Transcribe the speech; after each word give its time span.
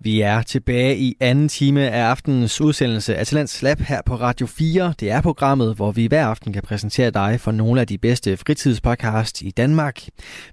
Vi 0.00 0.20
er 0.20 0.42
tilbage 0.42 0.96
i 0.96 1.16
anden 1.20 1.48
time 1.48 1.90
af 1.90 2.02
aftenens 2.02 2.60
udsendelse 2.60 3.16
af 3.16 3.26
Talents 3.26 3.62
Lab 3.62 3.80
her 3.80 4.00
på 4.06 4.14
Radio 4.14 4.46
4. 4.46 4.94
Det 5.00 5.10
er 5.10 5.20
programmet, 5.20 5.76
hvor 5.76 5.92
vi 5.92 6.06
hver 6.06 6.26
aften 6.26 6.52
kan 6.52 6.62
præsentere 6.62 7.10
dig 7.10 7.40
for 7.40 7.52
nogle 7.52 7.80
af 7.80 7.86
de 7.86 7.98
bedste 7.98 8.36
fritidspodcasts 8.36 9.42
i 9.42 9.50
Danmark. 9.50 10.02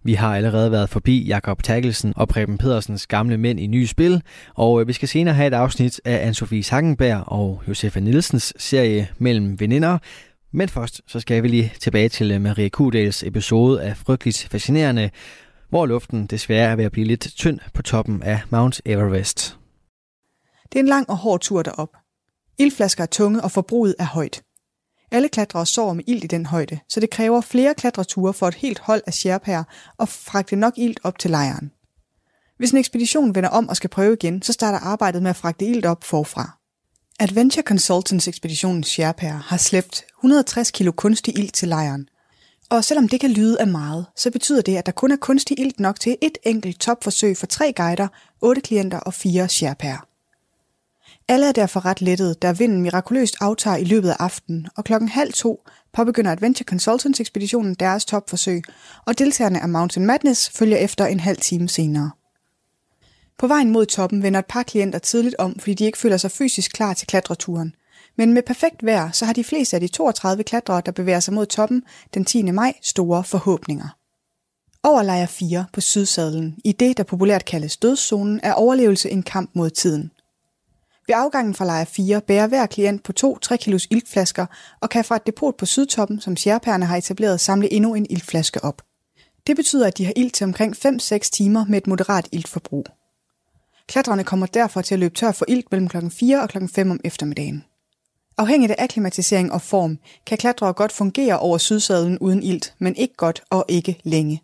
Vi 0.03 0.13
har 0.13 0.35
allerede 0.35 0.71
været 0.71 0.89
forbi 0.89 1.25
Jakob 1.25 1.63
Takkelsen 1.63 2.13
og 2.16 2.27
Preben 2.27 2.57
Pedersens 2.57 3.07
gamle 3.07 3.38
mænd 3.38 3.59
i 3.59 3.67
nye 3.67 3.88
spil, 3.88 4.21
og 4.55 4.81
øh, 4.81 4.88
vi 4.88 4.93
skal 4.93 5.07
senere 5.07 5.35
have 5.35 5.48
et 5.48 5.53
afsnit 5.53 6.02
af 6.05 6.31
Anne-Sophie 6.31 6.62
Sangenberg 6.62 7.23
og 7.25 7.62
Josefa 7.67 7.99
Nielsens 7.99 8.53
serie 8.57 9.07
Mellem 9.17 9.59
Veninder, 9.59 9.98
men 10.52 10.70
først 10.70 11.02
så 11.07 11.20
skal 11.20 11.43
vi 11.43 11.48
lige 11.48 11.73
tilbage 11.80 12.09
til 12.09 12.31
øh, 12.31 12.41
Maria 12.41 12.70
Kudals 12.70 13.23
episode 13.23 13.84
af 13.84 13.98
Frygteligt 13.98 14.48
Fascinerende, 14.52 15.09
hvor 15.75 15.85
luften 15.85 16.27
desværre 16.27 16.71
er 16.71 16.75
ved 16.75 16.85
at 16.85 16.91
blive 16.91 17.07
lidt 17.07 17.27
tynd 17.35 17.59
på 17.73 17.81
toppen 17.81 18.23
af 18.23 18.41
Mount 18.49 18.81
Everest. 18.85 19.57
Det 20.63 20.75
er 20.75 20.79
en 20.79 20.88
lang 20.88 21.09
og 21.09 21.17
hård 21.17 21.39
tur 21.39 21.63
derop. 21.63 21.89
Ildflasker 22.57 23.03
er 23.03 23.07
tunge, 23.07 23.41
og 23.41 23.52
forbruget 23.52 23.95
er 23.99 24.05
højt. 24.05 24.43
Alle 25.11 25.30
klatrere 25.30 25.66
sover 25.66 25.93
med 25.93 26.03
ild 26.07 26.23
i 26.23 26.27
den 26.27 26.45
højde, 26.45 26.80
så 26.89 26.99
det 26.99 27.09
kræver 27.09 27.41
flere 27.41 27.73
klatreture 27.73 28.33
for 28.33 28.47
et 28.47 28.55
helt 28.55 28.80
hold 28.80 29.02
af 29.07 29.13
sherpaer 29.13 29.63
og 29.97 30.09
fragte 30.09 30.55
nok 30.55 30.73
ild 30.77 30.95
op 31.03 31.19
til 31.19 31.31
lejren. 31.31 31.71
Hvis 32.57 32.71
en 32.71 32.77
ekspedition 32.77 33.35
vender 33.35 33.49
om 33.49 33.69
og 33.69 33.75
skal 33.75 33.89
prøve 33.89 34.13
igen, 34.13 34.41
så 34.41 34.53
starter 34.53 34.80
arbejdet 34.80 35.21
med 35.21 35.30
at 35.30 35.35
fragte 35.35 35.66
ild 35.66 35.85
op 35.85 36.03
forfra. 36.03 36.57
Adventure 37.19 37.63
Consultants 37.63 38.27
ekspeditionens 38.27 38.88
sherpaer 38.88 39.38
har 39.38 39.57
slæbt 39.57 40.05
160 40.19 40.72
kilo 40.72 40.91
kunstig 40.91 41.38
ild 41.38 41.50
til 41.50 41.67
lejren, 41.67 42.07
og 42.69 42.83
selvom 42.83 43.08
det 43.08 43.19
kan 43.19 43.31
lyde 43.31 43.59
af 43.59 43.67
meget, 43.67 44.05
så 44.16 44.31
betyder 44.31 44.61
det, 44.61 44.77
at 44.77 44.85
der 44.85 44.91
kun 44.91 45.11
er 45.11 45.16
kunstig 45.16 45.59
ilt 45.59 45.80
nok 45.80 45.99
til 45.99 46.17
et 46.21 46.38
enkelt 46.44 46.80
topforsøg 46.80 47.38
for 47.38 47.45
tre 47.45 47.73
guider, 47.75 48.07
otte 48.41 48.61
klienter 48.61 48.99
og 48.99 49.13
fire 49.13 49.49
sherpaer. 49.49 50.07
Alle 51.27 51.47
er 51.47 51.52
derfor 51.52 51.85
ret 51.85 52.02
lettet, 52.02 52.41
da 52.41 52.52
vinden 52.52 52.81
mirakuløst 52.81 53.35
aftager 53.41 53.77
i 53.77 53.83
løbet 53.83 54.09
af 54.09 54.16
aftenen, 54.19 54.67
og 54.77 54.83
klokken 54.83 55.09
halv 55.09 55.33
to 55.33 55.63
påbegynder 55.94 56.31
Adventure 56.31 56.66
Consultants 56.66 57.19
ekspeditionen 57.19 57.73
deres 57.73 58.05
topforsøg, 58.05 58.63
og 59.05 59.19
deltagerne 59.19 59.61
af 59.61 59.69
Mountain 59.69 60.05
Madness 60.05 60.50
følger 60.50 60.77
efter 60.77 61.05
en 61.05 61.19
halv 61.19 61.38
time 61.38 61.69
senere. 61.69 62.11
På 63.38 63.47
vejen 63.47 63.69
mod 63.69 63.85
toppen 63.85 64.23
vender 64.23 64.39
et 64.39 64.45
par 64.45 64.63
klienter 64.63 65.00
tidligt 65.00 65.35
om, 65.39 65.59
fordi 65.59 65.73
de 65.73 65.85
ikke 65.85 65.97
føler 65.97 66.17
sig 66.17 66.31
fysisk 66.31 66.72
klar 66.72 66.94
til 66.94 67.07
klatreturen– 67.07 67.75
men 68.17 68.33
med 68.33 68.44
perfekt 68.44 68.85
vejr, 68.85 69.11
så 69.11 69.25
har 69.25 69.33
de 69.33 69.44
fleste 69.44 69.77
af 69.77 69.81
de 69.81 69.88
32 69.88 70.44
klatrere, 70.44 70.81
der 70.85 70.91
bevæger 70.91 71.19
sig 71.19 71.33
mod 71.33 71.45
toppen 71.45 71.83
den 72.13 72.25
10. 72.25 72.52
maj, 72.52 72.73
store 72.81 73.23
forhåbninger. 73.23 73.97
Over 74.83 75.03
lejr 75.03 75.25
4 75.25 75.66
på 75.73 75.81
sydsadlen, 75.81 76.55
i 76.66 76.72
det, 76.72 76.97
der 76.97 77.03
populært 77.03 77.45
kaldes 77.45 77.77
dødszonen, 77.77 78.39
er 78.44 78.53
overlevelse 78.53 79.09
en 79.09 79.23
kamp 79.23 79.49
mod 79.53 79.69
tiden. 79.69 80.11
Ved 81.07 81.16
afgangen 81.17 81.53
fra 81.53 81.66
lejr 81.66 81.85
4 81.85 82.22
bærer 82.22 82.47
hver 82.47 82.66
klient 82.66 83.03
på 83.03 83.13
to 83.13 83.38
3 83.38 83.57
kilos 83.57 83.88
iltflasker 83.91 84.45
og 84.81 84.89
kan 84.89 85.05
fra 85.05 85.16
et 85.16 85.25
depot 85.25 85.57
på 85.57 85.66
sydtoppen, 85.66 86.22
som 86.22 86.38
sjærpærerne 86.38 86.85
har 86.85 86.97
etableret, 86.97 87.39
samle 87.39 87.73
endnu 87.73 87.95
en 87.95 88.07
iltflaske 88.09 88.63
op. 88.63 88.81
Det 89.47 89.55
betyder, 89.55 89.88
at 89.88 89.97
de 89.97 90.05
har 90.05 90.13
ilt 90.16 90.33
til 90.33 90.44
omkring 90.44 90.75
5-6 90.85 91.17
timer 91.17 91.66
med 91.66 91.77
et 91.77 91.88
moderat 91.88 92.27
iltforbrug. 92.31 92.85
Klatrerne 93.88 94.23
kommer 94.23 94.45
derfor 94.45 94.81
til 94.81 94.95
at 94.95 95.00
løbe 95.00 95.16
tør 95.16 95.31
for 95.31 95.45
ilt 95.47 95.72
mellem 95.72 95.88
kl. 95.88 95.97
4 96.09 96.41
og 96.41 96.50
kl. 96.50 96.57
5 96.67 96.91
om 96.91 97.00
eftermiddagen. 97.03 97.63
Afhængigt 98.38 98.72
af 98.72 98.83
akklimatisering 98.83 99.52
og 99.52 99.61
form, 99.61 99.97
kan 100.25 100.38
klatrere 100.38 100.73
godt 100.73 100.91
fungere 100.91 101.39
over 101.39 101.58
sydsadlen 101.58 102.19
uden 102.19 102.44
ilt, 102.44 102.73
men 102.80 102.95
ikke 102.95 103.16
godt 103.16 103.44
og 103.50 103.66
ikke 103.68 104.00
længe. 104.03 104.44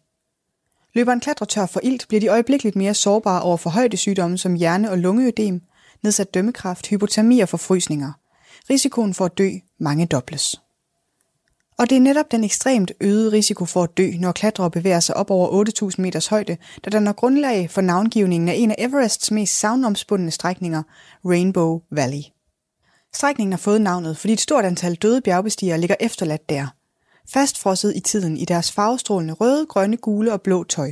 Løber 0.93 1.13
en 1.13 1.19
klatretør 1.19 1.65
for 1.65 1.79
ilt, 1.83 2.05
bliver 2.07 2.21
de 2.21 2.27
øjeblikkeligt 2.27 2.75
mere 2.75 2.93
sårbare 2.93 3.41
over 3.41 3.57
for 3.57 3.69
højdesygdomme 3.69 4.37
som 4.37 4.53
hjerne- 4.53 4.91
og 4.91 4.97
lungeødem, 4.97 5.61
nedsat 6.03 6.33
dømmekraft, 6.33 6.87
hypotermi 6.87 7.39
og 7.39 7.49
forfrysninger. 7.49 8.11
Risikoen 8.69 9.13
for 9.13 9.25
at 9.25 9.37
dø 9.37 9.49
mange 9.79 10.05
dobles. 10.05 10.61
Og 11.77 11.89
det 11.89 11.95
er 11.95 12.01
netop 12.01 12.31
den 12.31 12.43
ekstremt 12.43 12.91
øgede 13.01 13.31
risiko 13.31 13.65
for 13.65 13.83
at 13.83 13.97
dø, 13.97 14.11
når 14.19 14.31
klatrere 14.31 14.71
bevæger 14.71 14.99
sig 14.99 15.17
op 15.17 15.31
over 15.31 15.65
8.000 15.91 16.01
meters 16.01 16.27
højde, 16.27 16.57
der 16.83 16.89
danner 16.89 17.13
grundlag 17.13 17.69
for 17.69 17.81
navngivningen 17.81 18.49
af 18.49 18.53
en 18.53 18.71
af 18.71 18.75
Everests 18.77 19.31
mest 19.31 19.59
savnomspundne 19.59 20.31
strækninger, 20.31 20.83
Rainbow 21.25 21.81
Valley. 21.91 22.21
Strækningen 23.13 23.53
har 23.53 23.57
fået 23.57 23.81
navnet, 23.81 24.17
fordi 24.17 24.33
et 24.33 24.41
stort 24.41 24.65
antal 24.65 24.95
døde 24.95 25.21
bjergbestigere 25.21 25.79
ligger 25.79 25.95
efterladt 25.99 26.49
der. 26.49 26.67
Fastfrosset 27.29 27.95
i 27.95 27.99
tiden 27.99 28.37
i 28.37 28.45
deres 28.45 28.71
farvestrålende 28.71 29.33
røde, 29.33 29.65
grønne, 29.65 29.97
gule 29.97 30.33
og 30.33 30.41
blå 30.41 30.63
tøj. 30.63 30.91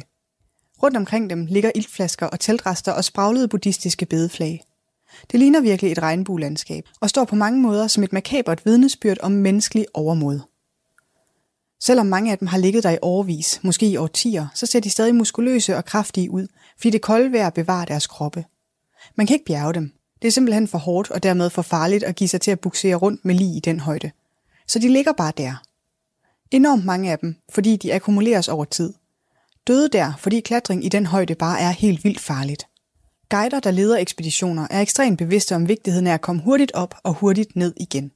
Rundt 0.83 0.97
omkring 0.97 1.29
dem 1.29 1.45
ligger 1.45 1.71
iltflasker 1.75 2.27
og 2.27 2.39
teltrester 2.39 2.91
og 2.91 3.03
spraglede 3.03 3.47
buddhistiske 3.47 4.05
bedeflag. 4.05 4.63
Det 5.31 5.39
ligner 5.39 5.61
virkelig 5.61 5.91
et 5.91 6.01
regnbuelandskab 6.01 6.83
og 7.01 7.09
står 7.09 7.25
på 7.25 7.35
mange 7.35 7.61
måder 7.61 7.87
som 7.87 8.03
et 8.03 8.13
makabert 8.13 8.65
vidnesbyrd 8.65 9.17
om 9.21 9.31
menneskelig 9.31 9.85
overmod. 9.93 10.39
Selvom 11.81 12.05
mange 12.05 12.31
af 12.31 12.37
dem 12.37 12.47
har 12.47 12.57
ligget 12.57 12.83
der 12.83 12.89
i 12.89 12.97
årvis, 13.01 13.59
måske 13.63 13.85
i 13.85 13.97
årtier, 13.97 14.47
så 14.53 14.65
ser 14.65 14.79
de 14.79 14.89
stadig 14.89 15.15
muskuløse 15.15 15.77
og 15.77 15.85
kraftige 15.85 16.31
ud, 16.31 16.47
fordi 16.77 16.89
det 16.89 17.01
kolde 17.01 17.31
vejr 17.31 17.49
bevarer 17.49 17.85
deres 17.85 18.07
kroppe. 18.07 18.45
Man 19.15 19.27
kan 19.27 19.33
ikke 19.33 19.45
bjerge 19.45 19.73
dem, 19.73 19.91
det 20.21 20.27
er 20.27 20.31
simpelthen 20.31 20.67
for 20.67 20.77
hårdt 20.77 21.11
og 21.11 21.23
dermed 21.23 21.49
for 21.49 21.61
farligt 21.61 22.03
at 22.03 22.15
give 22.15 22.27
sig 22.27 22.41
til 22.41 22.51
at 22.51 22.59
buksere 22.59 22.95
rundt 22.95 23.25
med 23.25 23.35
lige 23.35 23.57
i 23.57 23.59
den 23.59 23.79
højde. 23.79 24.11
Så 24.67 24.79
de 24.79 24.89
ligger 24.89 25.11
bare 25.13 25.33
der. 25.37 25.63
Enormt 26.51 26.85
mange 26.85 27.11
af 27.11 27.19
dem, 27.19 27.35
fordi 27.49 27.75
de 27.75 27.93
akkumuleres 27.93 28.47
over 28.47 28.65
tid. 28.65 28.93
Døde 29.67 29.89
der, 29.89 30.13
fordi 30.17 30.39
klatring 30.39 30.85
i 30.85 30.89
den 30.89 31.05
højde 31.05 31.35
bare 31.35 31.59
er 31.59 31.69
helt 31.69 32.03
vildt 32.03 32.19
farligt. 32.19 32.67
Guider, 33.29 33.59
der 33.59 33.71
leder 33.71 33.97
ekspeditioner, 33.97 34.67
er 34.69 34.81
ekstremt 34.81 35.17
bevidste 35.17 35.55
om 35.55 35.67
vigtigheden 35.67 36.07
af 36.07 36.13
at 36.13 36.21
komme 36.21 36.41
hurtigt 36.41 36.71
op 36.71 36.95
og 37.03 37.13
hurtigt 37.13 37.55
ned 37.55 37.73
igen. 37.77 38.11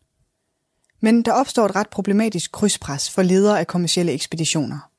Men 0.99 1.21
der 1.21 1.31
opstår 1.31 1.65
et 1.65 1.75
ret 1.75 1.89
problematisk 1.89 2.51
krydspres 2.51 3.09
for 3.09 3.21
ledere 3.21 3.59
af 3.59 3.67
kommersielle 3.67 4.11
ekspeditioner. 4.11 4.89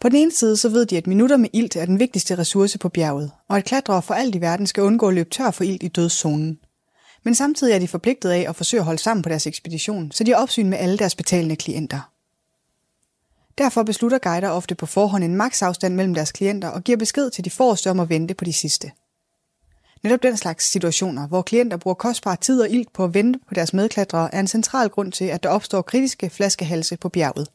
På 0.00 0.08
den 0.08 0.16
ene 0.16 0.32
side 0.32 0.56
så 0.56 0.68
ved 0.68 0.86
de, 0.86 0.96
at 0.96 1.06
minutter 1.06 1.36
med 1.36 1.48
ilt 1.52 1.76
er 1.76 1.86
den 1.86 1.98
vigtigste 1.98 2.38
ressource 2.38 2.78
på 2.78 2.88
bjerget, 2.88 3.30
og 3.48 3.56
at 3.56 3.64
klatrere 3.64 4.02
for 4.02 4.14
alt 4.14 4.34
i 4.34 4.40
verden 4.40 4.66
skal 4.66 4.82
undgå 4.82 5.08
at 5.08 5.14
løbe 5.14 5.30
tør 5.30 5.50
for 5.50 5.64
ilt 5.64 5.82
i 5.82 5.88
dødszonen. 5.88 6.58
Men 7.22 7.34
samtidig 7.34 7.74
er 7.74 7.78
de 7.78 7.88
forpligtet 7.88 8.30
af 8.30 8.46
at 8.48 8.56
forsøge 8.56 8.80
at 8.80 8.84
holde 8.84 9.02
sammen 9.02 9.22
på 9.22 9.28
deres 9.28 9.46
ekspedition, 9.46 10.12
så 10.12 10.24
de 10.24 10.30
har 10.30 10.38
opsyn 10.42 10.68
med 10.68 10.78
alle 10.78 10.98
deres 10.98 11.14
betalende 11.14 11.56
klienter. 11.56 12.10
Derfor 13.58 13.82
beslutter 13.82 14.18
guider 14.18 14.48
ofte 14.48 14.74
på 14.74 14.86
forhånd 14.86 15.24
en 15.24 15.36
maksafstand 15.36 15.94
mellem 15.94 16.14
deres 16.14 16.32
klienter 16.32 16.68
og 16.68 16.84
giver 16.84 16.98
besked 16.98 17.30
til 17.30 17.44
de 17.44 17.50
forreste 17.50 17.90
om 17.90 18.00
at 18.00 18.08
vente 18.08 18.34
på 18.34 18.44
de 18.44 18.52
sidste. 18.52 18.90
Netop 20.02 20.22
den 20.22 20.36
slags 20.36 20.70
situationer, 20.70 21.28
hvor 21.28 21.42
klienter 21.42 21.76
bruger 21.76 21.94
kostbar 21.94 22.34
tid 22.34 22.60
og 22.60 22.70
ilt 22.70 22.92
på 22.92 23.04
at 23.04 23.14
vente 23.14 23.38
på 23.48 23.54
deres 23.54 23.72
medklatrere, 23.72 24.34
er 24.34 24.40
en 24.40 24.46
central 24.46 24.88
grund 24.88 25.12
til, 25.12 25.24
at 25.24 25.42
der 25.42 25.48
opstår 25.48 25.82
kritiske 25.82 26.30
flaskehalse 26.30 26.96
på 26.96 27.08
bjerget. 27.08 27.48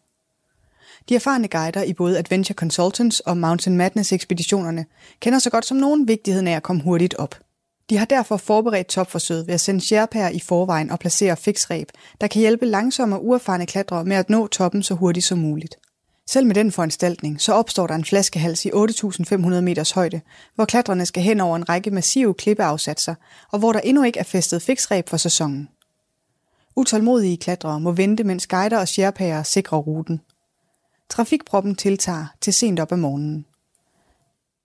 De 1.10 1.16
erfarne 1.16 1.48
guider 1.48 1.84
i 1.84 1.94
både 1.94 2.18
Adventure 2.18 2.56
Consultants 2.56 3.20
og 3.20 3.38
Mountain 3.38 3.78
Madness 3.78 4.12
ekspeditionerne 4.12 4.86
kender 5.20 5.40
så 5.40 5.50
godt 5.50 5.66
som 5.66 5.78
nogen 5.78 6.08
vigtigheden 6.08 6.48
af 6.48 6.56
at 6.56 6.64
komme 6.64 6.84
hurtigt 6.84 7.14
op. 7.14 7.36
De 7.90 7.98
har 7.98 8.06
derfor 8.06 8.38
forberedt 8.38 8.88
topforsøget 8.88 9.48
ved 9.48 9.54
at 9.54 9.62
sende 9.62 9.82
sherpaer 9.82 10.30
i 10.30 10.40
forvejen 10.40 10.92
og 10.92 11.00
placere 11.00 11.38
fiksreb, 11.38 11.90
der 12.22 12.28
kan 12.28 12.40
hjælpe 12.40 12.66
langsomme 12.66 13.16
og 13.16 13.26
uerfarne 13.26 13.66
klatrere 13.66 14.06
med 14.06 14.16
at 14.16 14.30
nå 14.30 14.48
toppen 14.48 14.84
så 14.84 14.94
hurtigt 14.94 15.26
som 15.26 15.38
muligt. 15.38 15.76
Selv 16.28 16.46
med 16.46 16.56
den 16.56 16.72
foranstaltning, 16.72 17.42
så 17.42 17.54
opstår 17.54 17.88
der 17.88 17.96
en 17.96 18.06
flaskehals 18.06 18.66
i 18.66 18.72
8.500 18.72 19.36
meters 19.62 19.92
højde, 19.92 20.22
hvor 20.56 20.66
klatrerne 20.66 21.06
skal 21.06 21.24
hen 21.24 21.40
over 21.40 21.56
en 21.56 21.70
række 21.70 21.92
massive 21.92 22.34
klippeafsatser, 22.34 23.16
og 23.52 23.60
hvor 23.60 23.74
der 23.74 23.80
endnu 23.80 24.04
ikke 24.04 24.20
er 24.20 24.24
festet 24.24 24.62
fiksreb 24.62 25.10
for 25.10 25.18
sæsonen. 25.18 25.70
Utålmodige 26.76 27.38
klatrere 27.38 27.80
må 27.80 27.92
vente, 27.92 28.24
mens 28.24 28.48
guider 28.48 28.78
og 28.78 28.88
sherpaer 28.88 29.44
sikrer 29.44 29.78
ruten. 29.78 30.22
Trafikproppen 31.10 31.76
tiltager 31.76 32.26
til 32.42 32.54
sent 32.54 32.80
op 32.80 32.92
ad 32.92 32.98
morgenen. 32.98 33.46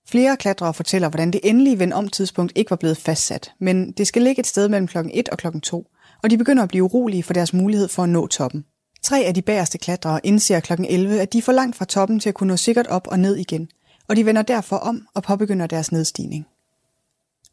Flere 0.09 0.37
klatrere 0.37 0.75
fortæller, 0.75 1.09
hvordan 1.09 1.31
det 1.31 1.41
endelige 1.45 1.79
vend 1.79 1.93
om 1.93 2.09
tidspunkt 2.09 2.53
ikke 2.57 2.71
var 2.71 2.77
blevet 2.77 2.97
fastsat, 2.97 3.53
men 3.59 3.93
det 3.93 4.07
skal 4.07 4.23
ligge 4.23 4.41
et 4.41 4.47
sted 4.47 4.69
mellem 4.69 4.87
klokken 4.87 5.13
1 5.15 5.29
og 5.29 5.39
klokken 5.39 5.61
2, 5.61 5.87
og 6.23 6.31
de 6.31 6.39
begynder 6.39 6.63
at 6.63 6.69
blive 6.69 6.85
urolige 6.85 7.23
for 7.23 7.33
deres 7.33 7.53
mulighed 7.53 7.89
for 7.89 8.03
at 8.03 8.09
nå 8.09 8.27
toppen. 8.27 8.65
Tre 9.03 9.25
af 9.25 9.35
de 9.35 9.43
bagerste 9.43 9.79
klatrere 9.79 10.21
indser 10.27 10.61
klokken 10.61 10.87
11, 10.87 11.21
at 11.21 11.33
de 11.33 11.39
er 11.39 11.43
for 11.43 11.53
langt 11.53 11.77
fra 11.77 11.85
toppen 11.85 12.21
til 12.21 12.29
at 12.29 12.35
kunne 12.35 12.49
nå 12.49 12.57
sikkert 12.57 12.87
op 12.87 13.07
og 13.07 13.19
ned 13.19 13.37
igen, 13.37 13.69
og 14.09 14.17
de 14.17 14.27
vender 14.27 14.43
derfor 14.43 14.77
om 14.77 15.07
og 15.15 15.23
påbegynder 15.23 15.67
deres 15.67 15.93
nedstigning. 15.93 16.47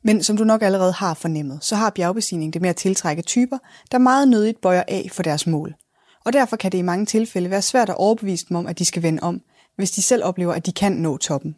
Men 0.03 0.23
som 0.23 0.37
du 0.37 0.43
nok 0.43 0.61
allerede 0.61 0.91
har 0.91 1.13
fornemmet, 1.13 1.59
så 1.61 1.75
har 1.75 1.89
bjergbestigning 1.89 2.53
det 2.53 2.61
med 2.61 2.69
at 2.69 2.75
tiltrække 2.75 3.21
typer, 3.21 3.57
der 3.91 3.97
meget 3.97 4.27
nødigt 4.27 4.61
bøjer 4.61 4.83
af 4.87 5.09
for 5.11 5.23
deres 5.23 5.47
mål– 5.47 5.75
og 6.27 6.33
derfor 6.33 6.55
kan 6.55 6.71
det 6.71 6.77
i 6.77 6.81
mange 6.81 7.05
tilfælde 7.05 7.49
være 7.49 7.61
svært 7.61 7.89
at 7.89 7.95
overbevise 7.95 8.45
dem 8.49 8.57
om, 8.57 8.67
at 8.67 8.79
de 8.79 8.85
skal 8.85 9.03
vende 9.03 9.23
om, 9.23 9.41
hvis 9.75 9.91
de 9.91 10.01
selv 10.01 10.23
oplever, 10.23 10.53
at 10.53 10.65
de 10.65 10.71
kan 10.71 10.91
nå 10.91 11.17
toppen. 11.17 11.55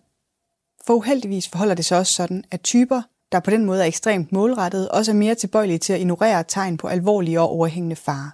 For 0.88 0.94
uheldigvis 0.94 1.48
forholder 1.48 1.76
det 1.76 1.86
sig 1.86 1.98
også 1.98 2.14
sådan, 2.14 2.44
at 2.52 2.62
typer, 2.62 3.02
der 3.32 3.40
på 3.40 3.52
den 3.52 3.66
måde 3.66 3.82
er 3.82 3.86
ekstremt 3.86 4.32
målrettet, 4.32 4.90
også 4.90 5.12
er 5.12 5.16
mere 5.16 5.36
tilbøjelige 5.36 5.78
til 5.78 5.94
at 5.94 6.00
ignorere 6.00 6.44
tegn 6.48 6.78
på 6.78 6.88
alvorlige 6.88 7.42
og 7.42 7.50
overhængende 7.50 7.96
fare. 7.96 8.32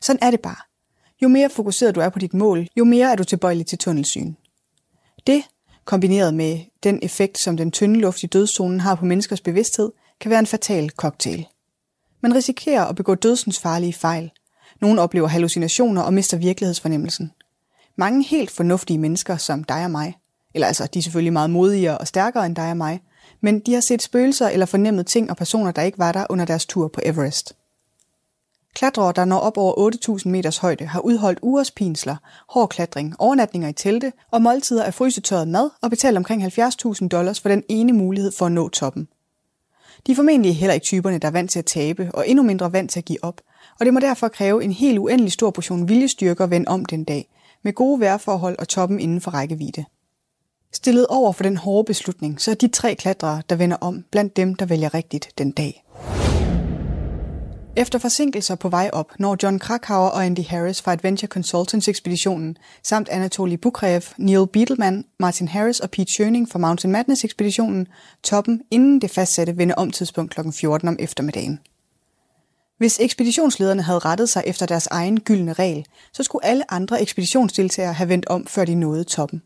Sådan 0.00 0.18
er 0.22 0.30
det 0.30 0.40
bare. 0.40 0.56
Jo 1.22 1.28
mere 1.28 1.50
fokuseret 1.50 1.94
du 1.94 2.00
er 2.00 2.08
på 2.08 2.18
dit 2.18 2.34
mål, 2.34 2.68
jo 2.76 2.84
mere 2.84 3.12
er 3.12 3.16
du 3.16 3.24
tilbøjelig 3.24 3.66
til 3.66 3.78
tunnelsyn. 3.78 4.34
Det, 5.26 5.42
kombineret 5.84 6.34
med 6.34 6.60
den 6.82 6.98
effekt, 7.02 7.38
som 7.38 7.56
den 7.56 7.70
tynde 7.70 8.00
luft 8.00 8.22
i 8.22 8.26
dødszonen 8.26 8.80
har 8.80 8.94
på 8.94 9.04
menneskers 9.04 9.40
bevidsthed, 9.40 9.92
kan 10.20 10.30
være 10.30 10.40
en 10.40 10.46
fatal 10.46 10.90
cocktail. 10.90 11.46
Man 12.20 12.34
risikerer 12.34 12.84
at 12.84 12.96
begå 12.96 13.14
dødsensfarlige 13.14 13.92
fejl. 13.92 14.30
Nogle 14.80 15.00
oplever 15.00 15.28
hallucinationer 15.28 16.02
og 16.02 16.14
mister 16.14 16.36
virkelighedsfornemmelsen. 16.36 17.32
Mange 17.96 18.24
helt 18.24 18.50
fornuftige 18.50 18.98
mennesker 18.98 19.36
som 19.36 19.64
dig 19.64 19.84
og 19.84 19.90
mig, 19.90 20.16
eller 20.54 20.66
altså 20.66 20.86
de 20.86 20.98
er 20.98 21.02
selvfølgelig 21.02 21.32
meget 21.32 21.50
modigere 21.50 21.98
og 21.98 22.06
stærkere 22.06 22.46
end 22.46 22.56
dig 22.56 22.70
og 22.70 22.76
mig, 22.76 23.02
men 23.40 23.60
de 23.60 23.74
har 23.74 23.80
set 23.80 24.02
spøgelser 24.02 24.48
eller 24.48 24.66
fornemmet 24.66 25.06
ting 25.06 25.30
og 25.30 25.36
personer, 25.36 25.70
der 25.70 25.82
ikke 25.82 25.98
var 25.98 26.12
der 26.12 26.26
under 26.30 26.44
deres 26.44 26.66
tur 26.66 26.88
på 26.88 27.00
Everest. 27.04 27.52
Klatrere, 28.74 29.12
der 29.16 29.24
når 29.24 29.38
op 29.38 29.58
over 29.58 29.90
8.000 30.18 30.28
meters 30.28 30.58
højde, 30.58 30.86
har 30.86 31.00
udholdt 31.00 31.38
ugers 31.42 31.70
pinsler, 31.70 32.16
hård 32.48 32.68
klatring, 32.68 33.14
overnatninger 33.18 33.68
i 33.68 33.72
telte 33.72 34.12
og 34.30 34.42
måltider 34.42 34.84
af 34.84 34.94
frysetørret 34.94 35.48
mad 35.48 35.70
og 35.82 35.90
betalt 35.90 36.16
omkring 36.16 36.44
70.000 36.44 37.08
dollars 37.08 37.40
for 37.40 37.48
den 37.48 37.62
ene 37.68 37.92
mulighed 37.92 38.32
for 38.32 38.46
at 38.46 38.52
nå 38.52 38.68
toppen. 38.68 39.08
De 40.06 40.12
er 40.12 40.16
formentlig 40.16 40.56
heller 40.56 40.74
ikke 40.74 40.84
typerne, 40.84 41.18
der 41.18 41.28
er 41.28 41.32
vant 41.32 41.50
til 41.50 41.58
at 41.58 41.64
tabe, 41.64 42.10
og 42.14 42.28
endnu 42.28 42.42
mindre 42.42 42.72
vant 42.72 42.90
til 42.90 43.00
at 43.00 43.04
give 43.04 43.24
op, 43.24 43.40
og 43.80 43.86
det 43.86 43.94
må 43.94 44.00
derfor 44.00 44.28
kræve 44.28 44.64
en 44.64 44.72
helt 44.72 44.98
uendelig 44.98 45.32
stor 45.32 45.50
portion 45.50 45.88
viljestyrke 45.88 46.42
at 46.44 46.50
vende 46.50 46.68
om 46.68 46.84
den 46.84 47.04
dag, 47.04 47.28
med 47.64 47.72
gode 47.72 48.00
vejrforhold 48.00 48.58
og 48.58 48.68
toppen 48.68 49.00
inden 49.00 49.20
for 49.20 49.30
rækkevidde. 49.30 49.84
Stillet 50.72 51.06
over 51.06 51.32
for 51.32 51.42
den 51.42 51.56
hårde 51.56 51.84
beslutning, 51.84 52.40
så 52.40 52.50
er 52.50 52.54
de 52.54 52.68
tre 52.68 52.94
klatrere, 52.94 53.42
der 53.50 53.56
vender 53.56 53.76
om, 53.80 54.04
blandt 54.10 54.36
dem, 54.36 54.54
der 54.54 54.66
vælger 54.66 54.94
rigtigt 54.94 55.28
den 55.38 55.50
dag. 55.50 55.84
Efter 57.78 57.98
forsinkelser 57.98 58.54
på 58.54 58.68
vej 58.68 58.90
op 58.92 59.12
når 59.18 59.36
John 59.42 59.58
Krakauer 59.58 60.08
og 60.08 60.24
Andy 60.24 60.44
Harris 60.44 60.82
fra 60.82 60.92
Adventure 60.92 61.28
Consultants 61.28 61.88
ekspeditionen, 61.88 62.56
samt 62.82 63.08
Anatoly 63.08 63.54
Bukrev, 63.54 64.02
Neil 64.16 64.46
Beetleman, 64.52 65.04
Martin 65.20 65.48
Harris 65.48 65.80
og 65.80 65.90
Pete 65.90 66.10
Schöning 66.10 66.52
fra 66.52 66.58
Mountain 66.58 66.92
Madness 66.92 67.24
ekspeditionen 67.24 67.86
toppen 68.22 68.62
inden 68.70 69.00
det 69.00 69.10
fastsatte 69.10 69.56
vende 69.56 69.74
om 69.74 69.90
tidspunkt 69.90 70.34
kl. 70.34 70.40
14 70.52 70.88
om 70.88 70.96
eftermiddagen. 70.98 71.60
Hvis 72.78 73.00
ekspeditionslederne 73.00 73.82
havde 73.82 73.98
rettet 73.98 74.28
sig 74.28 74.42
efter 74.46 74.66
deres 74.66 74.86
egen 74.86 75.20
gyldne 75.20 75.52
regel, 75.52 75.86
så 76.12 76.22
skulle 76.22 76.44
alle 76.44 76.72
andre 76.72 77.02
ekspeditionsdeltagere 77.02 77.92
have 77.92 78.08
vendt 78.08 78.26
om, 78.26 78.46
før 78.46 78.64
de 78.64 78.74
nåede 78.74 79.04
toppen. 79.04 79.42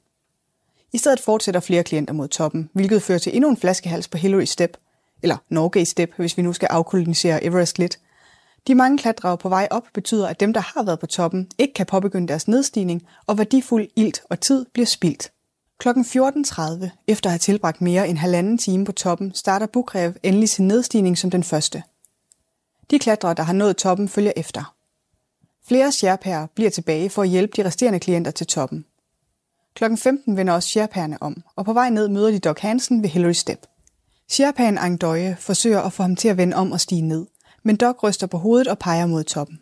I 0.92 0.98
stedet 0.98 1.20
fortsætter 1.20 1.60
flere 1.60 1.82
klienter 1.82 2.14
mod 2.14 2.28
toppen, 2.28 2.70
hvilket 2.72 3.02
fører 3.02 3.18
til 3.18 3.36
endnu 3.36 3.50
en 3.50 3.56
flaskehals 3.56 4.08
på 4.08 4.18
Hillary 4.18 4.44
Step, 4.44 4.76
eller 5.22 5.36
Norgay 5.48 5.84
Step, 5.84 6.10
hvis 6.16 6.36
vi 6.36 6.42
nu 6.42 6.52
skal 6.52 6.68
afkolonisere 6.70 7.44
Everest 7.44 7.78
lidt– 7.78 7.98
de 8.66 8.74
mange 8.74 8.98
klatrere 8.98 9.38
på 9.38 9.48
vej 9.48 9.68
op 9.70 9.82
betyder, 9.94 10.28
at 10.28 10.40
dem, 10.40 10.52
der 10.52 10.60
har 10.60 10.82
været 10.82 11.00
på 11.00 11.06
toppen, 11.06 11.48
ikke 11.58 11.74
kan 11.74 11.86
påbegynde 11.86 12.28
deres 12.28 12.48
nedstigning, 12.48 13.02
og 13.26 13.38
værdifuld 13.38 13.88
ilt 13.96 14.22
og 14.30 14.40
tid 14.40 14.66
bliver 14.72 14.86
spildt. 14.86 15.30
Klokken 15.78 16.04
14.30, 16.04 16.88
efter 17.06 17.28
at 17.28 17.32
have 17.32 17.38
tilbragt 17.38 17.80
mere 17.80 18.08
end 18.08 18.18
halvanden 18.18 18.58
time 18.58 18.84
på 18.84 18.92
toppen, 18.92 19.34
starter 19.34 19.66
Bukrev 19.66 20.12
endelig 20.22 20.48
sin 20.48 20.66
nedstigning 20.66 21.18
som 21.18 21.30
den 21.30 21.44
første. 21.44 21.82
De 22.90 22.98
klatrere, 22.98 23.34
der 23.34 23.42
har 23.42 23.52
nået 23.52 23.76
toppen, 23.76 24.08
følger 24.08 24.32
efter. 24.36 24.74
Flere 25.68 25.92
sherpaer 25.92 26.46
bliver 26.54 26.70
tilbage 26.70 27.10
for 27.10 27.22
at 27.22 27.28
hjælpe 27.28 27.52
de 27.56 27.64
resterende 27.64 28.00
klienter 28.00 28.30
til 28.30 28.46
toppen. 28.46 28.84
Klokken 29.74 29.98
15 29.98 30.36
vender 30.36 30.52
også 30.52 30.68
sherpaerne 30.68 31.22
om, 31.22 31.42
og 31.56 31.64
på 31.64 31.72
vej 31.72 31.90
ned 31.90 32.08
møder 32.08 32.30
de 32.30 32.38
Doc 32.38 32.58
Hansen 32.58 33.02
ved 33.02 33.10
Hillary 33.10 33.32
Step. 33.32 33.66
Sherpaen 34.28 34.78
Angdøje 34.78 35.36
forsøger 35.40 35.80
at 35.80 35.92
få 35.92 36.02
ham 36.02 36.16
til 36.16 36.28
at 36.28 36.36
vende 36.36 36.56
om 36.56 36.72
og 36.72 36.80
stige 36.80 37.02
ned– 37.02 37.26
men 37.62 37.76
Doc 37.76 38.02
ryster 38.02 38.26
på 38.26 38.38
hovedet 38.38 38.68
og 38.68 38.78
peger 38.78 39.06
mod 39.06 39.24
toppen. 39.24 39.60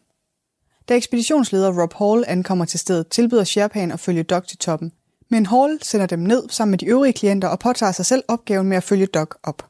Da 0.89 0.97
ekspeditionsleder 0.97 1.83
Rob 1.83 1.95
Hall 1.95 2.25
ankommer 2.27 2.65
til 2.65 2.81
stedet, 2.81 3.09
tilbyder 3.09 3.45
Sherpan 3.45 3.93
at 3.93 4.01
følge 4.01 4.23
Doc 4.23 4.47
til 4.47 4.59
toppen, 4.59 4.93
men 5.29 5.47
Hall 5.47 5.79
sender 5.83 6.07
dem 6.07 6.19
ned 6.19 6.49
sammen 6.49 6.71
med 6.71 6.79
de 6.79 6.87
øvrige 6.87 7.13
klienter 7.13 7.49
og 7.49 7.59
påtager 7.59 7.93
sig 7.93 8.07
selv 8.07 8.25
opgaven 8.29 8.69
med 8.69 8.77
at 8.77 8.83
følge 8.83 9.07
Doc 9.07 9.35
op. 9.43 9.67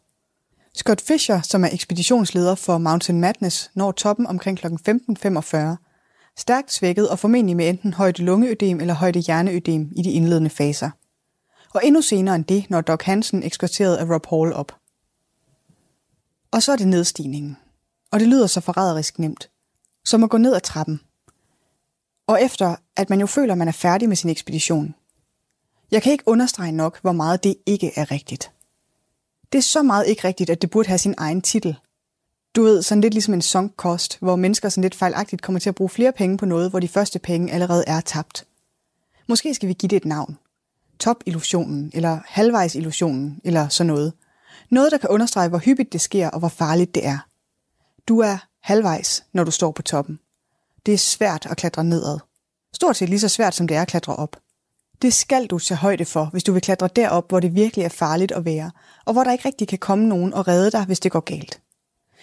Scott 0.78 1.00
Fisher, 1.00 1.40
som 1.40 1.64
er 1.64 1.68
ekspeditionsleder 1.72 2.54
for 2.54 2.78
Mountain 2.78 3.20
Madness, 3.20 3.70
når 3.74 3.92
toppen 3.92 4.26
omkring 4.26 4.58
kl. 4.58 4.66
15.45, 4.66 5.56
stærkt 6.36 6.72
svækket 6.72 7.08
og 7.08 7.18
formentlig 7.18 7.56
med 7.56 7.68
enten 7.68 7.92
højde 7.92 8.22
lungeødem 8.22 8.80
eller 8.80 8.94
højde 8.94 9.18
hjerneødem 9.18 9.92
i 9.96 10.02
de 10.02 10.12
indledende 10.12 10.50
faser. 10.50 10.90
Og 11.74 11.80
endnu 11.84 12.00
senere 12.00 12.34
end 12.34 12.44
det, 12.44 12.70
når 12.70 12.80
Doc 12.80 13.02
Hansen 13.02 13.42
ekskorteret 13.42 13.96
af 13.96 14.04
Rob 14.14 14.26
Hall 14.30 14.52
op. 14.52 14.76
Og 16.50 16.62
så 16.62 16.72
er 16.72 16.76
det 16.76 16.88
nedstigningen 16.88 17.56
og 18.10 18.20
det 18.20 18.28
lyder 18.28 18.46
så 18.46 18.60
forræderisk 18.60 19.18
nemt, 19.18 19.50
som 20.04 20.24
at 20.24 20.30
gå 20.30 20.36
ned 20.36 20.54
ad 20.54 20.60
trappen. 20.60 21.00
Og 22.26 22.42
efter, 22.42 22.76
at 22.96 23.10
man 23.10 23.20
jo 23.20 23.26
føler, 23.26 23.52
at 23.52 23.58
man 23.58 23.68
er 23.68 23.72
færdig 23.72 24.08
med 24.08 24.16
sin 24.16 24.30
ekspedition. 24.30 24.94
Jeg 25.90 26.02
kan 26.02 26.12
ikke 26.12 26.28
understrege 26.28 26.72
nok, 26.72 27.00
hvor 27.02 27.12
meget 27.12 27.44
det 27.44 27.56
ikke 27.66 27.92
er 27.96 28.10
rigtigt. 28.10 28.52
Det 29.52 29.58
er 29.58 29.62
så 29.62 29.82
meget 29.82 30.06
ikke 30.06 30.28
rigtigt, 30.28 30.50
at 30.50 30.62
det 30.62 30.70
burde 30.70 30.88
have 30.88 30.98
sin 30.98 31.14
egen 31.18 31.42
titel. 31.42 31.76
Du 32.56 32.62
ved, 32.62 32.82
sådan 32.82 33.00
lidt 33.00 33.14
ligesom 33.14 33.34
en 33.34 33.42
sunk 33.42 33.72
cost, 33.76 34.18
hvor 34.20 34.36
mennesker 34.36 34.68
sådan 34.68 34.82
lidt 34.82 34.94
fejlagtigt 34.94 35.42
kommer 35.42 35.60
til 35.60 35.68
at 35.68 35.74
bruge 35.74 35.88
flere 35.88 36.12
penge 36.12 36.38
på 36.38 36.46
noget, 36.46 36.70
hvor 36.70 36.80
de 36.80 36.88
første 36.88 37.18
penge 37.18 37.52
allerede 37.52 37.84
er 37.86 38.00
tabt. 38.00 38.46
Måske 39.26 39.54
skal 39.54 39.68
vi 39.68 39.72
give 39.72 39.88
det 39.88 39.96
et 39.96 40.04
navn. 40.04 40.38
Topillusionen, 41.00 41.90
eller 41.94 42.18
halvvejsillusionen, 42.26 43.40
eller 43.44 43.68
sådan 43.68 43.86
noget. 43.86 44.12
Noget, 44.70 44.92
der 44.92 44.98
kan 44.98 45.10
understrege, 45.10 45.48
hvor 45.48 45.58
hyppigt 45.58 45.92
det 45.92 46.00
sker, 46.00 46.30
og 46.30 46.38
hvor 46.38 46.48
farligt 46.48 46.94
det 46.94 47.06
er. 47.06 47.18
Du 48.08 48.20
er 48.20 48.38
halvvejs, 48.62 49.24
når 49.32 49.44
du 49.44 49.50
står 49.50 49.70
på 49.70 49.82
toppen. 49.82 50.18
Det 50.86 50.94
er 50.94 50.98
svært 50.98 51.46
at 51.46 51.56
klatre 51.56 51.84
nedad. 51.84 52.18
Stort 52.74 52.96
set 52.96 53.08
lige 53.08 53.20
så 53.20 53.28
svært, 53.28 53.54
som 53.54 53.68
det 53.68 53.76
er 53.76 53.82
at 53.82 53.88
klatre 53.88 54.16
op. 54.16 54.36
Det 55.02 55.12
skal 55.14 55.46
du 55.46 55.58
tage 55.58 55.78
højde 55.78 56.04
for, 56.04 56.24
hvis 56.24 56.44
du 56.44 56.52
vil 56.52 56.62
klatre 56.62 56.88
derop, 56.96 57.28
hvor 57.28 57.40
det 57.40 57.54
virkelig 57.54 57.84
er 57.84 57.88
farligt 57.88 58.32
at 58.32 58.44
være, 58.44 58.70
og 59.04 59.12
hvor 59.12 59.24
der 59.24 59.32
ikke 59.32 59.48
rigtig 59.48 59.68
kan 59.68 59.78
komme 59.78 60.08
nogen 60.08 60.34
og 60.34 60.48
redde 60.48 60.70
dig, 60.70 60.84
hvis 60.84 61.00
det 61.00 61.12
går 61.12 61.20
galt. 61.20 61.60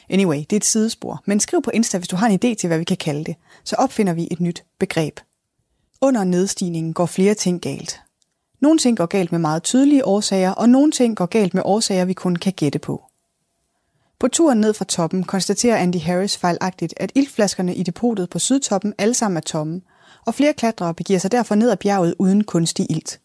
Anyway, 0.10 0.38
det 0.38 0.54
er 0.54 0.58
et 0.58 0.66
sidespor, 0.66 1.24
men 1.26 1.40
skriv 1.40 1.62
på 1.62 1.72
Insta, 1.74 1.98
hvis 1.98 2.08
du 2.08 2.16
har 2.16 2.28
en 2.28 2.40
idé 2.44 2.56
til, 2.56 2.68
hvad 2.68 2.78
vi 2.78 2.84
kan 2.84 2.98
kalde 2.98 3.24
det. 3.24 3.36
Så 3.64 3.76
opfinder 3.76 4.14
vi 4.14 4.28
et 4.32 4.40
nyt 4.40 4.64
begreb. 4.80 5.20
Under 6.02 6.24
nedstigningen 6.24 6.94
går 6.94 7.06
flere 7.06 7.34
ting 7.34 7.62
galt. 7.62 8.02
Nogle 8.60 8.80
ting 8.80 8.98
går 8.98 9.06
galt 9.06 9.32
med 9.32 9.40
meget 9.40 9.64
tydelige 9.64 10.06
årsager, 10.06 10.52
og 10.52 10.70
nogle 10.70 10.92
ting 10.92 11.18
går 11.18 11.26
galt 11.26 11.54
med 11.54 11.64
årsager, 11.66 12.06
vi 12.06 12.14
kun 12.14 12.36
kan 12.36 12.54
gætte 12.54 12.80
på. 12.80 13.04
På 14.20 14.28
turen 14.28 14.62
ned 14.62 14.74
fra 14.74 14.86
toppen 14.86 15.24
konstaterer 15.24 15.78
Andy 15.78 16.00
Harris 16.00 16.38
fejlagtigt, 16.38 16.94
at 16.98 17.12
iltflaskerne 17.16 17.76
i 17.76 17.84
depotet 17.84 18.30
på 18.30 18.40
sydtoppen 18.40 18.94
alle 18.98 19.14
sammen 19.14 19.38
er 19.38 19.42
tomme, 19.42 19.82
og 20.26 20.36
flere 20.36 20.54
klatrere 20.54 20.94
begiver 20.94 21.20
sig 21.20 21.32
derfor 21.32 21.56
ned 21.56 21.70
ad 21.70 21.78
bjerget 21.78 22.16
uden 22.20 22.44
kunstig 22.44 22.88
ilt. 22.90 23.20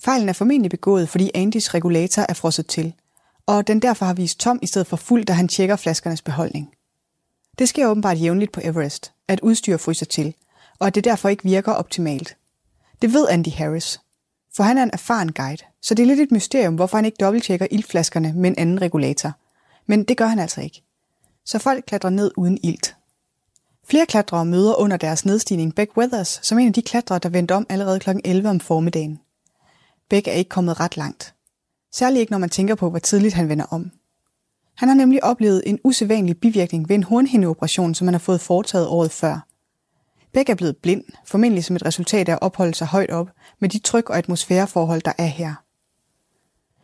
Fejlen 0.00 0.28
er 0.28 0.32
formentlig 0.32 0.70
begået, 0.70 1.08
fordi 1.08 1.30
Andys 1.34 1.74
regulator 1.74 2.26
er 2.28 2.34
frosset 2.34 2.66
til, 2.66 2.94
og 3.46 3.66
den 3.66 3.82
derfor 3.82 4.06
har 4.06 4.14
vist 4.14 4.40
tom 4.40 4.58
i 4.62 4.66
stedet 4.66 4.86
for 4.86 4.96
fuld, 4.96 5.24
da 5.24 5.32
han 5.32 5.48
tjekker 5.48 5.76
flaskernes 5.76 6.22
beholdning. 6.22 6.70
Det 7.58 7.68
sker 7.68 7.86
åbenbart 7.86 8.20
jævnligt 8.20 8.52
på 8.52 8.60
Everest, 8.64 9.12
at 9.28 9.40
udstyr 9.40 9.76
fryser 9.76 10.06
til, 10.06 10.34
og 10.78 10.86
at 10.86 10.94
det 10.94 11.04
derfor 11.04 11.28
ikke 11.28 11.44
virker 11.44 11.72
optimalt. 11.72 12.36
Det 13.02 13.12
ved 13.12 13.28
Andy 13.28 13.48
Harris, 13.48 14.00
for 14.56 14.62
han 14.62 14.78
er 14.78 14.82
en 14.82 14.90
erfaren 14.92 15.32
guide, 15.32 15.64
så 15.82 15.94
det 15.94 16.02
er 16.02 16.06
lidt 16.06 16.20
et 16.20 16.32
mysterium, 16.32 16.74
hvorfor 16.74 16.96
han 16.96 17.04
ikke 17.04 17.18
dobbelttjekker 17.20 17.66
iltflaskerne 17.70 18.32
med 18.36 18.50
en 18.50 18.58
anden 18.58 18.82
regulator– 18.82 19.32
men 19.88 20.04
det 20.04 20.16
gør 20.16 20.26
han 20.26 20.38
altså 20.38 20.60
ikke. 20.60 20.82
Så 21.44 21.58
folk 21.58 21.84
klatrer 21.86 22.10
ned 22.10 22.30
uden 22.36 22.58
ilt. 22.62 22.96
Flere 23.90 24.06
klatrere 24.06 24.44
møder 24.44 24.74
under 24.74 24.96
deres 24.96 25.24
nedstigning 25.24 25.74
Beck 25.74 25.96
Weathers, 25.96 26.40
som 26.42 26.58
en 26.58 26.66
af 26.66 26.72
de 26.72 26.82
klatrere, 26.82 27.18
der 27.18 27.28
vendte 27.28 27.54
om 27.54 27.66
allerede 27.68 28.00
kl. 28.00 28.10
11 28.24 28.48
om 28.48 28.60
formiddagen. 28.60 29.18
Beck 30.10 30.28
er 30.28 30.32
ikke 30.32 30.48
kommet 30.48 30.80
ret 30.80 30.96
langt. 30.96 31.34
Særligt 31.92 32.20
ikke, 32.20 32.32
når 32.32 32.38
man 32.38 32.50
tænker 32.50 32.74
på, 32.74 32.90
hvor 32.90 32.98
tidligt 32.98 33.34
han 33.34 33.48
vender 33.48 33.64
om. 33.64 33.90
Han 34.76 34.88
har 34.88 34.96
nemlig 34.96 35.24
oplevet 35.24 35.62
en 35.66 35.78
usædvanlig 35.84 36.40
bivirkning 36.40 36.88
ved 36.88 36.96
en 36.96 37.02
hornhindeoperation, 37.02 37.94
som 37.94 38.06
han 38.06 38.14
har 38.14 38.18
fået 38.18 38.40
foretaget 38.40 38.86
året 38.86 39.10
før. 39.10 39.46
Beck 40.32 40.48
er 40.48 40.54
blevet 40.54 40.76
blind, 40.76 41.04
formentlig 41.26 41.64
som 41.64 41.76
et 41.76 41.86
resultat 41.86 42.28
af 42.28 42.32
at 42.32 42.42
opholde 42.42 42.74
sig 42.74 42.86
højt 42.86 43.10
op 43.10 43.28
med 43.60 43.68
de 43.68 43.78
tryk- 43.78 44.10
og 44.10 44.18
atmosfæreforhold, 44.18 45.00
der 45.00 45.12
er 45.18 45.26
her. 45.26 45.54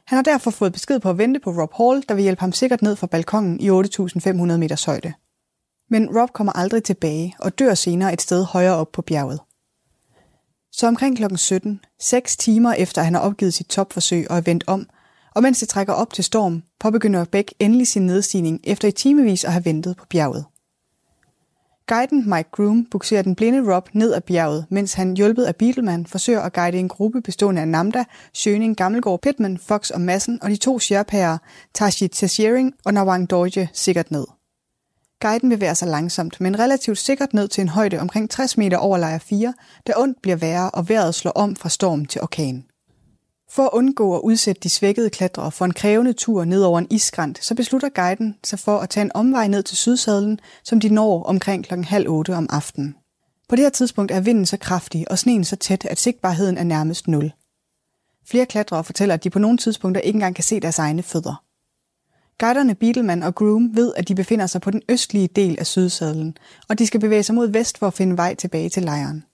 Han 0.04 0.16
har 0.16 0.23
derfor 0.23 0.50
fået 0.50 0.73
besked 0.73 1.00
på 1.00 1.11
at 1.11 1.18
vente 1.18 1.40
på 1.40 1.50
Rob 1.50 1.73
Hall, 1.76 2.04
der 2.08 2.14
vil 2.14 2.23
hjælpe 2.23 2.40
ham 2.40 2.52
sikkert 2.52 2.82
ned 2.82 2.96
fra 2.96 3.06
balkongen 3.06 3.61
i 3.61 3.70
8.500 3.70 4.56
meters 4.56 4.84
højde. 4.84 5.12
Men 5.90 6.18
Rob 6.18 6.32
kommer 6.32 6.52
aldrig 6.52 6.82
tilbage 6.82 7.36
og 7.38 7.58
dør 7.58 7.74
senere 7.74 8.12
et 8.12 8.22
sted 8.22 8.44
højere 8.44 8.76
op 8.76 8.92
på 8.92 9.02
bjerget. 9.02 9.40
Så 10.72 10.86
omkring 10.86 11.16
kl. 11.16 11.36
17, 11.36 11.80
seks 12.00 12.36
timer 12.36 12.72
efter 12.72 13.02
han 13.02 13.14
har 13.14 13.20
opgivet 13.20 13.54
sit 13.54 13.66
topforsøg 13.66 14.30
og 14.30 14.36
er 14.36 14.40
vendt 14.40 14.64
om, 14.66 14.86
og 15.34 15.42
mens 15.42 15.58
det 15.60 15.68
trækker 15.68 15.92
op 15.92 16.12
til 16.12 16.24
storm, 16.24 16.62
påbegynder 16.80 17.24
Beck 17.24 17.52
endelig 17.58 17.86
sin 17.86 18.06
nedstigning 18.06 18.60
efter 18.64 18.88
i 18.88 18.92
timevis 18.92 19.44
at 19.44 19.52
have 19.52 19.64
ventet 19.64 19.96
på 19.96 20.04
bjerget. 20.10 20.44
Guiden 21.86 22.30
Mike 22.30 22.48
Groom 22.52 22.86
bukserer 22.90 23.22
den 23.22 23.34
blinde 23.34 23.74
Rob 23.74 23.88
ned 23.92 24.14
ad 24.14 24.20
bjerget, 24.20 24.66
mens 24.70 24.94
han, 24.94 25.16
hjulpet 25.16 25.44
af 25.44 25.56
Beetleman, 25.56 26.06
forsøger 26.06 26.40
at 26.40 26.52
guide 26.52 26.78
en 26.78 26.88
gruppe 26.88 27.20
bestående 27.20 27.60
af 27.60 27.68
Namda, 27.68 28.04
Schöning, 28.36 28.74
Gammelgård, 28.74 29.20
Pittman, 29.20 29.58
Fox 29.58 29.90
og 29.90 30.00
Massen 30.00 30.42
og 30.42 30.50
de 30.50 30.56
to 30.56 30.78
sherpaer, 30.78 31.38
Tashi 31.74 32.08
Tashering 32.08 32.74
og 32.84 32.94
Nawang 32.94 33.30
Dorje, 33.30 33.68
sikkert 33.72 34.10
ned. 34.10 34.24
Guiden 35.25 35.49
bevæger 35.49 35.75
sig 35.75 35.88
langsomt, 35.88 36.40
men 36.40 36.59
relativt 36.59 36.99
sikkert 36.99 37.35
ned 37.35 37.49
til 37.49 37.62
en 37.62 37.69
højde 37.69 38.00
omkring 38.00 38.31
60 38.31 38.57
meter 38.57 38.76
over 38.76 38.99
lejr 38.99 39.19
4, 39.19 39.54
da 39.87 39.93
ondt 39.97 40.23
bliver 40.23 40.37
værre 40.37 40.71
og 40.71 40.88
vejret 40.88 41.14
slår 41.14 41.33
om 41.33 41.57
fra 41.57 41.69
storm 41.69 42.04
til 42.04 42.21
orkan. 42.23 42.64
For 43.50 43.62
at 43.62 43.71
undgå 43.73 44.16
at 44.16 44.21
udsætte 44.21 44.61
de 44.61 44.71
svækkede 44.71 45.11
klatrere 45.11 45.52
for 45.52 45.64
en 45.64 45.75
krævende 45.75 46.12
tur 46.12 46.45
ned 46.45 46.62
over 46.62 46.78
en 46.78 46.87
iskrant, 46.90 47.45
så 47.45 47.54
beslutter 47.54 47.88
guiden 47.88 48.35
sig 48.45 48.59
for 48.59 48.78
at 48.78 48.90
tage 48.90 49.04
en 49.04 49.11
omvej 49.14 49.47
ned 49.47 49.62
til 49.62 49.76
sydsadlen, 49.76 50.40
som 50.64 50.81
de 50.81 50.88
når 50.88 51.23
omkring 51.23 51.64
klokken 51.64 51.85
halv 51.85 52.09
otte 52.09 52.37
om 52.37 52.49
aftenen. 52.50 52.95
På 53.49 53.57
det 53.57 53.64
her 53.64 53.71
tidspunkt 53.71 54.12
er 54.12 54.21
vinden 54.21 54.47
så 54.47 54.57
kraftig 54.57 55.11
og 55.11 55.19
sneen 55.19 55.45
så 55.45 55.57
tæt, 55.57 55.85
at 55.85 55.99
sigtbarheden 56.00 56.59
er 56.59 56.64
nærmest 56.64 57.09
nul. 57.09 57.33
Flere 58.26 58.47
klatrere 58.47 58.85
fortæller, 58.85 59.14
at 59.14 59.25
de 59.25 59.31
på 59.31 59.38
nogle 59.38 59.59
tidspunkter 59.59 60.00
ikke 60.00 60.16
engang 60.16 60.35
kan 60.35 60.45
se 60.45 60.61
deres 60.61 60.78
egne 60.78 61.02
fødder. 61.02 61.45
Guiderne 62.38 62.74
Beetleman 62.74 63.22
og 63.22 63.34
Groom 63.34 63.76
ved, 63.76 63.92
at 63.96 64.08
de 64.08 64.14
befinder 64.14 64.46
sig 64.46 64.60
på 64.60 64.70
den 64.70 64.82
østlige 64.88 65.28
del 65.28 65.58
af 65.58 65.66
sydsadlen, 65.66 66.36
og 66.68 66.78
de 66.78 66.86
skal 66.86 67.00
bevæge 67.00 67.22
sig 67.22 67.34
mod 67.34 67.48
vest 67.48 67.78
for 67.78 67.86
at 67.86 67.94
finde 67.94 68.16
vej 68.16 68.34
tilbage 68.34 68.68
til 68.68 68.82
lejren. 68.82 69.24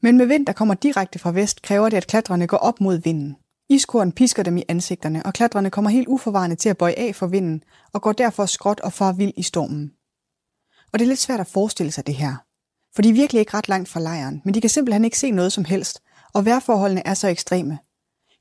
Men 0.00 0.16
med 0.16 0.26
vind, 0.26 0.46
der 0.46 0.52
kommer 0.52 0.74
direkte 0.74 1.18
fra 1.18 1.32
vest, 1.32 1.62
kræver 1.62 1.88
det, 1.88 1.96
at 1.96 2.06
klatrerne 2.06 2.46
går 2.46 2.56
op 2.56 2.80
mod 2.80 2.98
vinden. 2.98 3.36
Iskorn 3.68 4.12
pisker 4.12 4.42
dem 4.42 4.56
i 4.56 4.64
ansigterne, 4.68 5.22
og 5.26 5.32
klatrerne 5.32 5.70
kommer 5.70 5.90
helt 5.90 6.08
uforvarende 6.08 6.56
til 6.56 6.68
at 6.68 6.78
bøje 6.78 6.94
af 6.96 7.14
for 7.14 7.26
vinden, 7.26 7.62
og 7.92 8.02
går 8.02 8.12
derfor 8.12 8.46
skråt 8.46 8.80
og 8.80 8.92
far 8.92 9.12
vild 9.12 9.32
i 9.36 9.42
stormen. 9.42 9.92
Og 10.92 10.98
det 10.98 11.04
er 11.04 11.08
lidt 11.08 11.20
svært 11.20 11.40
at 11.40 11.46
forestille 11.46 11.92
sig 11.92 12.06
det 12.06 12.14
her. 12.14 12.36
For 12.94 13.02
de 13.02 13.08
er 13.08 13.12
virkelig 13.12 13.40
ikke 13.40 13.54
ret 13.54 13.68
langt 13.68 13.88
fra 13.88 14.00
lejren, 14.00 14.42
men 14.44 14.54
de 14.54 14.60
kan 14.60 14.70
simpelthen 14.70 15.04
ikke 15.04 15.18
se 15.18 15.30
noget 15.30 15.52
som 15.52 15.64
helst, 15.64 16.02
og 16.34 16.44
vejrforholdene 16.44 17.06
er 17.06 17.14
så 17.14 17.28
ekstreme. 17.28 17.78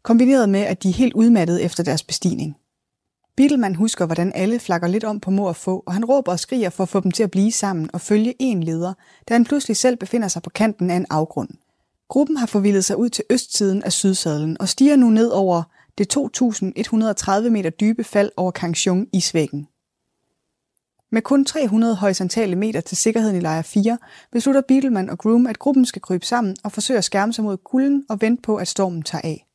Kombineret 0.03 0.49
med, 0.49 0.59
at 0.59 0.83
de 0.83 0.89
er 0.89 0.93
helt 0.93 1.13
udmattede 1.13 1.61
efter 1.61 1.83
deres 1.83 2.03
bestigning. 2.03 2.55
Bittelmann 3.39 3.75
husker, 3.75 4.05
hvordan 4.05 4.31
alle 4.35 4.59
flakker 4.59 4.87
lidt 4.87 5.03
om 5.03 5.19
på 5.19 5.31
mor 5.31 5.47
og 5.47 5.55
få, 5.55 5.83
og 5.85 5.93
han 5.93 6.05
råber 6.05 6.31
og 6.31 6.39
skriger 6.39 6.69
for 6.69 6.83
at 6.83 6.89
få 6.89 6.99
dem 6.99 7.11
til 7.11 7.23
at 7.23 7.31
blive 7.31 7.51
sammen 7.51 7.89
og 7.93 8.01
følge 8.01 8.33
en 8.39 8.63
leder, 8.63 8.93
da 9.29 9.33
han 9.33 9.45
pludselig 9.45 9.77
selv 9.77 9.97
befinder 9.97 10.27
sig 10.27 10.41
på 10.41 10.49
kanten 10.49 10.91
af 10.91 10.95
en 10.95 11.05
afgrund. 11.09 11.49
Gruppen 12.09 12.37
har 12.37 12.45
forvildet 12.45 12.85
sig 12.85 12.97
ud 12.97 13.09
til 13.09 13.23
østsiden 13.29 13.83
af 13.83 13.91
sydsadlen 13.91 14.57
og 14.61 14.69
stiger 14.69 14.95
nu 14.95 15.09
ned 15.09 15.29
over 15.29 15.63
det 15.97 16.17
2.130 16.17 17.49
meter 17.49 17.69
dybe 17.69 18.03
fald 18.03 18.31
over 18.37 18.51
Kangchung 18.51 19.07
isvæggen. 19.13 19.67
Med 21.11 21.21
kun 21.21 21.45
300 21.45 21.95
horisontale 21.95 22.55
meter 22.55 22.81
til 22.81 22.97
sikkerheden 22.97 23.35
i 23.37 23.39
lejr 23.39 23.61
4, 23.61 23.97
beslutter 24.31 24.61
Beetleman 24.67 25.09
og 25.09 25.17
Groom, 25.17 25.47
at 25.47 25.59
gruppen 25.59 25.85
skal 25.85 26.01
krybe 26.01 26.25
sammen 26.25 26.55
og 26.63 26.71
forsøge 26.71 26.97
at 26.97 27.03
skærme 27.03 27.33
sig 27.33 27.43
mod 27.43 27.57
kulden 27.57 28.05
og 28.09 28.21
vente 28.21 28.41
på, 28.41 28.55
at 28.55 28.67
stormen 28.67 29.03
tager 29.03 29.21
af. 29.23 29.48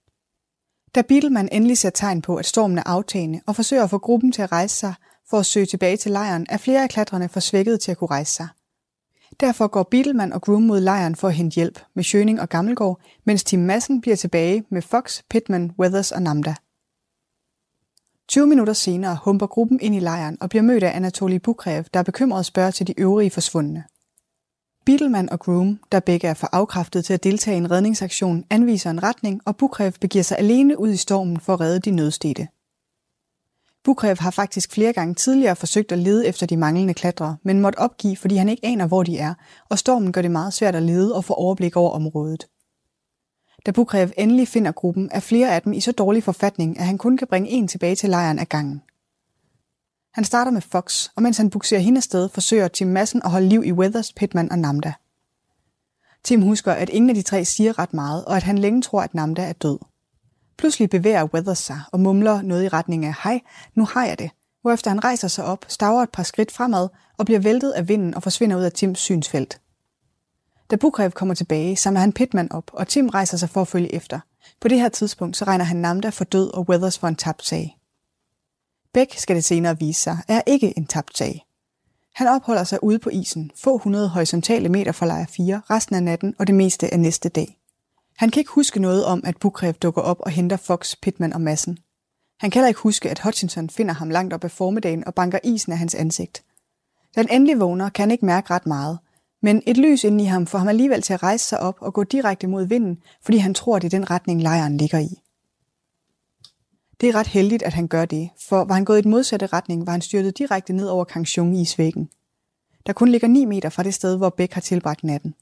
Da 0.95 1.03
Bittelmann 1.03 1.49
endelig 1.53 1.79
ser 1.79 1.91
tegn 1.91 2.23
på, 2.23 2.37
at 2.37 2.47
stormen 2.47 2.79
er 2.79 2.83
aftagende 2.87 3.41
og 3.47 3.57
forsøger 3.57 3.85
at 3.85 3.91
få 3.91 3.99
gruppen 3.99 4.33
til 4.33 4.43
at 4.43 4.53
rejse 4.53 4.77
sig 4.77 4.95
for 5.31 5.39
at 5.39 5.47
søge 5.47 5.67
tilbage 5.67 5.97
til 5.97 6.13
lejren, 6.13 6.47
er 6.49 6.57
flere 6.57 6.83
af 6.83 6.89
klatrene 6.89 7.29
for 7.29 7.41
svækket 7.41 7.81
til 7.81 7.91
at 7.91 7.97
kunne 7.99 8.11
rejse 8.11 8.33
sig. 8.33 8.49
Derfor 9.41 9.67
går 9.67 9.83
Bittelmann 9.83 10.33
og 10.33 10.43
Groom 10.43 10.63
mod 10.63 10.81
lejren 10.81 11.17
for 11.17 11.29
at 11.29 11.35
hente 11.35 11.55
hjælp 11.55 11.81
med 11.95 12.05
Schöning 12.05 12.41
og 12.41 12.49
Gammelgaard, 12.49 13.01
mens 13.25 13.45
Team 13.45 13.63
Massen 13.63 14.01
bliver 14.01 14.17
tilbage 14.17 14.65
med 14.71 14.83
Fox, 14.83 15.23
Pittman, 15.31 15.73
Weathers 15.79 16.13
og 16.13 16.23
Namda. 16.23 16.55
20 18.29 18.47
minutter 18.47 18.73
senere 18.73 19.19
humper 19.25 19.47
gruppen 19.47 19.81
ind 19.81 19.95
i 19.95 20.01
lejren 20.01 20.39
og 20.41 20.49
bliver 20.49 20.63
mødt 20.63 20.83
af 20.83 20.97
Anatoly 20.97 21.37
Bukrev, 21.37 21.85
der 21.95 22.01
er 22.01 22.05
bekymret 22.05 22.47
spørger 22.47 22.71
til 22.71 22.87
de 22.87 23.01
øvrige 23.01 23.31
forsvundne. 23.31 23.85
Bittelmann 24.85 25.31
og 25.31 25.41
Groom, 25.41 25.81
der 25.93 26.01
begge 26.01 26.29
er 26.29 26.35
for 26.35 26.49
afkræftet 26.53 27.05
til 27.05 27.15
at 27.15 27.25
deltage 27.25 27.55
i 27.55 27.59
en 27.59 27.71
redningsaktion, 27.71 28.45
anviser 28.51 28.91
en 28.91 29.03
retning, 29.03 29.41
og 29.45 29.57
Bukrev 29.57 29.93
begiver 30.01 30.23
sig 30.23 30.39
alene 30.39 30.79
ud 30.79 30.91
i 30.91 30.97
stormen 30.97 31.41
for 31.41 31.53
at 31.55 31.61
redde 31.61 31.81
de 31.81 31.91
nødstede. 31.91 32.47
Bukrev 33.85 34.17
har 34.21 34.31
faktisk 34.31 34.73
flere 34.73 34.93
gange 34.93 35.15
tidligere 35.15 35.57
forsøgt 35.57 35.93
at 35.93 35.99
lede 35.99 36.27
efter 36.27 36.47
de 36.47 36.57
manglende 36.57 36.95
klatrere, 36.95 37.37
men 37.43 37.61
måtte 37.61 37.79
opgive, 37.79 38.17
fordi 38.17 38.37
han 38.37 38.49
ikke 38.49 38.67
aner, 38.67 38.87
hvor 38.87 39.03
de 39.03 39.19
er, 39.19 39.35
og 39.71 39.79
stormen 39.79 40.13
gør 40.13 40.23
det 40.23 40.31
meget 40.31 40.53
svært 40.53 40.75
at 40.75 40.83
lede 40.83 41.15
og 41.15 41.25
få 41.25 41.35
overblik 41.35 41.77
over 41.77 41.91
området. 41.91 42.47
Da 43.67 43.71
Bukrev 43.71 44.09
endelig 44.19 44.49
finder 44.49 44.73
gruppen, 44.73 45.09
er 45.13 45.21
flere 45.21 45.55
af 45.55 45.63
dem 45.63 45.73
i 45.73 45.81
så 45.81 45.93
dårlig 45.93 46.23
forfatning, 46.23 46.79
at 46.79 46.87
han 46.87 46.99
kun 46.99 47.17
kan 47.17 47.27
bringe 47.27 47.51
en 47.51 47.69
tilbage 47.69 47.97
til 47.97 48.11
lejren 48.11 48.39
af 48.39 48.49
gangen. 48.49 48.83
Han 50.15 50.25
starter 50.25 50.51
med 50.51 50.61
Fox, 50.61 51.09
og 51.17 51.23
mens 51.23 51.37
han 51.37 51.51
bukserer 51.51 51.81
hende 51.81 52.01
sted, 52.01 52.29
forsøger 52.29 52.69
Tim 52.69 52.89
Massen 52.89 53.23
at 53.25 53.31
holde 53.31 53.49
liv 53.49 53.63
i 53.65 53.73
Weathers, 53.73 54.13
Pittman 54.13 54.53
og 54.53 54.59
Namda. 54.59 54.93
Tim 56.25 56.43
husker, 56.43 56.73
at 56.73 56.89
ingen 56.89 57.09
af 57.09 57.15
de 57.15 57.23
tre 57.23 57.45
siger 57.45 57.79
ret 57.79 57.95
meget, 57.95 58.25
og 58.25 58.37
at 58.37 58.43
han 58.43 58.59
længe 58.59 58.83
tror, 58.83 59.03
at 59.03 59.15
Namda 59.15 59.43
er 59.43 59.53
død. 59.53 59.79
Pludselig 60.59 60.91
bevæger 60.91 61.25
Weathers 61.35 61.59
sig 61.59 61.81
og 61.93 62.01
mumler 62.01 62.43
noget 62.43 62.65
i 62.65 62.69
retning 62.69 63.05
af, 63.05 63.15
hej, 63.25 63.41
nu 63.75 63.85
har 63.85 64.07
jeg 64.07 64.19
det, 64.19 64.31
hvorefter 64.63 64.91
han 64.91 65.05
rejser 65.05 65.29
sig 65.29 65.45
op, 65.45 65.65
staver 65.69 66.03
et 66.03 66.11
par 66.11 66.23
skridt 66.23 66.53
fremad 66.53 66.89
og 67.19 67.27
bliver 67.27 67.41
væltet 67.41 67.71
af 67.71 67.89
vinden 67.89 68.15
og 68.15 68.23
forsvinder 68.23 68.57
ud 68.57 68.63
af 68.63 68.73
Tims 68.73 68.99
synsfelt. 68.99 69.61
Da 70.71 70.77
Bukrev 70.77 71.11
kommer 71.11 71.35
tilbage, 71.35 71.77
samler 71.77 72.01
han 72.01 72.13
Pittman 72.13 72.53
op, 72.53 72.71
og 72.73 72.89
Tim 72.89 73.09
rejser 73.09 73.37
sig 73.37 73.51
for 73.51 73.61
at 73.61 73.69
følge 73.69 73.95
efter. 73.95 74.21
På 74.61 74.69
det 74.69 74.81
her 74.81 74.89
tidspunkt 74.89 75.37
så 75.37 75.45
regner 75.45 75.65
han 75.65 75.77
Namda 75.77 76.09
for 76.09 76.25
død 76.25 76.51
og 76.55 76.69
Weathers 76.69 76.99
for 76.99 77.09
en 77.09 77.17
tabt 77.17 77.45
sag. 77.45 77.79
Bæk 78.95 79.15
skal 79.19 79.37
det 79.37 79.45
senere 79.45 79.79
vise 79.79 80.01
sig, 80.01 80.19
er 80.29 80.43
ikke 80.47 80.79
en 80.79 80.87
tabt 80.87 81.19
sag. 81.19 81.45
Han 82.15 82.27
opholder 82.27 82.65
sig 82.65 82.85
ude 82.85 82.99
på 82.99 83.11
isen, 83.11 83.51
få 83.57 83.79
hundrede 83.79 84.09
horisontale 84.09 84.69
meter 84.69 84.93
fra 84.93 85.07
lejr 85.07 85.27
4, 85.27 85.63
resten 85.71 85.97
af 85.97 86.03
natten 86.03 86.35
og 86.39 86.47
det 86.47 86.55
meste 86.55 86.93
af 86.93 87.01
næste 87.01 87.29
dag. 87.29 87.59
Han 88.17 88.31
kan 88.31 88.41
ikke 88.41 88.51
huske 88.51 88.81
noget 88.81 89.05
om, 89.05 89.23
at 89.25 89.37
Bukrev 89.37 89.73
dukker 89.73 90.03
op 90.03 90.21
og 90.21 90.31
henter 90.31 90.57
Fox, 90.57 90.95
Pittman 91.03 91.33
og 91.33 91.41
Massen. 91.41 91.79
Han 92.41 92.51
kan 92.51 92.61
heller 92.61 92.69
ikke 92.69 92.81
huske, 92.81 93.11
at 93.11 93.19
Hutchinson 93.19 93.71
finder 93.71 93.95
ham 93.95 94.11
langt 94.11 94.35
op 94.35 94.45
ad 94.45 94.51
formiddagen 94.51 95.07
og 95.07 95.15
banker 95.15 95.39
isen 95.45 95.73
af 95.73 95.79
hans 95.79 95.95
ansigt. 95.95 96.45
Da 97.15 97.21
han 97.21 97.31
endelig 97.31 97.61
vågner, 97.61 97.89
kan 97.89 98.03
han 98.03 98.11
ikke 98.11 98.27
mærke 98.27 98.51
ret 98.51 98.67
meget, 98.67 98.99
men 99.43 99.63
et 99.67 99.77
lys 99.77 100.05
inde 100.05 100.25
i 100.25 100.27
ham 100.27 100.47
får 100.47 100.59
ham 100.59 100.69
alligevel 100.69 101.03
til 101.03 101.13
at 101.13 101.23
rejse 101.23 101.49
sig 101.49 101.61
op 101.61 101.77
og 101.81 101.95
gå 101.95 102.05
direkte 102.05 102.47
mod 102.47 102.65
vinden, 102.65 103.03
fordi 103.23 103.39
han 103.39 103.55
tror, 103.55 103.79
det 103.79 103.95
er 103.95 103.99
den 103.99 104.11
retning, 104.11 104.43
lejren 104.43 104.77
ligger 104.77 104.99
i. 104.99 105.21
Det 107.01 107.09
er 107.09 107.15
ret 107.15 107.27
heldigt, 107.27 107.63
at 107.63 107.75
han 107.75 107.89
gør 107.89 108.05
det, 108.05 108.31
for 108.49 108.65
var 108.65 108.75
han 108.75 108.85
gået 108.85 108.99
i 108.99 109.03
den 109.03 109.11
modsatte 109.11 109.47
retning, 109.47 109.87
var 109.87 109.93
han 109.93 110.01
styrtet 110.01 110.39
direkte 110.39 110.73
ned 110.73 110.89
over 110.89 111.05
Kangchung 111.05 111.61
i 111.61 111.65
svæggen. 111.65 112.09
Der 112.87 112.93
kun 112.93 113.09
ligger 113.09 113.29
9 113.29 113.45
meter 113.45 113.69
fra 113.69 113.83
det 113.83 113.95
sted, 113.95 114.17
hvor 114.17 114.31
Bæk 114.31 114.53
har 114.53 114.61
tilbragt 114.61 115.05
natten. 115.05 115.35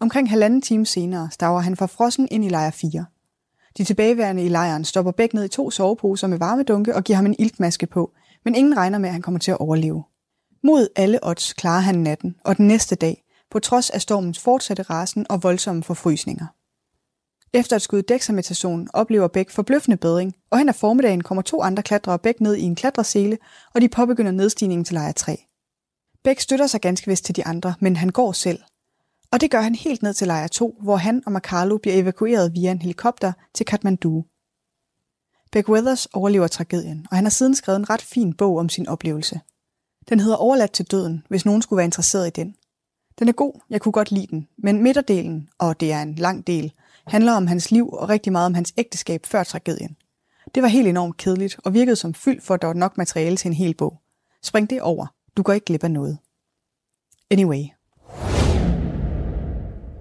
Omkring 0.00 0.30
halvanden 0.30 0.62
time 0.62 0.86
senere 0.86 1.28
staver 1.30 1.60
han 1.60 1.76
fra 1.76 1.86
frossen 1.86 2.28
ind 2.30 2.44
i 2.44 2.48
lejr 2.48 2.70
4. 2.70 3.04
De 3.78 3.84
tilbageværende 3.84 4.44
i 4.44 4.48
lejren 4.48 4.84
stopper 4.84 5.12
Bæk 5.12 5.34
ned 5.34 5.44
i 5.44 5.48
to 5.48 5.70
soveposer 5.70 6.26
med 6.26 6.38
varmedunke 6.38 6.94
og 6.94 7.04
giver 7.04 7.16
ham 7.16 7.26
en 7.26 7.36
iltmaske 7.38 7.86
på, 7.86 8.12
men 8.44 8.54
ingen 8.54 8.76
regner 8.76 8.98
med, 8.98 9.08
at 9.08 9.12
han 9.12 9.22
kommer 9.22 9.38
til 9.38 9.50
at 9.50 9.60
overleve. 9.60 10.04
Mod 10.62 10.88
alle 10.96 11.18
odds 11.22 11.52
klarer 11.52 11.80
han 11.80 11.94
natten 11.94 12.36
og 12.44 12.56
den 12.56 12.66
næste 12.66 12.94
dag, 12.94 13.24
på 13.50 13.58
trods 13.58 13.90
af 13.90 14.00
stormens 14.00 14.38
fortsatte 14.38 14.82
rasen 14.82 15.26
og 15.30 15.42
voldsomme 15.42 15.82
forfrysninger. 15.82 16.46
Efter 17.52 17.76
et 17.76 17.82
skud 17.82 18.02
dexametasone 18.02 18.86
oplever 18.92 19.28
Bæk 19.28 19.50
forbløffende 19.50 19.96
bedring, 19.96 20.36
og 20.50 20.58
hen 20.58 20.68
ad 20.68 20.74
formiddagen 20.74 21.22
kommer 21.22 21.42
to 21.42 21.62
andre 21.62 21.82
klatrere 21.82 22.18
Bæk 22.18 22.40
ned 22.40 22.56
i 22.56 22.62
en 22.62 22.74
klatresele, 22.74 23.38
og 23.74 23.80
de 23.80 23.88
påbegynder 23.88 24.32
nedstigningen 24.32 24.84
til 24.84 24.94
lejr 24.94 25.12
3. 25.12 25.46
Bæk 26.24 26.40
støtter 26.40 26.66
sig 26.66 26.80
ganske 26.80 27.06
vist 27.06 27.24
til 27.24 27.36
de 27.36 27.46
andre, 27.46 27.74
men 27.80 27.96
han 27.96 28.08
går 28.08 28.32
selv. 28.32 28.60
Og 29.32 29.40
det 29.40 29.50
gør 29.50 29.60
han 29.60 29.74
helt 29.74 30.02
ned 30.02 30.14
til 30.14 30.26
lejr 30.26 30.46
2, 30.46 30.76
hvor 30.82 30.96
han 30.96 31.22
og 31.26 31.32
Makalo 31.32 31.78
bliver 31.78 31.96
evakueret 31.96 32.54
via 32.54 32.70
en 32.70 32.82
helikopter 32.82 33.32
til 33.54 33.66
Kathmandu. 33.66 34.24
Beck 35.52 35.68
Weathers 35.68 36.06
overlever 36.06 36.48
tragedien, 36.48 37.06
og 37.10 37.16
han 37.16 37.24
har 37.24 37.30
siden 37.30 37.54
skrevet 37.54 37.78
en 37.78 37.90
ret 37.90 38.02
fin 38.02 38.34
bog 38.34 38.58
om 38.58 38.68
sin 38.68 38.88
oplevelse. 38.88 39.40
Den 40.08 40.20
hedder 40.20 40.36
Overladt 40.36 40.72
til 40.72 40.90
døden, 40.90 41.22
hvis 41.28 41.44
nogen 41.44 41.62
skulle 41.62 41.76
være 41.76 41.84
interesseret 41.84 42.26
i 42.26 42.40
den. 42.40 42.54
Den 43.18 43.28
er 43.28 43.32
god, 43.32 43.60
jeg 43.70 43.80
kunne 43.80 43.92
godt 43.92 44.10
lide 44.10 44.26
den, 44.26 44.48
men 44.58 44.82
midterdelen, 44.82 45.48
og 45.58 45.80
det 45.80 45.92
er 45.92 46.02
en 46.02 46.14
lang 46.14 46.46
del, 46.46 46.72
handler 47.06 47.32
om 47.32 47.46
hans 47.46 47.70
liv 47.70 47.92
og 47.92 48.08
rigtig 48.08 48.32
meget 48.32 48.46
om 48.46 48.54
hans 48.54 48.72
ægteskab 48.76 49.26
før 49.26 49.42
tragedien. 49.42 49.96
Det 50.54 50.62
var 50.62 50.68
helt 50.68 50.88
enormt 50.88 51.16
kedeligt 51.16 51.56
og 51.64 51.74
virkede 51.74 51.96
som 51.96 52.14
fyld 52.14 52.40
for, 52.40 52.54
at 52.54 52.62
der 52.62 52.66
var 52.66 52.74
nok 52.74 52.98
materiale 52.98 53.36
til 53.36 53.48
en 53.48 53.54
hel 53.54 53.74
bog. 53.74 54.00
Spring 54.42 54.70
det 54.70 54.82
over. 54.82 55.06
Du 55.36 55.42
går 55.42 55.52
ikke 55.52 55.64
glip 55.64 55.84
af 55.84 55.90
noget. 55.90 56.18
Anyway. 57.30 57.64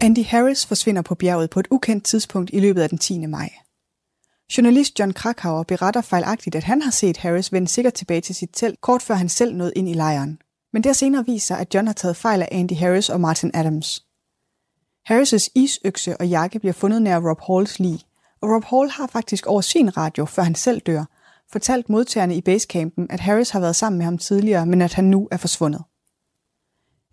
Andy 0.02 0.26
Harris 0.26 0.66
forsvinder 0.66 1.02
på 1.02 1.16
bjerget 1.16 1.50
på 1.50 1.60
et 1.60 1.68
ukendt 1.72 2.04
tidspunkt 2.04 2.50
i 2.54 2.60
løbet 2.60 2.82
af 2.82 2.90
den 2.90 2.98
10. 2.98 3.26
maj. 3.26 3.50
Journalist 4.58 5.00
John 5.00 5.14
Krakauer 5.14 5.64
beretter 5.64 6.02
fejlagtigt, 6.02 6.56
at 6.56 6.64
han 6.64 6.82
har 6.82 6.92
set 6.92 7.18
Harris 7.18 7.54
vende 7.54 7.68
sikkert 7.68 7.94
tilbage 7.94 8.22
til 8.22 8.36
sit 8.36 8.50
telt, 8.54 8.82
kort 8.82 9.02
før 9.02 9.16
han 9.16 9.30
selv 9.30 9.56
nåede 9.56 9.74
ind 9.76 9.90
i 9.90 9.94
lejren. 9.94 10.40
Men 10.74 10.84
der 10.84 10.94
senere 10.94 11.26
viser 11.26 11.46
sig, 11.56 11.60
at 11.60 11.76
John 11.76 11.88
har 11.88 11.94
taget 11.94 12.18
fejl 12.18 12.42
af 12.42 12.48
Andy 12.52 12.74
Harris 12.74 13.10
og 13.10 13.22
Martin 13.22 13.52
Adams. 13.54 14.06
Harris' 15.12 15.48
isøkse 15.56 16.18
og 16.18 16.28
jakke 16.28 16.60
bliver 16.60 16.74
fundet 16.74 17.02
nær 17.02 17.20
Rob 17.30 17.40
Halls 17.48 17.80
lig, 17.80 18.00
og 18.42 18.50
Rob 18.50 18.64
Hall 18.64 18.90
har 18.90 19.08
faktisk 19.08 19.46
over 19.46 19.62
sin 19.62 19.98
radio, 19.98 20.26
før 20.26 20.44
han 20.44 20.56
selv 20.56 20.82
dør, 20.82 21.06
fortalt 21.52 21.90
modtagerne 21.90 22.36
i 22.36 22.42
basecampen, 22.42 23.08
at 23.10 23.20
Harris 23.20 23.50
har 23.50 23.60
været 23.60 23.76
sammen 23.76 23.98
med 23.98 24.06
ham 24.06 24.18
tidligere, 24.18 24.66
men 24.66 24.82
at 24.82 24.94
han 24.94 25.06
nu 25.06 25.28
er 25.32 25.38
forsvundet. 25.38 25.84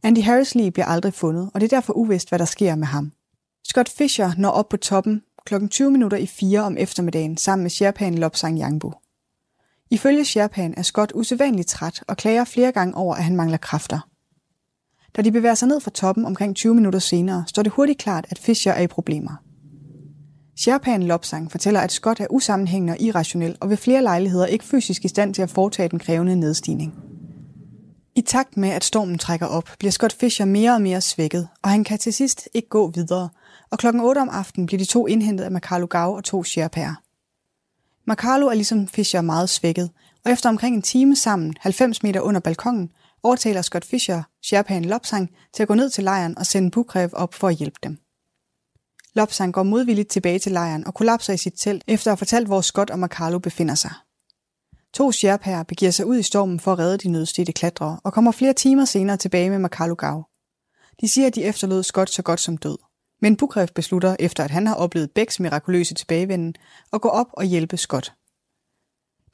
Andy 0.02 0.22
Harris 0.22 0.54
lig 0.54 0.72
bliver 0.72 0.86
aldrig 0.86 1.14
fundet, 1.14 1.50
og 1.54 1.60
det 1.60 1.72
er 1.72 1.76
derfor 1.76 1.92
uvist, 1.92 2.28
hvad 2.28 2.38
der 2.38 2.44
sker 2.44 2.74
med 2.74 2.86
ham. 2.86 3.12
Scott 3.64 3.88
Fisher 3.88 4.32
når 4.38 4.50
op 4.50 4.68
på 4.68 4.76
toppen 4.76 5.22
kl. 5.46 5.66
20 5.70 5.90
minutter 5.90 6.16
i 6.16 6.26
4 6.26 6.60
om 6.60 6.76
eftermiddagen 6.78 7.36
sammen 7.36 7.62
med 7.62 7.70
Sherpan 7.70 8.14
Lopsang 8.14 8.60
Yangbu. 8.60 8.92
Ifølge 9.90 10.24
Sherpan 10.24 10.74
er 10.76 10.82
Scott 10.82 11.12
usædvanligt 11.14 11.68
træt 11.68 12.04
og 12.08 12.16
klager 12.16 12.44
flere 12.44 12.72
gange 12.72 12.94
over, 12.94 13.14
at 13.14 13.24
han 13.24 13.36
mangler 13.36 13.56
kræfter. 13.56 14.08
Da 15.16 15.22
de 15.22 15.32
bevæger 15.32 15.54
sig 15.54 15.68
ned 15.68 15.80
fra 15.80 15.90
toppen 15.90 16.24
omkring 16.24 16.56
20 16.56 16.74
minutter 16.74 16.98
senere, 16.98 17.44
står 17.46 17.62
det 17.62 17.72
hurtigt 17.72 17.98
klart, 17.98 18.26
at 18.30 18.38
Fischer 18.38 18.72
er 18.72 18.82
i 18.82 18.86
problemer. 18.86 19.42
Sherpan 20.56 21.02
Lopsang 21.02 21.50
fortæller, 21.50 21.80
at 21.80 21.92
Scott 21.92 22.20
er 22.20 22.26
usammenhængende 22.30 22.92
og 22.92 23.00
irrationel 23.00 23.56
og 23.60 23.70
ved 23.70 23.76
flere 23.76 24.02
lejligheder 24.02 24.46
ikke 24.46 24.64
fysisk 24.64 25.04
i 25.04 25.08
stand 25.08 25.34
til 25.34 25.42
at 25.42 25.50
foretage 25.50 25.88
den 25.88 25.98
krævende 25.98 26.36
nedstigning. 26.36 26.94
I 28.14 28.20
takt 28.20 28.56
med, 28.56 28.68
at 28.68 28.84
stormen 28.84 29.18
trækker 29.18 29.46
op, 29.46 29.70
bliver 29.78 29.92
Scott 29.92 30.12
Fisher 30.12 30.46
mere 30.46 30.74
og 30.74 30.82
mere 30.82 31.00
svækket, 31.00 31.48
og 31.62 31.70
han 31.70 31.84
kan 31.84 31.98
til 31.98 32.12
sidst 32.12 32.48
ikke 32.54 32.68
gå 32.68 32.90
videre, 32.90 33.28
og 33.70 33.78
klokken 33.78 34.02
8 34.02 34.18
om 34.18 34.28
aftenen 34.32 34.66
bliver 34.66 34.78
de 34.78 34.84
to 34.84 35.06
indhentet 35.06 35.44
af 35.44 35.50
Makalo 35.50 35.86
Gau 35.90 36.16
og 36.16 36.24
to 36.24 36.44
Sherpaer. 36.44 36.94
Makalo 38.06 38.46
er 38.46 38.54
ligesom 38.54 38.88
Fisher 38.88 39.20
meget 39.20 39.48
svækket, 39.48 39.90
og 40.24 40.32
efter 40.32 40.48
omkring 40.48 40.76
en 40.76 40.82
time 40.82 41.16
sammen, 41.16 41.54
90 41.60 42.02
meter 42.02 42.20
under 42.20 42.40
balkongen, 42.40 42.90
overtaler 43.26 43.62
Scott 43.62 43.84
Fisher 43.84 44.22
Sherpaen 44.42 44.84
Lopsang 44.84 45.30
til 45.54 45.62
at 45.62 45.68
gå 45.68 45.74
ned 45.74 45.90
til 45.90 46.04
lejren 46.04 46.38
og 46.38 46.46
sende 46.46 46.70
Bukrev 46.70 47.10
op 47.12 47.34
for 47.34 47.48
at 47.48 47.54
hjælpe 47.54 47.78
dem. 47.82 47.98
Lopsang 49.14 49.52
går 49.52 49.62
modvilligt 49.62 50.08
tilbage 50.08 50.38
til 50.38 50.52
lejren 50.52 50.86
og 50.86 50.94
kollapser 50.94 51.32
i 51.32 51.36
sit 51.36 51.54
telt 51.56 51.84
efter 51.86 52.10
at 52.10 52.12
have 52.12 52.16
fortalt, 52.16 52.46
hvor 52.46 52.60
Scott 52.60 52.90
og 52.90 52.98
Makalo 52.98 53.38
befinder 53.38 53.74
sig. 53.74 53.92
To 54.92 55.12
Sherpaer 55.12 55.62
begiver 55.62 55.90
sig 55.90 56.06
ud 56.06 56.18
i 56.18 56.22
stormen 56.22 56.60
for 56.60 56.72
at 56.72 56.78
redde 56.78 56.98
de 56.98 57.08
nødstedte 57.08 57.52
klatrere 57.52 58.00
og 58.04 58.12
kommer 58.12 58.32
flere 58.32 58.52
timer 58.52 58.84
senere 58.84 59.16
tilbage 59.16 59.50
med 59.50 59.58
Makalo 59.58 59.94
Gau. 59.98 60.24
De 61.00 61.08
siger, 61.08 61.26
at 61.26 61.34
de 61.34 61.44
efterlod 61.44 61.82
Scott 61.82 62.10
så 62.10 62.22
godt 62.22 62.40
som 62.40 62.56
død. 62.56 62.78
Men 63.22 63.36
Bukrev 63.36 63.68
beslutter, 63.74 64.16
efter 64.18 64.44
at 64.44 64.50
han 64.50 64.66
har 64.66 64.74
oplevet 64.74 65.10
Becks 65.10 65.40
mirakuløse 65.40 65.94
tilbagevenden, 65.94 66.54
at 66.92 67.00
gå 67.00 67.08
op 67.08 67.26
og 67.32 67.44
hjælpe 67.44 67.76
Scott. 67.76 68.12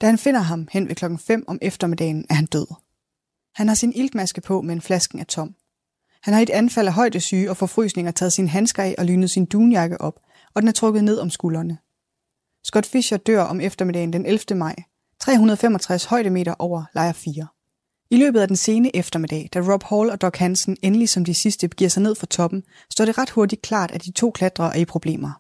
Da 0.01 0.07
han 0.07 0.19
finder 0.19 0.41
ham 0.41 0.69
hen 0.73 0.89
ved 0.89 0.95
klokken 0.95 1.19
5 1.19 1.45
om 1.47 1.59
eftermiddagen, 1.63 2.27
er 2.31 2.35
han 2.35 2.47
død. 2.47 2.67
Han 3.55 3.69
har 3.69 3.75
sin 3.75 3.93
iltmaske 3.93 4.41
på, 4.41 4.63
men 4.63 4.81
flasken 4.81 5.19
er 5.19 5.25
tom. 5.25 5.55
Han 6.23 6.35
har 6.35 6.41
i 6.41 6.43
et 6.43 6.51
anfald 6.51 6.87
af 6.87 6.93
højdesyge 6.93 7.51
og 7.51 7.57
forfrysninger 7.57 8.13
taget 8.13 8.33
sin 8.33 8.49
handsker 8.49 8.83
af 8.83 8.95
og 8.99 9.05
lynet 9.05 9.31
sin 9.31 9.47
dunjakke 9.47 10.01
op, 10.01 10.21
og 10.55 10.63
den 10.63 10.69
er 10.69 10.73
trukket 10.73 11.05
ned 11.05 11.19
om 11.19 11.31
skuldrene. 11.31 11.79
Scott 12.65 12.87
Fisher 12.87 13.19
dør 13.19 13.43
om 13.43 13.61
eftermiddagen 13.61 14.13
den 14.13 14.27
11. 14.27 14.59
maj, 14.59 14.75
365 15.21 16.05
højdemeter 16.05 16.55
over 16.59 16.85
lejr 16.95 17.13
4. 17.13 17.47
I 18.11 18.17
løbet 18.17 18.41
af 18.41 18.49
den 18.49 18.57
sene 18.57 18.97
eftermiddag, 18.97 19.49
da 19.55 19.61
Rob 19.61 19.83
Hall 19.83 20.11
og 20.11 20.21
Doc 20.21 20.37
Hansen 20.37 20.77
endelig 20.83 21.09
som 21.09 21.25
de 21.25 21.35
sidste 21.35 21.69
begiver 21.69 21.89
sig 21.89 22.03
ned 22.03 22.15
fra 22.15 22.27
toppen, 22.27 22.63
står 22.91 23.05
det 23.05 23.19
ret 23.19 23.31
hurtigt 23.31 23.63
klart, 23.63 23.91
at 23.91 24.05
de 24.05 24.13
to 24.13 24.31
klatrere 24.31 24.77
er 24.77 24.81
i 24.81 24.85
problemer. 24.85 25.33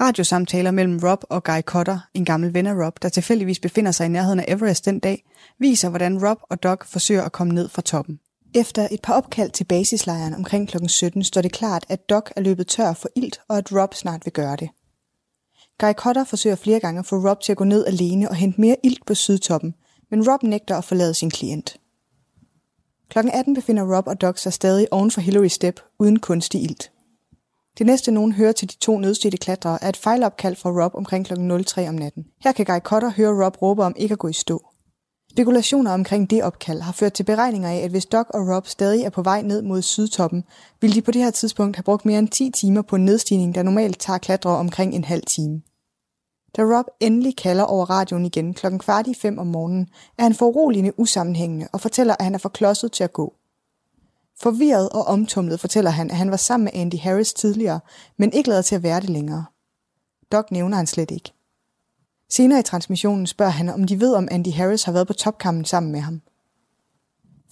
Radiosamtaler 0.00 0.70
mellem 0.70 1.00
Rob 1.02 1.24
og 1.30 1.44
Guy 1.44 1.60
Cotter, 1.60 1.98
en 2.14 2.24
gammel 2.24 2.54
ven 2.54 2.66
af 2.66 2.86
Rob, 2.86 3.02
der 3.02 3.08
tilfældigvis 3.08 3.60
befinder 3.60 3.92
sig 3.92 4.06
i 4.06 4.08
nærheden 4.08 4.40
af 4.40 4.44
Everest 4.48 4.84
den 4.84 4.98
dag, 4.98 5.24
viser, 5.58 5.88
hvordan 5.88 6.28
Rob 6.28 6.38
og 6.50 6.62
Doc 6.62 6.86
forsøger 6.86 7.22
at 7.22 7.32
komme 7.32 7.54
ned 7.54 7.68
fra 7.68 7.82
toppen. 7.82 8.20
Efter 8.54 8.88
et 8.90 9.02
par 9.02 9.14
opkald 9.14 9.50
til 9.50 9.64
basislejren 9.64 10.34
omkring 10.34 10.68
kl. 10.68 10.86
17 10.86 11.24
står 11.24 11.40
det 11.40 11.52
klart, 11.52 11.86
at 11.88 12.08
Doc 12.08 12.30
er 12.36 12.40
løbet 12.40 12.66
tør 12.66 12.92
for 12.92 13.08
ilt, 13.16 13.40
og 13.48 13.58
at 13.58 13.72
Rob 13.72 13.94
snart 13.94 14.24
vil 14.24 14.32
gøre 14.32 14.56
det. 14.56 14.68
Guy 15.80 15.92
Cotter 15.92 16.24
forsøger 16.24 16.56
flere 16.56 16.80
gange 16.80 16.98
at 16.98 17.06
få 17.06 17.16
Rob 17.28 17.40
til 17.40 17.52
at 17.52 17.58
gå 17.58 17.64
ned 17.64 17.86
alene 17.86 18.28
og 18.28 18.34
hente 18.34 18.60
mere 18.60 18.76
ilt 18.84 19.06
på 19.06 19.14
sydtoppen, 19.14 19.74
men 20.10 20.30
Rob 20.30 20.42
nægter 20.42 20.76
at 20.76 20.84
forlade 20.84 21.14
sin 21.14 21.30
klient. 21.30 21.76
Klokken 23.08 23.32
18 23.32 23.54
befinder 23.54 23.96
Rob 23.96 24.06
og 24.06 24.20
Doc 24.20 24.38
sig 24.38 24.52
stadig 24.52 24.92
oven 24.92 25.10
for 25.10 25.20
Hillary 25.20 25.46
Step 25.46 25.80
uden 25.98 26.18
kunstig 26.18 26.62
ilt. 26.62 26.90
Det 27.78 27.86
næste 27.86 28.10
nogen 28.10 28.32
hører 28.32 28.52
til 28.52 28.70
de 28.70 28.76
to 28.76 28.98
nødstedte 28.98 29.36
klatrere 29.36 29.84
er 29.84 29.88
et 29.88 29.96
fejlopkald 29.96 30.56
fra 30.56 30.70
Rob 30.70 30.94
omkring 30.94 31.26
kl. 31.26 31.32
03 31.64 31.88
om 31.88 31.94
natten. 31.94 32.26
Her 32.44 32.52
kan 32.52 32.66
Guy 32.66 32.78
Cotter 32.78 33.10
høre 33.10 33.44
Rob 33.44 33.62
råbe 33.62 33.84
om 33.84 33.94
ikke 33.96 34.12
at 34.12 34.18
gå 34.18 34.28
i 34.28 34.32
stå. 34.32 34.66
Spekulationer 35.30 35.92
omkring 35.92 36.30
det 36.30 36.42
opkald 36.42 36.80
har 36.80 36.92
ført 36.92 37.12
til 37.12 37.24
beregninger 37.24 37.68
af, 37.68 37.76
at 37.76 37.90
hvis 37.90 38.06
Doc 38.06 38.26
og 38.34 38.48
Rob 38.48 38.66
stadig 38.66 39.02
er 39.02 39.10
på 39.10 39.22
vej 39.22 39.42
ned 39.42 39.62
mod 39.62 39.82
sydtoppen, 39.82 40.44
ville 40.80 40.94
de 40.94 41.02
på 41.02 41.10
det 41.10 41.22
her 41.22 41.30
tidspunkt 41.30 41.76
have 41.76 41.82
brugt 41.82 42.04
mere 42.04 42.18
end 42.18 42.28
10 42.28 42.50
timer 42.50 42.82
på 42.82 42.96
en 42.96 43.04
nedstigning, 43.04 43.54
der 43.54 43.62
normalt 43.62 43.98
tager 43.98 44.18
klatrere 44.18 44.56
omkring 44.56 44.94
en 44.94 45.04
halv 45.04 45.22
time. 45.22 45.62
Da 46.56 46.62
Rob 46.62 46.86
endelig 47.00 47.36
kalder 47.36 47.64
over 47.64 47.90
radioen 47.90 48.26
igen 48.26 48.54
klokken 48.54 48.78
kvart 48.78 49.06
i 49.06 49.14
fem 49.14 49.38
om 49.38 49.46
morgenen, 49.46 49.88
er 50.18 50.22
han 50.22 50.34
foruroligende 50.34 50.98
usammenhængende 51.00 51.68
og 51.72 51.80
fortæller, 51.80 52.14
at 52.18 52.24
han 52.24 52.34
er 52.34 52.38
for 52.38 52.48
klodset 52.48 52.92
til 52.92 53.04
at 53.04 53.12
gå. 53.12 53.34
Forvirret 54.42 54.88
og 54.88 55.04
omtumlet 55.04 55.60
fortæller 55.60 55.90
han, 55.90 56.10
at 56.10 56.16
han 56.16 56.30
var 56.30 56.36
sammen 56.36 56.64
med 56.64 56.72
Andy 56.74 56.98
Harris 56.98 57.32
tidligere, 57.32 57.80
men 58.16 58.32
ikke 58.32 58.48
lader 58.48 58.62
til 58.62 58.74
at 58.74 58.82
være 58.82 59.00
det 59.00 59.10
længere. 59.10 59.44
Doc 60.32 60.44
nævner 60.50 60.76
han 60.76 60.86
slet 60.86 61.10
ikke. 61.10 61.32
Senere 62.30 62.60
i 62.60 62.62
transmissionen 62.62 63.26
spørger 63.26 63.52
han, 63.52 63.68
om 63.68 63.84
de 63.84 64.00
ved, 64.00 64.14
om 64.14 64.28
Andy 64.30 64.52
Harris 64.52 64.84
har 64.84 64.92
været 64.92 65.06
på 65.06 65.12
topkampen 65.12 65.64
sammen 65.64 65.92
med 65.92 66.00
ham. 66.00 66.20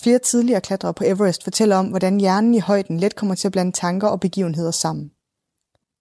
Flere 0.03 0.19
tidligere 0.19 0.61
klatrere 0.61 0.95
på 0.95 1.05
Everest 1.07 1.45
fortæller 1.45 1.77
om, 1.77 1.87
hvordan 1.87 2.21
hjernen 2.21 2.55
i 2.55 2.59
højden 2.59 3.01
let 3.01 3.17
kommer 3.17 3.35
til 3.35 3.49
at 3.49 3.53
blande 3.53 3.73
tanker 3.73 4.09
og 4.09 4.21
begivenheder 4.21 4.71
sammen. 4.71 5.11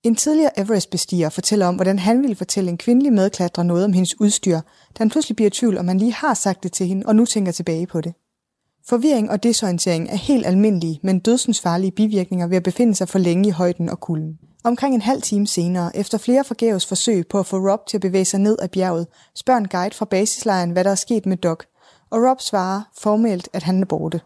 En 0.03 0.15
tidligere 0.15 0.59
Everest-bestiger 0.59 1.29
fortæller 1.29 1.65
om, 1.67 1.75
hvordan 1.75 1.99
han 1.99 2.21
ville 2.21 2.35
fortælle 2.35 2.69
en 2.69 2.77
kvindelig 2.77 3.13
medklatrer 3.13 3.63
noget 3.63 3.85
om 3.85 3.93
hendes 3.93 4.19
udstyr, 4.21 4.55
da 4.89 4.97
han 4.97 5.09
pludselig 5.09 5.35
bliver 5.35 5.47
i 5.47 5.51
tvivl, 5.51 5.77
om 5.77 5.87
han 5.87 5.97
lige 5.97 6.13
har 6.13 6.33
sagt 6.33 6.63
det 6.63 6.71
til 6.71 6.87
hende 6.87 7.05
og 7.05 7.15
nu 7.15 7.25
tænker 7.25 7.51
tilbage 7.51 7.87
på 7.87 8.01
det. 8.01 8.13
Forvirring 8.89 9.31
og 9.31 9.43
desorientering 9.43 10.09
er 10.09 10.15
helt 10.15 10.45
almindelige, 10.45 10.99
men 11.03 11.19
dødsensfarlige 11.19 11.91
bivirkninger 11.91 12.47
ved 12.47 12.57
at 12.57 12.63
befinde 12.63 12.95
sig 12.95 13.09
for 13.09 13.19
længe 13.19 13.47
i 13.47 13.51
højden 13.51 13.89
og 13.89 13.99
kulden. 13.99 14.39
Omkring 14.63 14.95
en 14.95 15.01
halv 15.01 15.21
time 15.21 15.47
senere, 15.47 15.97
efter 15.97 16.17
flere 16.17 16.43
forgæves 16.43 16.85
forsøg 16.85 17.27
på 17.27 17.39
at 17.39 17.45
få 17.45 17.57
Rob 17.57 17.87
til 17.87 17.97
at 17.97 18.01
bevæge 18.01 18.25
sig 18.25 18.39
ned 18.39 18.57
ad 18.61 18.67
bjerget, 18.67 19.07
spørger 19.35 19.59
en 19.59 19.67
guide 19.67 19.95
fra 19.95 20.05
basislejren, 20.05 20.71
hvad 20.71 20.83
der 20.83 20.91
er 20.91 20.95
sket 20.95 21.25
med 21.25 21.37
Doc, 21.37 21.63
og 22.09 22.19
Rob 22.29 22.41
svarer 22.41 22.81
formelt, 22.97 23.49
at 23.53 23.63
han 23.63 23.81
er 23.81 23.85
borte. 23.85 24.21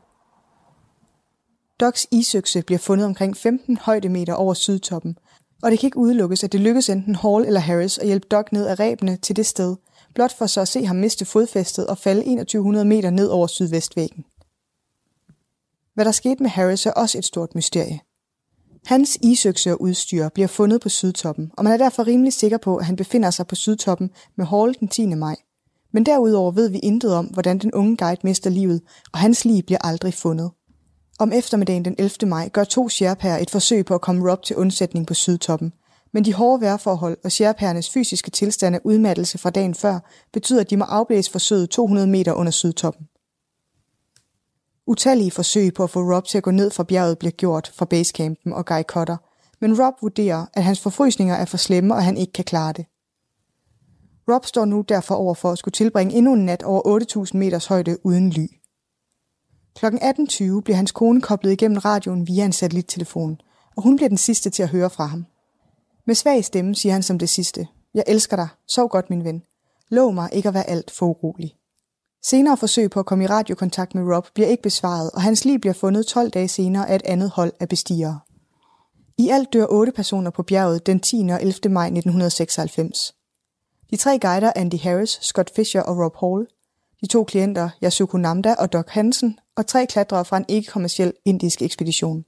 Docs 1.80 2.08
isøkse 2.12 2.62
bliver 2.62 2.80
fundet 2.80 3.06
omkring 3.06 3.38
15 3.38 3.78
højdemeter 3.78 4.34
over 4.34 4.54
sydtoppen, 4.54 5.18
og 5.64 5.72
det 5.72 5.80
kan 5.80 5.88
ikke 5.88 5.98
udelukkes, 5.98 6.44
at 6.44 6.52
det 6.52 6.60
lykkes 6.60 6.90
enten 6.90 7.16
Hall 7.16 7.46
eller 7.46 7.60
Harris 7.60 7.98
at 7.98 8.08
hjælpe 8.08 8.28
Doc 8.32 8.46
ned 8.52 8.68
ad 8.68 8.80
ræbene 8.80 9.18
til 9.18 9.36
det 9.36 9.46
sted, 9.46 9.76
blot 10.16 10.38
for 10.38 10.46
så 10.46 10.62
at 10.62 10.68
se 10.68 10.86
ham 10.86 10.96
miste 10.96 11.26
fodfæstet 11.26 11.88
og 11.88 11.98
falde 11.98 12.22
2100 12.22 12.86
meter 12.86 13.10
ned 13.10 13.28
over 13.28 13.48
sydvestvæggen. 13.48 14.26
Hvad 15.94 16.06
der 16.06 16.12
skete 16.12 16.44
med 16.44 16.50
Harris 16.50 16.86
er 16.86 16.92
også 16.92 17.18
et 17.18 17.26
stort 17.26 17.56
mysterie. 17.56 18.00
Hans 18.86 19.18
isøkseudstyr 19.24 20.30
bliver 20.30 20.48
fundet 20.48 20.82
på 20.82 20.90
sydtoppen, 20.90 21.52
og 21.58 21.64
man 21.64 21.74
er 21.74 21.78
derfor 21.78 22.08
rimelig 22.08 22.34
sikker 22.34 22.58
på, 22.58 22.78
at 22.78 22.86
han 22.86 22.96
befinder 22.96 23.32
sig 23.32 23.48
på 23.48 23.56
sydtoppen 23.56 24.10
med 24.38 24.46
Hall 24.46 24.76
den 24.80 24.88
10. 24.88 25.06
maj. 25.06 25.36
Men 25.94 26.06
derudover 26.06 26.52
ved 26.52 26.70
vi 26.70 26.80
intet 26.80 27.14
om, 27.14 27.26
hvordan 27.26 27.58
den 27.58 27.74
unge 27.74 27.98
guide 27.98 28.22
mister 28.24 28.50
livet, 28.50 28.82
og 29.14 29.20
hans 29.20 29.46
liv 29.46 29.64
bliver 29.64 29.80
aldrig 29.82 30.14
fundet. 30.14 30.52
Om 31.20 31.32
eftermiddagen 31.34 31.86
den 31.86 31.96
11. 31.98 32.30
maj 32.30 32.50
gør 32.50 32.64
to 32.64 32.90
Sherpaer 32.90 33.38
et 33.38 33.50
forsøg 33.50 33.86
på 33.86 33.96
at 33.96 34.02
komme 34.02 34.32
Rob 34.32 34.44
til 34.44 34.56
undsætning 34.56 35.08
på 35.08 35.14
sydtoppen. 35.14 35.74
Men 36.14 36.26
de 36.26 36.34
hårde 36.34 36.62
vejrforhold 36.62 37.18
og 37.24 37.32
Sherpaernes 37.32 37.90
fysiske 37.90 38.32
tilstand 38.32 38.76
af 38.76 38.80
udmattelse 38.84 39.38
fra 39.38 39.50
dagen 39.50 39.76
før 39.76 40.00
betyder, 40.34 40.62
at 40.62 40.70
de 40.70 40.78
må 40.78 40.86
afblæse 40.86 41.32
forsøget 41.32 41.70
200 41.70 42.08
meter 42.08 42.34
under 42.34 42.52
sydtoppen. 42.52 43.06
Utallige 44.90 45.32
forsøg 45.32 45.74
på 45.74 45.84
at 45.84 45.90
få 45.90 46.00
Rob 46.00 46.26
til 46.26 46.38
at 46.38 46.44
gå 46.44 46.52
ned 46.52 46.72
fra 46.72 46.84
bjerget 46.84 47.20
bliver 47.20 47.32
gjort 47.32 47.72
fra 47.76 47.86
basecampen 47.86 48.54
og 48.54 48.66
Guy 48.66 48.82
Cutter, 48.82 49.18
men 49.62 49.82
Rob 49.82 49.94
vurderer, 50.02 50.46
at 50.54 50.64
hans 50.64 50.80
forfrysninger 50.80 51.36
er 51.36 51.46
for 51.46 51.58
slemme, 51.58 51.96
og 51.96 52.04
han 52.04 52.18
ikke 52.18 52.34
kan 52.34 52.46
klare 52.46 52.74
det. 52.74 52.86
Rob 54.32 54.46
står 54.46 54.66
nu 54.66 54.86
derfor 54.90 55.16
over 55.16 55.34
for 55.34 55.52
at 55.52 55.58
skulle 55.58 55.72
tilbringe 55.72 56.16
endnu 56.16 56.34
en 56.34 56.46
nat 56.46 56.64
over 56.64 57.26
8.000 57.32 57.38
meters 57.38 57.66
højde 57.66 58.06
uden 58.06 58.30
ly. 58.30 58.48
Kl. 59.76 59.86
18.20 59.86 60.62
bliver 60.62 60.76
hans 60.76 60.92
kone 60.92 61.22
koblet 61.22 61.52
igennem 61.52 61.78
radioen 61.78 62.28
via 62.28 62.46
en 62.46 62.54
satellittelefon, 62.54 63.42
og 63.78 63.84
hun 63.84 63.96
bliver 63.96 64.10
den 64.10 64.18
sidste 64.18 64.50
til 64.50 64.64
at 64.64 64.70
høre 64.70 64.90
fra 64.90 65.06
ham. 65.06 65.26
Med 66.08 66.16
svag 66.16 66.46
stemme 66.46 66.76
siger 66.76 66.94
han 66.94 67.04
som 67.04 67.20
det 67.20 67.30
sidste, 67.30 67.68
Jeg 67.94 68.04
elsker 68.08 68.36
dig, 68.36 68.48
sov 68.68 68.90
godt 68.90 69.10
min 69.10 69.24
ven. 69.24 69.44
Lov 69.90 70.14
mig 70.14 70.30
ikke 70.34 70.48
at 70.48 70.54
være 70.54 70.70
alt 70.70 70.92
for 70.92 71.06
urolig. 71.06 71.59
Senere 72.24 72.58
forsøg 72.58 72.90
på 72.90 73.00
at 73.00 73.06
komme 73.06 73.24
i 73.24 73.28
radiokontakt 73.28 73.96
med 73.96 74.16
Rob 74.16 74.28
bliver 74.34 74.48
ikke 74.48 74.64
besvaret, 74.64 75.12
og 75.14 75.22
hans 75.22 75.46
liv 75.46 75.60
bliver 75.60 75.74
fundet 75.74 76.06
12 76.06 76.30
dage 76.30 76.48
senere 76.48 76.90
af 76.90 76.96
et 76.96 77.02
andet 77.06 77.30
hold 77.30 77.52
af 77.60 77.70
bestigere. 77.70 78.20
I 79.18 79.30
alt 79.30 79.54
dør 79.54 79.66
otte 79.70 79.92
personer 79.92 80.32
på 80.32 80.44
bjerget 80.44 80.86
den 80.86 81.00
10. 81.00 81.16
og 81.16 81.42
11. 81.42 81.54
maj 81.70 81.86
1996. 81.86 83.16
De 83.92 83.96
tre 83.96 84.20
guider 84.20 84.52
Andy 84.56 84.80
Harris, 84.80 85.20
Scott 85.22 85.56
Fisher 85.56 85.82
og 85.82 85.98
Rob 85.98 86.16
Hall, 86.20 86.48
de 87.02 87.08
to 87.08 87.24
klienter 87.24 87.70
Yasuko 87.84 88.18
Namda 88.18 88.54
og 88.54 88.74
Doc 88.74 88.86
Hansen, 88.88 89.40
og 89.58 89.68
tre 89.68 89.86
klatrere 89.86 90.26
fra 90.26 90.38
en 90.38 90.46
ikke-kommersiel 90.48 91.14
indisk 91.26 91.62
ekspedition. 91.62 92.26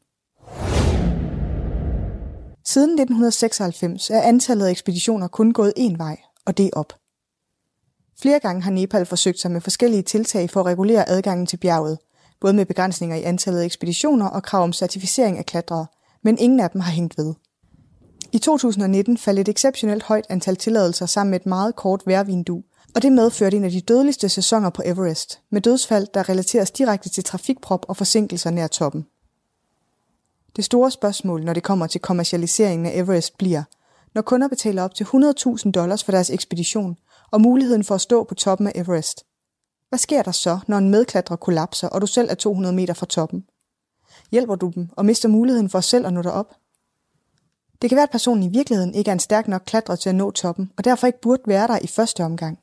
Siden 2.65 2.89
1996 2.89 4.09
er 4.09 4.21
antallet 4.21 4.65
af 4.65 4.71
ekspeditioner 4.71 5.27
kun 5.27 5.51
gået 5.51 5.73
én 5.77 5.97
vej, 5.97 6.17
og 6.45 6.57
det 6.57 6.65
er 6.65 6.69
op. 6.73 7.00
Flere 8.21 8.39
gange 8.39 8.61
har 8.61 8.71
Nepal 8.71 9.05
forsøgt 9.05 9.39
sig 9.39 9.51
med 9.51 9.61
forskellige 9.61 10.01
tiltag 10.01 10.49
for 10.49 10.59
at 10.59 10.65
regulere 10.65 11.09
adgangen 11.09 11.45
til 11.45 11.57
bjerget, 11.57 11.97
både 12.41 12.53
med 12.53 12.65
begrænsninger 12.65 13.15
i 13.15 13.23
antallet 13.23 13.59
af 13.59 13.65
ekspeditioner 13.65 14.27
og 14.27 14.43
krav 14.43 14.63
om 14.63 14.73
certificering 14.73 15.37
af 15.37 15.45
klatrere, 15.45 15.85
men 16.21 16.37
ingen 16.37 16.59
af 16.59 16.69
dem 16.69 16.81
har 16.81 16.91
hængt 16.91 17.17
ved. 17.17 17.33
I 18.31 18.37
2019 18.37 19.17
faldt 19.17 19.39
et 19.39 19.49
exceptionelt 19.49 20.03
højt 20.03 20.25
antal 20.29 20.55
tilladelser 20.55 21.05
sammen 21.05 21.31
med 21.31 21.39
et 21.39 21.45
meget 21.45 21.75
kort 21.75 22.03
vejrvindue, 22.05 22.63
og 22.95 23.01
det 23.01 23.11
medførte 23.11 23.57
en 23.57 23.63
af 23.63 23.71
de 23.71 23.81
dødeligste 23.81 24.29
sæsoner 24.29 24.69
på 24.69 24.81
Everest, 24.85 25.41
med 25.49 25.61
dødsfald, 25.61 26.07
der 26.13 26.29
relateres 26.29 26.71
direkte 26.71 27.09
til 27.09 27.23
trafikprop 27.23 27.85
og 27.87 27.97
forsinkelser 27.97 28.49
nær 28.49 28.67
toppen. 28.67 29.05
Det 30.55 30.65
store 30.65 30.91
spørgsmål, 30.91 31.43
når 31.43 31.53
det 31.53 31.63
kommer 31.63 31.87
til 31.87 32.01
kommercialiseringen 32.01 32.85
af 32.85 32.91
Everest, 32.95 33.37
bliver, 33.37 33.63
når 34.15 34.21
kunder 34.21 34.47
betaler 34.47 34.83
op 34.83 34.95
til 34.95 35.03
100.000 35.03 35.71
dollars 35.71 36.03
for 36.03 36.11
deres 36.11 36.29
ekspedition 36.29 36.97
og 37.31 37.41
muligheden 37.41 37.83
for 37.83 37.95
at 37.95 38.01
stå 38.01 38.23
på 38.23 38.35
toppen 38.35 38.67
af 38.67 38.71
Everest. 38.75 39.25
Hvad 39.89 39.99
sker 39.99 40.21
der 40.21 40.31
så, 40.31 40.59
når 40.67 40.77
en 40.77 40.89
medklatrer 40.89 41.35
kollapser, 41.35 41.87
og 41.87 42.01
du 42.01 42.07
selv 42.07 42.27
er 42.31 42.35
200 42.35 42.75
meter 42.75 42.93
fra 42.93 43.05
toppen? 43.05 43.45
Hjælper 44.31 44.55
du 44.55 44.71
dem 44.75 44.89
og 44.91 45.05
mister 45.05 45.29
muligheden 45.29 45.69
for 45.69 45.79
selv 45.79 46.05
at 46.05 46.13
nå 46.13 46.21
dig 46.21 46.33
op? 46.33 46.55
Det 47.81 47.89
kan 47.89 47.95
være, 47.95 48.03
at 48.03 48.11
personen 48.11 48.43
i 48.43 48.49
virkeligheden 48.49 48.95
ikke 48.95 49.09
er 49.09 49.13
en 49.13 49.19
stærk 49.19 49.47
nok 49.47 49.61
klatrer 49.65 49.95
til 49.95 50.09
at 50.09 50.15
nå 50.15 50.31
toppen, 50.31 50.71
og 50.77 50.83
derfor 50.83 51.07
ikke 51.07 51.21
burde 51.21 51.43
være 51.45 51.67
der 51.67 51.79
i 51.81 51.87
første 51.87 52.23
omgang. 52.23 52.59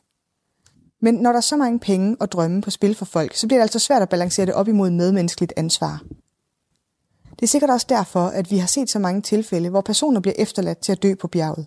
Men 1.00 1.14
når 1.14 1.30
der 1.30 1.36
er 1.36 1.40
så 1.40 1.56
mange 1.56 1.78
penge 1.78 2.16
og 2.20 2.32
drømme 2.32 2.62
på 2.62 2.70
spil 2.70 2.94
for 2.94 3.04
folk, 3.04 3.34
så 3.34 3.46
bliver 3.46 3.58
det 3.58 3.62
altså 3.62 3.78
svært 3.78 4.02
at 4.02 4.08
balancere 4.08 4.46
det 4.46 4.54
op 4.54 4.68
imod 4.68 4.90
medmenneskeligt 4.90 5.52
ansvar. 5.56 6.02
Det 7.30 7.42
er 7.42 7.46
sikkert 7.46 7.70
også 7.70 7.86
derfor, 7.88 8.26
at 8.26 8.50
vi 8.50 8.58
har 8.58 8.66
set 8.66 8.90
så 8.90 8.98
mange 8.98 9.22
tilfælde, 9.22 9.68
hvor 9.68 9.80
personer 9.80 10.20
bliver 10.20 10.34
efterladt 10.38 10.78
til 10.78 10.92
at 10.92 11.02
dø 11.02 11.14
på 11.14 11.28
bjerget. 11.28 11.66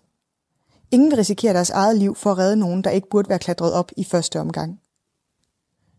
Ingen 0.91 1.11
vil 1.11 1.17
risikere 1.17 1.53
deres 1.53 1.69
eget 1.69 1.97
liv 1.97 2.15
for 2.15 2.31
at 2.31 2.37
redde 2.37 2.55
nogen, 2.55 2.83
der 2.83 2.89
ikke 2.89 3.09
burde 3.09 3.29
være 3.29 3.39
klatret 3.39 3.73
op 3.73 3.91
i 3.97 4.03
første 4.03 4.39
omgang. 4.39 4.79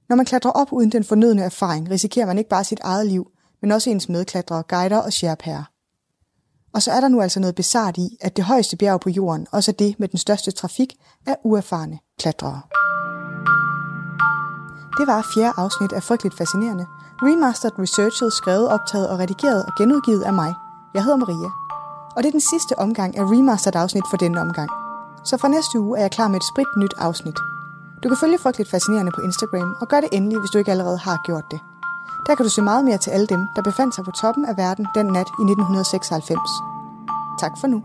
Når 0.09 0.17
man 0.17 0.27
klatrer 0.27 0.51
op 0.51 0.73
uden 0.73 0.93
den 0.93 1.05
fornødne 1.05 1.43
erfaring, 1.43 1.91
risikerer 1.91 2.27
man 2.27 2.39
ikke 2.39 2.51
bare 2.51 2.65
sit 2.65 2.81
eget 2.81 3.07
liv, 3.07 3.31
men 3.63 3.73
også 3.73 3.91
ens 3.91 4.09
medklatrere, 4.09 4.63
guider 4.63 4.99
og 4.99 5.13
sherpaer. 5.13 5.65
Og 6.75 6.83
så 6.83 6.93
er 6.93 7.01
der 7.01 7.09
nu 7.09 7.21
altså 7.21 7.41
noget 7.41 7.55
bizart 7.55 7.99
i, 7.99 8.17
at 8.21 8.37
det 8.37 8.45
højeste 8.45 8.77
bjerg 8.77 9.01
på 9.01 9.11
jorden, 9.11 9.47
også 9.53 9.73
det 9.73 9.95
med 9.99 10.09
den 10.09 10.19
største 10.19 10.51
trafik, 10.51 10.95
er 11.27 11.35
uerfarne 11.45 11.99
klatrere. 12.19 12.61
Det 14.99 15.07
var 15.07 15.31
fjerde 15.35 15.53
afsnit 15.57 15.93
af 15.93 16.03
Frygteligt 16.03 16.37
Fascinerende. 16.37 16.87
Remastered, 17.23 17.79
researchet, 17.79 18.33
skrevet, 18.33 18.69
optaget 18.69 19.09
og 19.09 19.19
redigeret 19.19 19.65
og 19.67 19.73
genudgivet 19.79 20.23
af 20.23 20.33
mig. 20.33 20.55
Jeg 20.95 21.05
hedder 21.05 21.17
Maria. 21.17 21.51
Og 22.17 22.23
det 22.23 22.29
er 22.29 22.39
den 22.39 22.49
sidste 22.53 22.79
omgang 22.79 23.17
af 23.17 23.23
remastered 23.23 23.77
afsnit 23.77 24.05
for 24.11 24.17
denne 24.17 24.41
omgang. 24.41 24.82
Så 25.25 25.37
fra 25.37 25.49
næste 25.49 25.81
uge 25.81 25.99
er 25.99 26.03
jeg 26.03 26.11
klar 26.11 26.29
med 26.29 26.37
et 26.37 26.51
sprit 26.53 26.77
nyt 26.77 26.95
afsnit. 26.99 27.39
Du 28.03 28.09
kan 28.09 28.17
følge 28.17 28.39
Frygteligt 28.39 28.71
Fascinerende 28.71 29.13
på 29.13 29.21
Instagram, 29.21 29.77
og 29.81 29.89
gør 29.89 30.01
det 30.01 30.09
endelig, 30.13 30.39
hvis 30.39 30.51
du 30.51 30.59
ikke 30.59 30.71
allerede 30.71 30.99
har 30.99 31.23
gjort 31.25 31.45
det. 31.51 31.61
Der 32.27 32.35
kan 32.35 32.45
du 32.45 32.51
se 32.51 32.63
meget 32.63 32.85
mere 32.85 32.99
til 32.99 33.11
alle 33.11 33.27
dem, 33.27 33.47
der 33.57 33.63
befandt 33.63 33.95
sig 33.95 34.05
på 34.05 34.11
toppen 34.11 34.45
af 34.45 34.57
verden 34.57 34.87
den 34.95 35.07
nat 35.07 35.29
i 35.41 35.43
1996. 35.43 36.39
Tak 37.41 37.53
for 37.61 37.67
nu. 37.67 37.83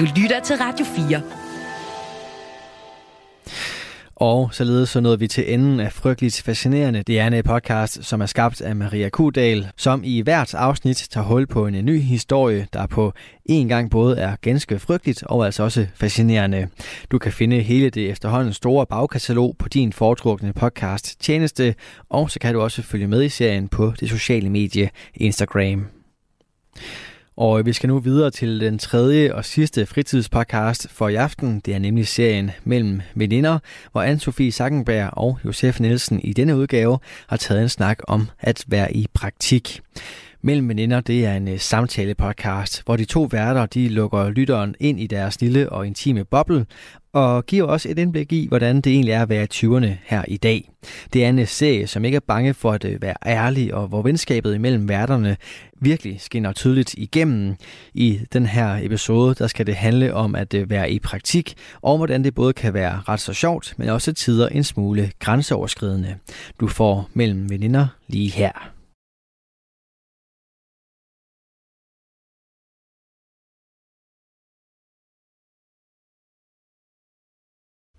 Du 0.00 0.04
lytter 0.16 0.40
til 0.40 0.56
Radio 0.56 0.86
4. 0.86 1.45
Og 4.16 4.54
således 4.54 4.88
så 4.88 5.00
nåede 5.00 5.18
vi 5.18 5.28
til 5.28 5.54
enden 5.54 5.80
af 5.80 5.92
Frygteligt 5.92 6.42
Fascinerende. 6.42 7.02
Det 7.02 7.20
er 7.20 7.26
en 7.26 7.34
øh, 7.34 7.44
podcast, 7.44 8.04
som 8.04 8.20
er 8.20 8.26
skabt 8.26 8.60
af 8.60 8.76
Maria 8.76 9.08
Kudal, 9.08 9.68
som 9.76 10.00
i 10.04 10.20
hvert 10.20 10.54
afsnit 10.54 11.06
tager 11.10 11.24
hul 11.24 11.46
på 11.46 11.66
en 11.66 11.74
øh, 11.74 11.82
ny 11.82 12.00
historie, 12.00 12.66
der 12.72 12.86
på 12.86 13.12
en 13.44 13.68
gang 13.68 13.90
både 13.90 14.18
er 14.18 14.36
ganske 14.42 14.78
frygteligt 14.78 15.22
og 15.22 15.44
altså 15.44 15.62
også 15.62 15.86
fascinerende. 15.94 16.68
Du 17.10 17.18
kan 17.18 17.32
finde 17.32 17.60
hele 17.60 17.90
det 17.90 18.10
efterhånden 18.10 18.52
store 18.52 18.86
bagkatalog 18.86 19.56
på 19.58 19.68
din 19.68 19.92
foretrukne 19.92 20.52
podcast 20.52 21.20
tjeneste, 21.20 21.74
og 22.08 22.30
så 22.30 22.38
kan 22.38 22.54
du 22.54 22.60
også 22.60 22.82
følge 22.82 23.08
med 23.08 23.22
i 23.22 23.28
serien 23.28 23.68
på 23.68 23.92
det 24.00 24.10
sociale 24.10 24.50
medie 24.50 24.90
Instagram. 25.14 25.86
Og 27.36 27.66
vi 27.66 27.72
skal 27.72 27.88
nu 27.88 27.98
videre 27.98 28.30
til 28.30 28.60
den 28.60 28.78
tredje 28.78 29.34
og 29.34 29.44
sidste 29.44 29.86
fritidspodcast 29.86 30.86
for 30.90 31.08
i 31.08 31.14
aften. 31.14 31.60
Det 31.60 31.74
er 31.74 31.78
nemlig 31.78 32.08
serien 32.08 32.50
Mellem 32.64 33.00
Veninder, 33.14 33.58
hvor 33.92 34.02
Anne-Sophie 34.02 34.50
Sackenberg 34.50 35.10
og 35.12 35.38
Josef 35.44 35.80
Nielsen 35.80 36.20
i 36.20 36.32
denne 36.32 36.56
udgave 36.56 36.98
har 37.26 37.36
taget 37.36 37.62
en 37.62 37.68
snak 37.68 37.98
om 38.08 38.28
at 38.40 38.64
være 38.66 38.96
i 38.96 39.06
praktik. 39.14 39.80
Mellem 40.46 40.68
Veninder, 40.68 41.00
det 41.00 41.26
er 41.26 41.34
en 41.34 41.48
uh, 41.48 41.58
samtale-podcast, 41.58 42.82
hvor 42.84 42.96
de 42.96 43.04
to 43.04 43.22
værter 43.22 43.66
de 43.66 43.88
lukker 43.88 44.30
lytteren 44.30 44.74
ind 44.80 45.00
i 45.00 45.06
deres 45.06 45.40
lille 45.40 45.72
og 45.72 45.86
intime 45.86 46.24
boble, 46.24 46.66
og 47.12 47.46
giver 47.46 47.66
også 47.66 47.88
et 47.88 47.98
indblik 47.98 48.32
i, 48.32 48.46
hvordan 48.48 48.80
det 48.80 48.92
egentlig 48.92 49.12
er 49.12 49.22
at 49.22 49.28
være 49.28 49.44
i 49.44 49.48
20'erne 49.54 49.88
her 50.04 50.24
i 50.28 50.36
dag. 50.36 50.70
Det 51.12 51.24
er 51.24 51.28
en 51.28 51.38
øh, 51.38 51.46
serie, 51.46 51.86
som 51.86 52.04
ikke 52.04 52.16
er 52.16 52.20
bange 52.20 52.54
for 52.54 52.72
at 52.72 52.84
øh, 52.84 53.02
være 53.02 53.14
ærlig, 53.26 53.74
og 53.74 53.88
hvor 53.88 54.02
venskabet 54.02 54.54
imellem 54.54 54.88
værterne 54.88 55.36
virkelig 55.80 56.20
skinner 56.20 56.52
tydeligt 56.52 56.94
igennem. 56.94 57.54
I 57.94 58.20
den 58.32 58.46
her 58.46 58.78
episode, 58.82 59.34
der 59.34 59.46
skal 59.46 59.66
det 59.66 59.74
handle 59.74 60.14
om 60.14 60.34
at 60.34 60.54
være 60.68 60.90
i 60.90 60.98
praktik, 60.98 61.54
og 61.82 61.96
hvordan 61.96 62.24
det 62.24 62.34
både 62.34 62.52
kan 62.52 62.74
være 62.74 63.00
ret 63.08 63.20
så 63.20 63.32
sjovt, 63.32 63.74
men 63.76 63.88
også 63.88 64.12
tider 64.12 64.48
en 64.48 64.64
smule 64.64 65.10
grænseoverskridende. 65.18 66.14
Du 66.60 66.68
får 66.68 67.08
mellem 67.14 67.50
veninder 67.50 67.86
lige 68.08 68.30
her. 68.30 68.75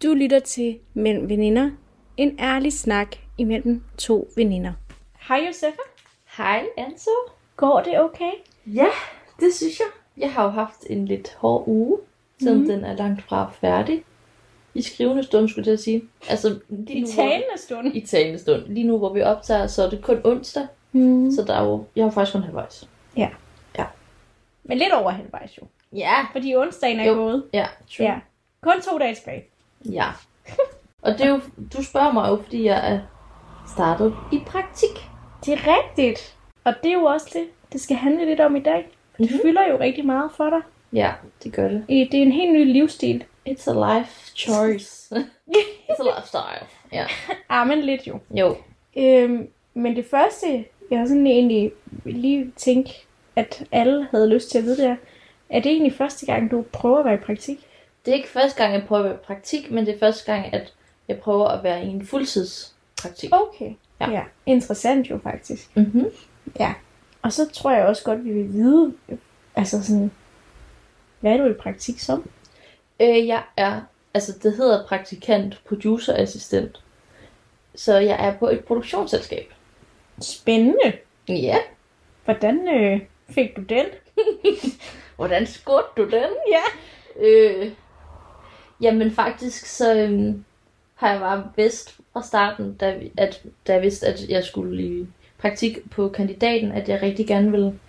Du 0.03 0.13
lytter 0.13 0.39
til 0.39 0.79
Mellem 0.93 1.29
Veninder. 1.29 1.69
En 2.17 2.35
ærlig 2.39 2.73
snak 2.73 3.15
imellem 3.37 3.83
to 3.97 4.27
veninder. 4.35 4.73
Hej 5.27 5.37
Josefa. 5.47 5.81
Hej 6.37 6.65
Anso. 6.77 7.11
Går 7.55 7.81
det 7.81 7.99
okay? 8.01 8.31
Ja, 8.65 8.85
det 9.39 9.53
synes 9.53 9.79
jeg. 9.79 9.87
Jeg 10.17 10.33
har 10.33 10.43
jo 10.43 10.49
haft 10.49 10.83
en 10.89 11.05
lidt 11.05 11.33
hård 11.37 11.63
uge, 11.67 11.97
siden 12.41 12.57
Mhm. 12.57 12.67
den 12.67 12.83
er 12.83 12.93
langt 12.95 13.21
fra 13.21 13.51
færdig. 13.61 14.03
I 14.73 14.81
skrivende 14.81 15.23
stund, 15.23 15.49
skulle 15.49 15.69
jeg 15.71 15.79
sige. 15.79 16.03
Altså, 16.29 16.59
lige 16.69 16.97
I 16.97 17.01
nu, 17.01 17.07
talende 17.07 17.45
stund. 17.57 17.87
Hvor, 17.87 17.97
I 17.97 18.01
talende 18.01 18.39
stund. 18.39 18.63
Lige 18.67 18.87
nu, 18.87 18.97
hvor 18.97 19.13
vi 19.13 19.21
optager, 19.21 19.67
så 19.67 19.83
er 19.83 19.89
det 19.89 20.03
kun 20.03 20.21
onsdag. 20.23 20.67
Mm. 20.91 21.31
Så 21.31 21.43
der 21.43 21.53
er 21.53 21.63
jo, 21.63 21.85
jeg 21.95 22.05
har 22.05 22.11
faktisk 22.11 22.33
kun 22.33 22.43
halvvejs. 22.43 22.89
Men 24.69 24.77
lidt 24.77 24.93
over 24.93 25.09
halvvejs 25.11 25.57
jo. 25.57 25.63
Ja. 25.93 26.25
Fordi 26.31 26.55
onsdagen 26.55 26.99
er 26.99 27.05
Jo. 27.05 27.13
gået. 27.13 27.45
Ja, 27.53 27.67
true. 27.97 28.07
Ja. 28.07 28.19
Kun 28.61 28.81
to 28.81 28.97
dage 28.97 29.15
tilbage. 29.15 29.43
Ja. 29.91 30.05
Og 31.01 31.11
det 31.13 31.21
er 31.21 31.29
jo, 31.29 31.39
du 31.73 31.83
spørger 31.83 32.11
mig 32.11 32.29
jo, 32.29 32.41
fordi 32.43 32.63
jeg 32.65 32.93
er 32.93 32.99
startet 33.75 34.15
i 34.31 34.39
praktik. 34.47 34.89
Det 35.45 35.53
er 35.53 35.57
rigtigt. 35.77 36.35
Og 36.63 36.73
det 36.83 36.89
er 36.89 36.93
jo 36.93 37.03
også 37.03 37.29
det, 37.33 37.43
det 37.73 37.81
skal 37.81 37.95
handle 37.97 38.25
lidt 38.25 38.39
om 38.39 38.55
i 38.55 38.59
dag. 38.59 38.87
For 39.15 39.23
det 39.23 39.31
Mhm. 39.31 39.39
fylder 39.41 39.67
jo 39.71 39.79
rigtig 39.79 40.05
meget 40.05 40.31
for 40.37 40.49
dig. 40.49 40.61
Ja, 40.93 41.11
det 41.43 41.53
gør 41.53 41.67
det. 41.67 41.85
Det 41.89 42.13
er 42.13 42.21
en 42.21 42.31
helt 42.31 42.53
ny 42.53 42.71
livsstil. 42.73 43.23
It's 43.49 43.69
a 43.71 43.97
life 43.99 44.31
choice. 44.35 45.15
It's 45.89 45.99
a 45.99 46.17
lifestyle. 46.17 46.67
Ja. 46.93 47.05
Ah, 47.49 47.67
men 47.67 47.81
lidt 47.81 48.07
jo. 48.07 48.19
Jo. 48.31 48.55
Øhm, 48.97 49.47
men 49.73 49.95
det 49.95 50.05
første, 50.11 50.65
jeg 50.91 51.07
sådan 51.07 51.27
egentlig 51.27 51.71
lige 52.05 52.51
tænke, 52.55 53.05
at 53.35 53.63
alle 53.71 54.07
havde 54.11 54.29
lyst 54.33 54.51
til 54.51 54.57
at 54.57 54.63
vide, 54.63 54.77
det 54.77 54.85
er, 54.85 54.95
er 55.49 55.59
det 55.59 55.71
egentlig 55.71 55.93
første 55.93 56.25
gang, 56.25 56.51
du 56.51 56.65
prøver 56.73 56.99
at 56.99 57.05
være 57.05 57.13
i 57.13 57.17
praktik? 57.25 57.67
Det 58.07 58.13
er 58.13 58.17
ikke 58.17 58.29
første 58.29 58.63
gang, 58.63 58.73
jeg 58.73 58.83
prøver 58.87 59.03
at 59.03 59.09
være 59.09 59.17
praktik, 59.17 59.71
men 59.71 59.85
det 59.85 59.95
er 59.95 59.99
første 59.99 60.31
gang, 60.31 60.53
at 60.53 60.73
jeg 61.07 61.19
prøver 61.19 61.47
at 61.47 61.63
være 61.63 61.83
i 61.83 61.87
en 61.87 62.05
fuldtidspraktik. 62.05 63.29
Okay. 63.33 63.71
Ja. 63.99 64.11
ja. 64.11 64.23
Interessant 64.45 65.09
jo 65.09 65.19
faktisk. 65.23 65.77
Mm-hmm. 65.77 66.05
Ja. 66.59 66.73
Og 67.21 67.33
så 67.33 67.49
tror 67.49 67.71
jeg 67.71 67.85
også 67.85 68.03
godt, 68.03 68.25
vi 68.25 68.31
vil 68.31 68.53
vide, 68.53 68.93
altså 69.55 69.83
sådan, 69.83 70.11
hvad 71.19 71.31
er 71.31 71.37
du 71.37 71.45
i 71.45 71.53
praktik 71.53 71.99
som? 71.99 72.29
Øh, 72.99 73.27
jeg 73.27 73.43
er, 73.57 73.81
altså 74.13 74.39
det 74.43 74.57
hedder 74.57 74.87
praktikant, 74.87 75.61
producer, 75.67 76.13
assistent. 76.15 76.83
Så 77.75 77.97
jeg 77.97 78.27
er 78.27 78.37
på 78.37 78.49
et 78.49 78.65
produktionsselskab. 78.65 79.53
Spændende. 80.21 80.93
Ja. 81.29 81.57
Hvordan 82.25 82.67
øh, 82.67 83.01
fik 83.29 83.55
du 83.55 83.61
den? 83.61 83.85
Hvordan 85.15 85.47
skudte 85.47 85.89
du 85.97 86.03
den? 86.03 86.29
Ja. 86.51 86.63
Øh, 87.19 87.71
jamen 88.81 89.11
faktisk, 89.11 89.65
så 89.65 89.95
øhm, 89.95 90.43
har 90.95 91.11
jeg 91.11 91.19
bare 91.19 91.43
vidst 91.55 91.95
fra 92.13 92.23
starten, 92.23 92.73
da, 92.73 92.97
vi- 92.97 93.11
at, 93.17 93.41
da 93.67 93.73
jeg 93.73 93.81
vidste, 93.81 94.07
at 94.07 94.29
jeg 94.29 94.43
skulle 94.43 94.83
i 94.83 95.07
praktik 95.37 95.89
på 95.91 96.09
kandidaten, 96.09 96.71
at 96.71 96.89
jeg 96.89 97.01
rigtig 97.01 97.27
gerne 97.27 97.51
ville 97.51 97.79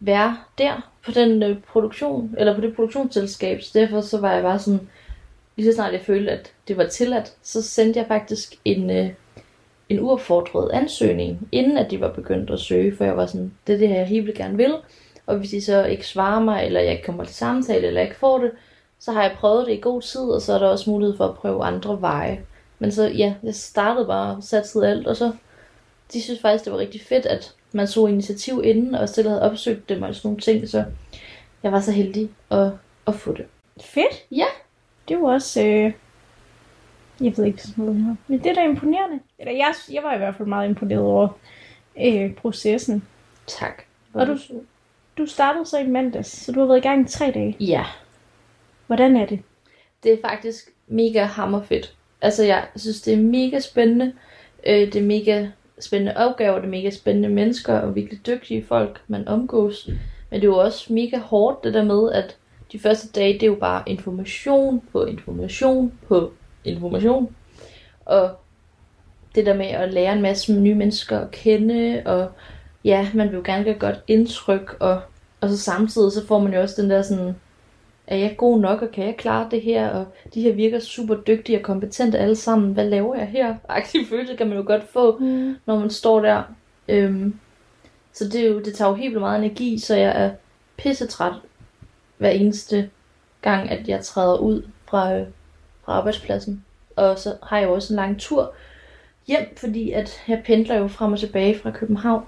være 0.00 0.36
der 0.58 0.90
på 1.04 1.10
den 1.10 1.42
øh, 1.42 1.56
produktion, 1.68 2.34
eller 2.38 2.54
på 2.54 2.60
det 2.60 2.74
produktionsselskab. 2.76 3.62
Så 3.62 3.70
derfor 3.78 4.00
så 4.00 4.20
var 4.20 4.32
jeg 4.32 4.42
bare 4.42 4.58
sådan, 4.58 4.88
lige 5.56 5.66
så 5.66 5.74
snart 5.74 5.92
jeg 5.92 6.00
følte, 6.00 6.30
at 6.30 6.52
det 6.68 6.76
var 6.76 6.86
tilladt, 6.86 7.32
så 7.42 7.62
sendte 7.62 7.98
jeg 8.00 8.06
faktisk 8.08 8.54
en, 8.64 8.90
øh, 8.90 9.08
en 9.88 10.00
uopfordret 10.00 10.70
ansøgning, 10.72 11.48
inden 11.52 11.78
at 11.78 11.90
de 11.90 12.00
var 12.00 12.12
begyndt 12.12 12.50
at 12.50 12.60
søge, 12.60 12.96
for 12.96 13.04
jeg 13.04 13.16
var 13.16 13.26
sådan, 13.26 13.52
det 13.66 13.74
er 13.74 13.78
det 13.78 13.88
her, 13.88 13.96
jeg 13.96 14.06
helt 14.06 14.34
gerne 14.36 14.56
vil. 14.56 14.74
Og 15.26 15.36
hvis 15.36 15.50
de 15.50 15.60
så 15.62 15.84
ikke 15.84 16.06
svarer 16.06 16.40
mig, 16.40 16.66
eller 16.66 16.80
jeg 16.80 16.92
ikke 16.92 17.04
kommer 17.04 17.24
til 17.24 17.34
samtale, 17.34 17.86
eller 17.86 18.00
jeg 18.00 18.08
ikke 18.08 18.18
får 18.20 18.38
det, 18.38 18.50
så 19.00 19.12
har 19.12 19.22
jeg 19.22 19.36
prøvet 19.38 19.66
det 19.66 19.72
i 19.72 19.80
god 19.80 20.02
tid, 20.02 20.20
og 20.20 20.42
så 20.42 20.52
er 20.52 20.58
der 20.58 20.66
også 20.66 20.90
mulighed 20.90 21.16
for 21.16 21.24
at 21.24 21.34
prøve 21.34 21.64
andre 21.64 22.00
veje. 22.00 22.44
Men 22.78 22.92
så, 22.92 23.06
ja, 23.08 23.34
jeg 23.42 23.54
startede 23.54 24.06
bare 24.06 24.36
og 24.36 24.42
satsede 24.42 24.88
alt, 24.88 25.06
og 25.06 25.16
så, 25.16 25.32
de 26.12 26.22
synes 26.22 26.40
faktisk, 26.40 26.64
det 26.64 26.72
var 26.72 26.78
rigtig 26.78 27.00
fedt, 27.00 27.26
at 27.26 27.54
man 27.72 27.86
så 27.86 28.06
initiativ 28.06 28.62
inden, 28.64 28.94
og 28.94 29.08
selv 29.08 29.28
havde 29.28 29.42
opsøgt 29.42 29.88
dem 29.88 30.02
og 30.02 30.14
sådan 30.14 30.28
nogle 30.28 30.40
ting, 30.40 30.68
så 30.68 30.84
jeg 31.62 31.72
var 31.72 31.80
så 31.80 31.92
heldig 31.92 32.30
at, 32.50 32.70
at 33.06 33.14
få 33.14 33.32
det. 33.32 33.46
Fedt. 33.80 34.24
Ja. 34.30 34.46
Det 35.08 35.20
var 35.20 35.32
også... 35.32 35.62
Øh... 35.62 35.92
Jeg 37.20 37.36
ved 37.36 37.44
ikke 37.44 37.62
sådan 37.62 37.84
noget. 37.84 38.16
Men 38.26 38.38
det 38.38 38.46
er 38.46 38.54
da 38.54 38.64
imponerende. 38.64 39.20
Eller 39.38 39.52
jeg, 39.52 39.74
jeg 39.92 40.02
var 40.02 40.14
i 40.14 40.18
hvert 40.18 40.34
fald 40.34 40.48
meget 40.48 40.68
imponeret 40.68 41.02
over 41.02 41.28
øh, 42.04 42.34
processen. 42.34 43.04
Tak. 43.46 43.82
Og 44.14 44.26
du, 44.26 44.38
du 45.18 45.26
startede 45.26 45.66
så 45.66 45.78
i 45.78 45.86
mandags, 45.86 46.44
så 46.44 46.52
du 46.52 46.60
har 46.60 46.66
været 46.66 46.78
i 46.78 46.82
gang 46.82 47.06
i 47.06 47.08
tre 47.08 47.30
dage. 47.30 47.56
Ja, 47.60 47.84
Hvordan 48.90 49.16
er 49.16 49.26
det? 49.26 49.40
det 50.02 50.12
er 50.12 50.16
faktisk 50.28 50.70
mega 50.88 51.24
hammerfedt. 51.24 51.94
Altså, 52.22 52.44
jeg 52.44 52.66
synes, 52.76 53.02
det 53.02 53.14
er 53.14 53.22
mega 53.22 53.58
spændende. 53.58 54.12
Øh, 54.66 54.92
det 54.92 54.96
er 54.96 55.02
mega 55.02 55.46
spændende 55.78 56.16
opgaver, 56.16 56.56
det 56.56 56.64
er 56.64 56.70
mega 56.70 56.90
spændende 56.90 57.28
mennesker, 57.28 57.78
og 57.78 57.94
virkelig 57.94 58.26
dygtige 58.26 58.64
folk, 58.64 59.00
man 59.08 59.28
omgås. 59.28 59.88
Men 60.30 60.40
det 60.40 60.46
er 60.46 60.50
jo 60.50 60.56
også 60.56 60.92
mega 60.92 61.18
hårdt, 61.18 61.64
det 61.64 61.74
der 61.74 61.84
med, 61.84 62.12
at 62.12 62.36
de 62.72 62.78
første 62.78 63.08
dage, 63.20 63.32
det 63.32 63.42
er 63.42 63.46
jo 63.46 63.54
bare 63.54 63.82
information 63.86 64.82
på 64.92 65.04
information 65.04 65.92
på 66.08 66.32
information. 66.64 67.36
Og 68.04 68.30
det 69.34 69.46
der 69.46 69.54
med 69.54 69.66
at 69.66 69.92
lære 69.92 70.12
en 70.12 70.22
masse 70.22 70.60
nye 70.60 70.74
mennesker 70.74 71.18
at 71.18 71.30
kende, 71.30 72.02
og 72.06 72.30
ja, 72.84 73.08
man 73.14 73.28
vil 73.28 73.36
jo 73.36 73.42
gerne 73.44 73.64
gøre 73.64 73.74
et 73.74 73.80
godt 73.80 74.00
indtryk, 74.08 74.76
og, 74.80 75.00
og 75.40 75.48
så 75.48 75.58
samtidig 75.58 76.12
så 76.12 76.26
får 76.26 76.38
man 76.38 76.54
jo 76.54 76.60
også 76.60 76.82
den 76.82 76.90
der 76.90 77.02
sådan, 77.02 77.34
er 78.10 78.16
jeg 78.16 78.34
god 78.36 78.60
nok, 78.60 78.82
og 78.82 78.90
kan 78.90 79.06
jeg 79.06 79.16
klare 79.16 79.48
det 79.50 79.62
her, 79.62 79.88
og 79.88 80.06
de 80.34 80.42
her 80.42 80.52
virker 80.52 80.78
super 80.80 81.14
dygtige 81.14 81.58
og 81.58 81.62
kompetente 81.62 82.18
alle 82.18 82.36
sammen, 82.36 82.72
hvad 82.72 82.84
laver 82.84 83.14
jeg 83.14 83.26
her? 83.26 83.54
Aktiv 83.68 84.06
følelse 84.06 84.36
kan 84.36 84.48
man 84.48 84.56
jo 84.56 84.64
godt 84.66 84.88
få, 84.88 85.18
Mm. 85.18 85.56
når 85.66 85.78
man 85.78 85.90
står 85.90 86.20
der. 86.20 86.42
Øhm, 86.88 87.34
så 88.12 88.24
det, 88.28 88.40
er 88.40 88.48
jo, 88.48 88.60
det 88.60 88.74
tager 88.74 88.88
jo 88.88 88.94
helt 88.94 89.20
meget 89.20 89.44
energi, 89.44 89.78
så 89.78 89.96
jeg 89.96 90.24
er 90.24 90.30
pissetræt 90.76 91.32
hver 92.18 92.30
eneste 92.30 92.90
gang, 93.42 93.70
at 93.70 93.88
jeg 93.88 94.00
træder 94.04 94.38
ud 94.38 94.62
fra, 94.88 95.14
øh, 95.14 95.26
fra 95.84 95.92
arbejdspladsen. 95.92 96.64
Og 96.96 97.18
så 97.18 97.34
har 97.42 97.58
jeg 97.58 97.68
jo 97.68 97.72
også 97.74 97.92
en 97.92 97.96
lang 97.96 98.20
tur 98.20 98.52
hjem, 99.26 99.56
fordi 99.56 99.90
at 99.90 100.20
jeg 100.28 100.42
pendler 100.46 100.74
jo 100.76 100.88
frem 100.88 101.12
og 101.12 101.18
tilbage 101.18 101.58
fra 101.58 101.70
København. 101.70 102.24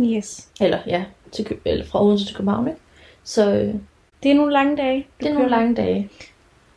Yes. 0.00 0.48
Eller 0.60 0.78
ja, 0.86 1.04
til, 1.32 1.44
Kø- 1.44 1.56
eller 1.64 1.84
fra 1.84 2.04
Odense 2.04 2.26
til 2.26 2.36
København, 2.36 2.68
ikke? 2.68 2.80
Så 3.24 3.52
øh, 3.54 3.74
Det 4.22 4.30
er 4.30 4.34
nogle 4.34 4.52
lange 4.52 4.76
dage. 4.76 5.06
det 5.20 5.28
er 5.28 5.34
nogle 5.34 5.50
lange 5.50 5.74
dage. 5.74 6.10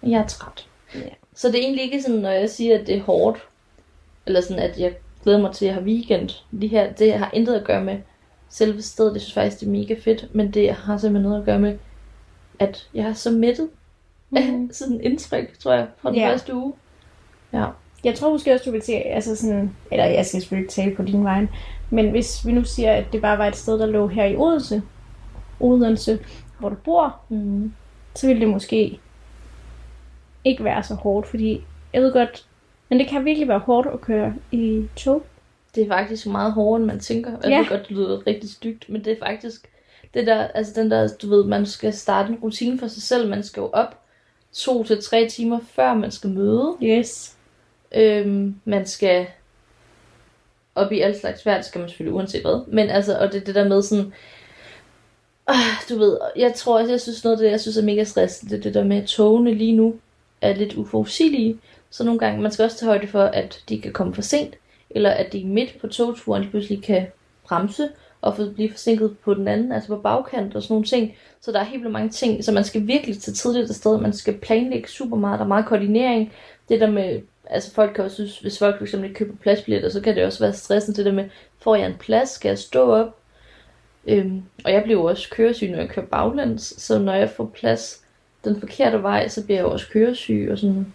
Jeg 0.03 0.19
er 0.21 0.27
træt. 0.27 0.67
Ja. 0.95 0.99
Så 1.35 1.47
det 1.47 1.55
er 1.55 1.59
egentlig 1.63 1.83
ikke 1.83 2.01
sådan, 2.01 2.19
når 2.19 2.29
jeg 2.29 2.49
siger, 2.49 2.79
at 2.79 2.87
det 2.87 2.95
er 2.97 3.01
hårdt, 3.01 3.47
eller 4.25 4.41
sådan, 4.41 4.63
at 4.63 4.79
jeg 4.79 4.93
glæder 5.23 5.41
mig 5.41 5.51
til 5.53 5.65
at 5.65 5.73
have 5.73 5.85
weekend. 5.85 6.29
De 6.61 6.67
her, 6.67 6.93
det 6.93 7.13
har 7.13 7.29
intet 7.33 7.55
at 7.55 7.63
gøre 7.63 7.83
med 7.83 7.97
selve 8.49 8.81
stedet. 8.81 9.13
Det 9.13 9.21
synes 9.21 9.35
jeg 9.35 9.43
faktisk, 9.43 9.59
det 9.59 9.67
er 9.67 9.71
mega 9.71 9.95
fedt. 10.03 10.35
Men 10.35 10.51
det 10.51 10.71
har 10.73 10.97
simpelthen 10.97 11.29
noget 11.29 11.39
at 11.39 11.45
gøre 11.45 11.59
med, 11.59 11.77
at 12.59 12.87
jeg 12.93 13.05
er 13.05 13.13
så 13.13 13.31
mættet 13.31 13.69
Mhm. 14.29 14.69
sådan 14.73 15.01
indtryk, 15.01 15.59
tror 15.59 15.73
jeg, 15.73 15.87
fra 16.01 16.09
den 16.09 16.17
Ja. 16.19 16.31
første 16.31 16.55
uge. 16.55 16.73
Ja. 17.53 17.65
Jeg 18.03 18.15
tror 18.15 18.31
måske 18.31 18.53
også, 18.53 18.63
du 18.65 18.71
vil 18.71 18.81
se, 18.81 18.93
altså 18.93 19.35
sådan, 19.35 19.75
eller 19.91 20.05
jeg 20.05 20.25
skal 20.25 20.41
selvfølgelig 20.41 20.63
ikke 20.63 20.73
tale 20.73 20.95
på 20.95 21.03
din 21.03 21.23
vej, 21.23 21.47
men 21.89 22.09
hvis 22.11 22.45
vi 22.45 22.51
nu 22.51 22.63
siger, 22.63 22.91
at 22.93 23.05
det 23.13 23.21
bare 23.21 23.37
var 23.37 23.47
et 23.47 23.55
sted, 23.55 23.79
der 23.79 23.85
lå 23.85 24.07
her 24.07 24.25
i 24.25 24.35
Odense, 24.35 24.81
Odense, 25.59 26.19
hvor 26.59 26.69
du 26.69 26.75
bor, 26.75 27.19
Mm. 27.29 27.73
så 28.15 28.27
ville 28.27 28.41
det 28.41 28.49
måske 28.49 28.99
ikke 30.43 30.63
være 30.63 30.83
så 30.83 30.93
hårdt, 30.95 31.27
fordi 31.27 31.61
jeg 31.93 32.01
ved 32.01 32.13
godt, 32.13 32.45
men 32.89 32.99
det 32.99 33.07
kan 33.07 33.25
virkelig 33.25 33.47
være 33.47 33.59
hårdt 33.59 33.87
at 33.93 34.01
køre 34.01 34.33
i 34.51 34.87
tog. 34.95 35.23
Det 35.75 35.83
er 35.83 35.87
faktisk 35.87 36.27
meget 36.27 36.53
hårdere, 36.53 36.77
end 36.77 36.85
man 36.85 36.99
tænker. 36.99 37.31
Jeg 37.43 37.49
Ja. 37.51 37.57
ved 37.59 37.67
godt, 37.67 37.81
det 37.81 37.91
lyder 37.91 38.27
rigtig 38.27 38.49
stygt, 38.49 38.89
men 38.89 39.05
det 39.05 39.13
er 39.13 39.25
faktisk 39.25 39.69
det 40.13 40.27
der, 40.27 40.47
altså 40.47 40.81
den 40.81 40.91
der, 40.91 41.07
du 41.21 41.29
ved, 41.29 41.43
man 41.45 41.65
skal 41.65 41.93
starte 41.93 42.29
en 42.33 42.39
rutine 42.43 42.79
for 42.79 42.87
sig 42.87 43.03
selv. 43.03 43.29
Man 43.29 43.43
skal 43.43 43.61
jo 43.61 43.69
op 43.73 43.99
to 44.53 44.83
til 44.83 45.03
tre 45.03 45.27
timer 45.29 45.59
før 45.71 45.93
man 45.93 46.11
skal 46.11 46.29
møde. 46.29 46.75
Yes. 46.83 47.35
Øhm, 47.95 48.55
man 48.65 48.85
skal 48.87 49.27
op 50.75 50.91
i 50.91 50.99
alt 50.99 51.19
slags 51.19 51.45
vejr, 51.45 51.55
det 51.57 51.65
skal 51.65 51.79
man 51.79 51.89
selvfølgelig 51.89 52.13
uanset 52.15 52.41
hvad. 52.41 52.61
Men 52.67 52.89
altså, 52.89 53.19
og 53.19 53.31
det 53.31 53.41
er 53.41 53.45
det 53.45 53.55
der 53.55 53.67
med 53.67 53.81
sådan, 53.81 54.13
øh, 55.49 55.55
du 55.89 55.97
ved, 55.99 56.17
jeg 56.35 56.53
tror 56.53 56.79
også, 56.79 56.91
jeg 56.91 57.01
synes 57.01 57.23
noget 57.23 57.37
af 57.37 57.41
det, 57.43 57.51
jeg 57.51 57.61
synes 57.61 57.77
er 57.77 57.83
mega 57.83 58.03
stressende, 58.03 58.55
det 58.55 58.63
det 58.63 58.73
der 58.73 58.83
med, 58.83 58.97
at 58.97 59.07
togene 59.07 59.53
lige 59.53 59.75
nu 59.75 59.95
er 60.41 60.53
lidt 60.53 60.73
uforudsigelige. 60.73 61.59
Så 61.89 62.03
nogle 62.03 62.19
gange, 62.19 62.41
man 62.41 62.51
skal 62.51 62.65
også 62.65 62.77
tage 62.77 62.87
højde 62.87 63.07
for, 63.07 63.23
at 63.23 63.63
de 63.69 63.81
kan 63.81 63.93
komme 63.93 64.13
for 64.13 64.21
sent, 64.21 64.55
eller 64.89 65.09
at 65.09 65.33
de 65.33 65.45
midt 65.45 65.81
på 65.81 65.87
togturen 65.87 66.43
de 66.43 66.49
pludselig 66.49 66.83
kan 66.83 67.07
bremse, 67.47 67.89
og 68.21 68.35
få- 68.35 68.49
blive 68.49 68.71
forsinket 68.71 69.17
på 69.23 69.33
den 69.33 69.47
anden, 69.47 69.71
altså 69.71 69.87
på 69.87 69.97
bagkant 69.97 70.55
og 70.55 70.63
sådan 70.63 70.73
nogle 70.73 70.85
ting. 70.85 71.15
Så 71.41 71.51
der 71.51 71.59
er 71.59 71.63
helt 71.63 71.81
vildt 71.81 71.93
mange 71.93 72.09
ting, 72.09 72.43
så 72.43 72.51
man 72.51 72.63
skal 72.63 72.87
virkelig 72.87 73.19
tage 73.21 73.35
tidligt 73.35 73.69
afsted, 73.69 73.97
man 74.01 74.13
skal 74.13 74.37
planlægge 74.37 74.89
super 74.89 75.17
meget, 75.17 75.39
der 75.39 75.45
er 75.45 75.47
meget 75.47 75.65
koordinering. 75.65 76.33
Det 76.69 76.81
der 76.81 76.91
med, 76.91 77.21
altså 77.45 77.73
folk 77.73 77.93
kan 77.95 78.03
også 78.03 78.15
synes, 78.15 78.39
hvis 78.39 78.59
folk 78.59 78.87
fx 78.87 78.93
ikke 78.93 79.13
køber 79.13 79.35
pladsbilletter, 79.41 79.89
så 79.89 80.01
kan 80.01 80.15
det 80.15 80.25
også 80.25 80.39
være 80.39 80.53
stressende, 80.53 80.97
det 80.97 81.05
der 81.05 81.11
med, 81.11 81.29
får 81.59 81.75
jeg 81.75 81.85
en 81.87 81.97
plads, 81.99 82.29
skal 82.29 82.49
jeg 82.49 82.59
stå 82.59 82.91
op? 82.91 83.22
Øhm, 84.07 84.43
og 84.65 84.71
jeg 84.71 84.83
bliver 84.83 85.09
også 85.09 85.29
køresyg, 85.29 85.69
når 85.69 85.77
jeg 85.77 85.89
kører 85.89 86.05
baglæns, 86.05 86.73
så 86.77 86.99
når 86.99 87.13
jeg 87.13 87.29
får 87.29 87.45
plads 87.45 88.03
den 88.43 88.59
forkerte 88.59 89.03
vej, 89.03 89.27
så 89.27 89.45
bliver 89.45 89.57
jeg 89.57 89.65
også 89.65 89.85
køresyg 89.91 90.47
og 90.51 90.57
sådan. 90.57 90.93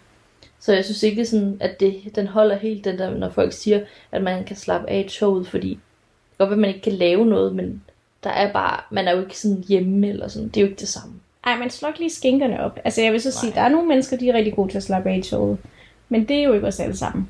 Så 0.59 0.73
jeg 0.73 0.85
synes 0.85 1.03
ikke 1.03 1.25
sådan, 1.25 1.57
at 1.59 1.79
det, 1.79 2.15
den 2.15 2.27
holder 2.27 2.55
helt 2.55 2.85
den 2.85 2.97
der, 2.97 3.09
når 3.09 3.29
folk 3.29 3.53
siger, 3.53 3.81
at 4.11 4.23
man 4.23 4.43
kan 4.43 4.55
slappe 4.55 4.89
af 4.89 5.03
i 5.05 5.09
toget, 5.09 5.47
fordi 5.47 5.69
det 5.69 6.37
kan 6.37 6.47
godt 6.47 6.51
at 6.51 6.59
man 6.59 6.69
ikke 6.69 6.81
kan 6.81 6.93
lave 6.93 7.25
noget, 7.25 7.55
men 7.55 7.83
der 8.23 8.29
er 8.29 8.53
bare, 8.53 8.81
man 8.91 9.07
er 9.07 9.11
jo 9.11 9.21
ikke 9.21 9.39
sådan 9.39 9.63
hjemme 9.67 10.09
eller 10.09 10.27
sådan, 10.27 10.47
det 10.47 10.57
er 10.57 10.61
jo 10.61 10.67
ikke 10.67 10.79
det 10.79 10.87
samme. 10.87 11.13
Ej, 11.45 11.57
man 11.57 11.69
slår 11.69 11.89
ikke 11.89 11.99
lige 11.99 12.09
skænkerne 12.09 12.63
op. 12.63 12.79
Altså 12.85 13.01
jeg 13.01 13.11
vil 13.11 13.21
så 13.21 13.31
sige, 13.31 13.49
Nej. 13.49 13.59
der 13.59 13.61
er 13.61 13.69
nogle 13.69 13.87
mennesker, 13.87 14.17
de 14.17 14.29
er 14.29 14.33
rigtig 14.33 14.55
gode 14.55 14.71
til 14.71 14.77
at 14.77 14.83
slappe 14.83 15.09
af 15.09 15.17
i 15.17 15.21
toget. 15.21 15.57
Men 16.09 16.27
det 16.27 16.37
er 16.37 16.43
jo 16.43 16.53
ikke 16.53 16.67
os 16.67 16.79
alle 16.79 16.97
sammen. 16.97 17.29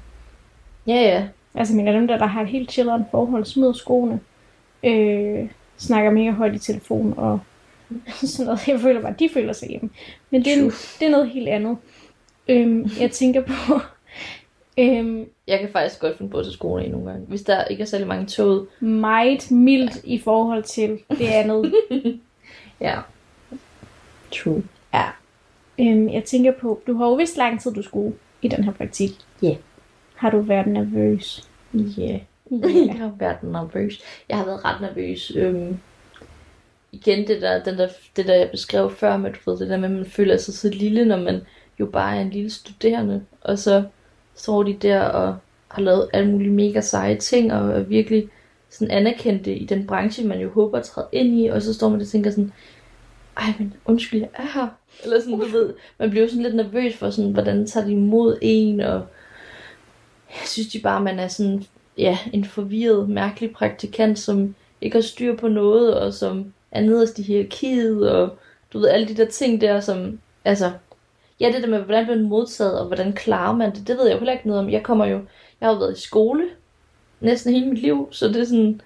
Ja, 0.88 0.94
ja, 0.94 1.28
Altså, 1.56 1.76
men 1.76 1.88
dem 1.88 2.08
der, 2.08 2.18
der 2.18 2.26
har 2.26 2.42
et 2.42 2.48
helt 2.48 2.72
chilleren 2.72 3.06
forhold, 3.12 3.46
smider 3.46 3.74
skoene, 3.74 4.20
øh, 4.84 5.50
snakker 5.80 6.12
mega 6.12 6.32
højt 6.32 6.56
i 6.56 6.60
telefon 6.60 7.14
og 7.18 7.40
sådan 8.22 8.46
noget. 8.46 8.68
Jeg 8.68 8.80
føler 8.80 9.02
bare, 9.02 9.16
de 9.20 9.30
føler 9.34 9.54
sig 9.54 9.70
hjemme. 9.70 9.90
Men 10.30 10.46
det 10.46 10.54
er, 10.54 10.72
det 11.00 11.06
er 11.06 11.12
noget 11.12 11.30
helt 11.30 11.48
andet. 11.50 11.78
Øhm, 12.48 12.90
jeg 13.00 13.12
tænker 13.12 13.42
på, 13.42 13.80
øhm, 14.84 15.26
jeg 15.48 15.60
kan 15.60 15.70
faktisk 15.72 16.00
godt 16.00 16.18
finde 16.18 16.32
på 16.32 16.38
at 16.38 16.46
tage 16.46 16.54
skoene 16.54 16.86
i 16.86 16.90
nogle 16.90 17.12
gange, 17.12 17.26
hvis 17.28 17.42
der 17.42 17.66
ikke 17.66 17.82
er 17.82 17.86
særlig 17.86 18.08
mange 18.08 18.26
tog. 18.26 18.68
meget 18.80 19.52
mildt 19.52 20.02
i 20.04 20.20
forhold 20.20 20.64
til 20.64 21.00
det 21.10 21.28
andet. 21.28 21.74
Ja. 22.82 23.00
True. 24.32 24.64
ja. 24.94 25.06
Øhm, 25.80 26.10
jeg 26.10 26.24
tænker 26.24 26.52
på, 26.62 26.82
du 26.88 26.98
har 26.98 27.06
jo 27.06 27.14
vist 27.14 27.38
lang 27.38 27.62
tid, 27.62 27.74
du 27.74 27.82
skulle 27.82 28.16
i 28.42 28.48
den 28.48 28.64
her 28.64 28.72
praktik. 28.72 29.12
Ja. 29.42 29.56
Har 30.16 30.30
du 30.30 30.42
været 30.42 30.68
nervøs? 30.68 31.50
Ja. 31.74 32.02
Yeah. 32.02 32.20
Ja. 32.52 32.68
Jeg 32.88 32.96
har 32.98 33.16
været 33.20 33.44
nervøs. 33.44 34.02
Jeg 34.30 34.38
har 34.38 34.46
været 34.46 34.66
ret 34.66 34.82
nervøs. 34.82 35.32
Øhm, 35.36 35.78
igen, 36.92 37.28
det 37.28 37.42
der, 37.42 37.64
den 37.64 37.78
der, 37.78 37.88
det 38.16 38.28
der, 38.28 38.36
jeg 38.36 38.52
beskrev 38.52 38.92
før 38.92 39.18
med, 39.18 39.32
du 39.34 39.52
ved, 39.52 39.60
det 39.60 39.70
der 39.70 39.78
med, 39.78 39.90
at 39.90 39.96
man 39.96 40.06
føler 40.06 40.38
sig 40.38 40.54
så 40.54 40.70
lille, 40.70 41.06
når 41.06 41.18
man 41.18 41.42
jo 41.80 41.86
bare 41.86 42.18
er 42.18 42.22
en 42.22 42.30
lille 42.30 42.50
studerende. 42.50 43.26
Og 43.42 43.60
så 43.60 43.84
står 44.36 44.64
de 44.64 44.74
der 44.74 45.02
og 45.02 45.38
har 45.68 45.82
lavet 45.82 46.10
alle 46.14 46.32
mulige 46.32 46.52
mega 46.52 46.82
seje 46.82 47.18
ting, 47.18 47.54
og 47.54 47.70
er 47.70 47.84
virkelig 47.84 48.30
sådan 48.70 48.92
anerkendte 48.92 49.56
i 49.56 49.66
den 49.66 49.88
branche, 49.88 50.28
man 50.28 50.40
jo 50.40 50.50
håber 50.52 50.78
at 50.78 50.86
træde 50.86 51.08
ind 51.12 51.40
i, 51.40 51.48
og 51.48 51.62
så 51.62 51.74
står 51.74 51.90
man 51.90 52.02
og 52.02 52.08
tænker 52.08 52.32
sådan, 52.32 52.54
ej, 53.38 53.54
men 53.60 53.74
undskyld, 53.86 54.20
jeg 54.20 54.30
er 54.34 54.60
her. 54.60 54.68
Eller 55.04 55.20
sådan, 55.20 55.40
du 55.40 55.46
ved, 55.46 55.74
man 56.00 56.10
bliver 56.10 56.24
jo 56.24 56.30
sådan 56.30 56.44
lidt 56.44 56.56
nervøs 56.56 56.96
for 56.96 57.10
sådan, 57.10 57.32
hvordan 57.32 57.68
tager 57.68 57.86
de 57.86 57.92
imod 57.92 58.38
en, 58.42 58.80
og 58.80 59.06
jeg 60.30 60.46
synes 60.46 60.68
de 60.68 60.80
bare, 60.80 61.02
man 61.02 61.20
er 61.20 61.28
sådan, 61.28 61.66
ja, 62.00 62.18
en 62.34 62.46
forvirret, 62.46 63.10
mærkelig 63.10 63.54
praktikant, 63.54 64.20
som 64.20 64.56
ikke 64.82 64.98
har 64.98 65.02
styr 65.02 65.36
på 65.36 65.48
noget, 65.48 66.00
og 66.00 66.14
som 66.14 66.54
er 66.72 66.82
nederst 66.82 67.20
i 67.20 67.24
hierarkiet, 67.24 68.12
og 68.12 68.38
du 68.74 68.80
ved, 68.80 68.90
alle 68.90 69.08
de 69.08 69.14
der 69.14 69.26
ting 69.26 69.62
der, 69.62 69.80
som, 69.80 70.20
altså, 70.46 70.72
ja, 71.40 71.52
det 71.52 71.64
der 71.64 71.70
med, 71.70 71.80
hvordan 71.80 72.06
bliver 72.06 72.18
man 72.18 72.30
modtaget, 72.30 72.80
og 72.80 72.86
hvordan 72.86 73.14
klarer 73.14 73.56
man 73.56 73.76
det, 73.76 73.88
det 73.88 73.98
ved 73.98 74.06
jeg 74.06 74.14
jo 74.14 74.20
heller 74.20 74.34
ikke 74.34 74.48
noget 74.48 74.64
om. 74.64 74.70
Jeg 74.70 74.84
kommer 74.84 75.06
jo, 75.06 75.18
jeg 75.62 75.68
har 75.68 75.74
jo 75.74 75.80
været 75.80 75.98
i 75.98 76.02
skole 76.02 76.44
næsten 77.20 77.54
hele 77.54 77.66
mit 77.66 77.82
liv, 77.82 78.08
så 78.12 78.28
det 78.28 78.36
er 78.36 78.46
sådan, 78.46 78.82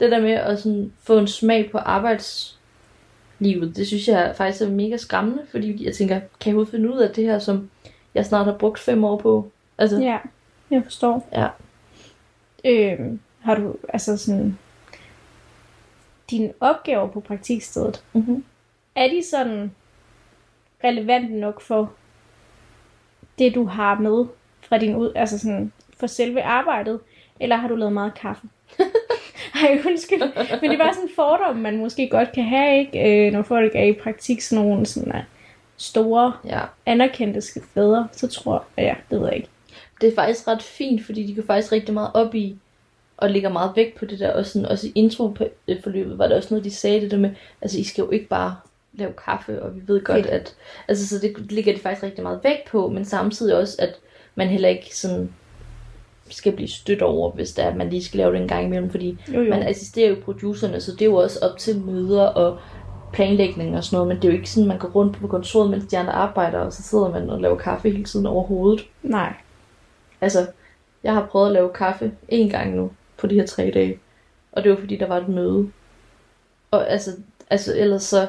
det 0.00 0.10
der 0.10 0.20
med 0.20 0.32
at 0.32 0.58
sådan 0.58 0.92
få 1.02 1.18
en 1.18 1.26
smag 1.26 1.70
på 1.70 1.78
arbejdslivet, 1.78 3.76
det 3.76 3.86
synes 3.86 4.08
jeg 4.08 4.34
faktisk 4.36 4.62
er 4.62 4.70
mega 4.70 4.96
skræmmende, 4.96 5.42
fordi 5.50 5.84
jeg 5.84 5.94
tænker, 5.94 6.14
kan 6.14 6.26
jeg 6.46 6.54
overhovedet 6.54 6.70
finde 6.70 6.94
ud 6.94 6.98
af 6.98 7.10
det 7.10 7.24
her, 7.24 7.38
som 7.38 7.70
jeg 8.14 8.26
snart 8.26 8.46
har 8.46 8.58
brugt 8.58 8.78
fem 8.78 9.04
år 9.04 9.16
på? 9.16 9.50
Altså, 9.78 9.98
Ja, 9.98 10.18
jeg 10.70 10.82
forstår. 10.84 11.28
Ja. 11.32 11.48
Øhm, 12.64 13.20
har 13.40 13.54
du, 13.54 13.76
altså 13.88 14.16
sådan... 14.16 14.58
dine 16.30 16.52
opgaver 16.60 17.08
på 17.08 17.20
praktikstedet, 17.20 18.04
Mm-hmm. 18.12 18.44
er 18.94 19.08
de 19.08 19.22
sådan 19.30 19.72
relevante 20.84 21.34
nok 21.34 21.60
for 21.60 21.92
det, 23.38 23.54
du 23.54 23.64
har 23.64 23.98
med 23.98 24.26
fra 24.62 24.78
din 24.78 24.96
ud, 24.96 25.12
altså 25.14 25.38
sådan 25.38 25.72
for 26.00 26.06
selve 26.06 26.42
arbejdet, 26.42 27.00
eller 27.40 27.56
har 27.56 27.68
du 27.68 27.74
lavet 27.74 27.92
meget 27.92 28.14
kaffe? 28.14 28.46
Ej, 29.54 29.82
undskyld. 29.86 30.20
Men 30.60 30.70
det 30.70 30.72
er 30.80 30.84
bare 30.84 30.94
sådan 30.94 31.08
en 31.08 31.14
fordom, 31.16 31.56
man 31.56 31.76
måske 31.76 32.08
godt 32.08 32.32
kan 32.32 32.44
have, 32.44 32.78
ikke? 32.80 33.26
Øh, 33.26 33.32
når 33.32 33.42
folk 33.42 33.72
er 33.74 33.82
i 33.84 33.92
praktik, 33.92 34.40
sådan 34.40 34.64
nogle 34.64 34.86
sådan, 34.86 35.12
uh, 35.12 35.20
store, 35.76 36.32
Ja. 36.44 36.60
anerkendte 36.86 37.40
steder, 37.40 38.04
så 38.12 38.28
tror 38.28 38.64
jeg, 38.76 38.84
ja, 38.84 38.94
det 39.10 39.20
ved 39.20 39.26
jeg 39.28 39.36
ikke. 39.36 39.48
Det 40.00 40.08
er 40.08 40.14
faktisk 40.14 40.48
ret 40.48 40.62
fint, 40.62 41.04
fordi 41.06 41.26
de 41.26 41.34
går 41.34 41.42
faktisk 41.46 41.72
rigtig 41.72 41.94
meget 41.94 42.10
op 42.14 42.34
i, 42.34 42.56
og 43.16 43.30
lægger 43.30 43.48
meget 43.48 43.72
vægt 43.76 43.98
på 43.98 44.04
det 44.04 44.18
der, 44.18 44.32
og 44.32 44.46
sådan, 44.46 44.66
også 44.68 44.86
i 44.86 44.92
intro-forløbet 44.94 46.18
var 46.18 46.26
der 46.26 46.36
også 46.36 46.48
noget, 46.50 46.64
de 46.64 46.70
sagde 46.70 47.00
det 47.00 47.10
der 47.10 47.16
med, 47.18 47.30
altså 47.62 47.78
I 47.78 47.82
skal 47.84 48.02
jo 48.02 48.10
ikke 48.10 48.28
bare 48.28 48.56
lave 48.92 49.12
kaffe, 49.24 49.62
og 49.62 49.76
vi 49.76 49.80
ved 49.86 50.04
godt, 50.04 50.16
Fedt. 50.16 50.26
at, 50.26 50.54
altså 50.88 51.08
så 51.08 51.18
det 51.18 51.52
ligger 51.52 51.74
de 51.74 51.80
faktisk 51.80 52.02
rigtig 52.02 52.22
meget 52.22 52.40
vægt 52.42 52.68
på, 52.70 52.88
men 52.88 53.04
samtidig 53.04 53.56
også, 53.56 53.76
at 53.78 53.94
man 54.34 54.48
heller 54.48 54.68
ikke 54.68 54.96
sådan 54.96 55.32
skal 56.30 56.52
blive 56.52 56.68
stødt 56.68 57.02
over, 57.02 57.30
hvis 57.30 57.52
det 57.52 57.64
er, 57.64 57.68
at 57.68 57.76
man 57.76 57.90
lige 57.90 58.04
skal 58.04 58.18
lave 58.18 58.32
det 58.32 58.40
en 58.42 58.48
gang 58.48 58.64
imellem, 58.64 58.90
fordi 58.90 59.18
Jo, 59.34 59.40
jo. 59.40 59.50
man 59.50 59.62
assisterer 59.62 60.08
jo 60.08 60.16
producerne, 60.24 60.80
så 60.80 60.92
det 60.92 61.02
er 61.02 61.06
jo 61.06 61.14
også 61.16 61.38
op 61.42 61.58
til 61.58 61.80
møder 61.80 62.22
og 62.22 62.58
planlægning 63.12 63.76
og 63.76 63.84
sådan 63.84 63.96
noget, 63.96 64.08
men 64.08 64.16
det 64.16 64.24
er 64.24 64.32
jo 64.32 64.38
ikke 64.38 64.50
sådan, 64.50 64.68
man 64.68 64.78
går 64.78 64.88
rundt 64.88 65.16
på 65.20 65.26
kontoret, 65.26 65.70
mens 65.70 65.84
de 65.86 65.98
andre 65.98 66.12
arbejder, 66.12 66.58
og 66.58 66.72
så 66.72 66.82
sidder 66.82 67.10
man 67.10 67.30
og 67.30 67.40
laver 67.40 67.56
kaffe 67.56 67.90
hele 67.90 68.04
tiden 68.04 68.26
over 68.26 68.42
hovedet. 68.44 68.86
Nej. 69.02 69.32
Altså, 70.20 70.46
jeg 71.04 71.14
har 71.14 71.26
prøvet 71.26 71.46
at 71.46 71.52
lave 71.52 71.72
kaffe 71.72 72.12
en 72.28 72.50
gang 72.50 72.76
nu, 72.76 72.90
på 73.16 73.26
de 73.26 73.34
her 73.34 73.46
tre 73.46 73.70
dage. 73.74 73.98
Og 74.52 74.64
det 74.64 74.70
var 74.70 74.76
fordi, 74.76 74.96
der 74.96 75.06
var 75.06 75.16
et 75.16 75.28
møde. 75.28 75.70
Og 76.70 76.90
altså, 76.90 77.10
altså 77.50 77.76
ellers 77.76 78.02
så, 78.02 78.28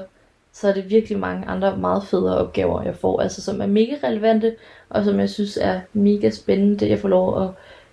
så 0.53 0.67
er 0.67 0.73
det 0.73 0.89
virkelig 0.89 1.19
mange 1.19 1.47
andre 1.47 1.77
meget 1.77 2.03
federe 2.03 2.37
opgaver, 2.37 2.83
jeg 2.83 2.95
får. 2.95 3.21
Altså, 3.21 3.41
som 3.41 3.61
er 3.61 3.67
mega 3.67 3.95
relevante, 4.03 4.55
og 4.89 5.03
som 5.03 5.19
jeg 5.19 5.29
synes 5.29 5.57
er 5.61 5.81
mega 5.93 6.29
spændende. 6.29 6.89
Jeg 6.89 6.99
får 6.99 7.09
lov 7.09 7.43
at 7.43 7.49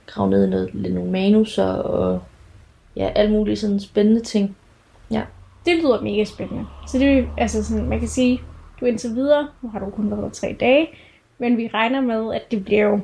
grave 0.07 0.31
ned 0.31 0.47
i 0.47 0.51
noget, 0.51 0.75
lidt 0.75 0.95
nogle 0.95 1.11
manuser, 1.11 1.73
og 1.73 2.23
ja, 2.97 3.13
alle 3.15 3.33
mulige 3.33 3.57
sådan 3.57 3.81
spændende 3.81 4.21
ting. 4.21 4.57
Ja. 5.11 5.23
Det 5.67 5.77
lyder 5.77 6.01
mega 6.01 6.25
spændende. 6.25 6.67
Så 6.89 6.99
det 6.99 7.19
er 7.19 7.25
altså 7.39 7.65
sådan, 7.65 7.89
man 7.89 7.99
kan 7.99 8.09
sige, 8.09 8.41
du 8.81 8.85
indtil 8.85 9.15
videre, 9.15 9.49
nu 9.63 9.69
har 9.69 9.79
du 9.79 9.91
kun 9.91 10.11
været 10.11 10.23
der 10.23 10.31
tre 10.31 10.57
dage, 10.61 10.89
men 11.39 11.57
vi 11.57 11.71
regner 11.75 12.01
med, 12.01 12.35
at 12.35 12.51
det 12.51 12.65
bliver 12.65 12.83
jo 12.83 13.01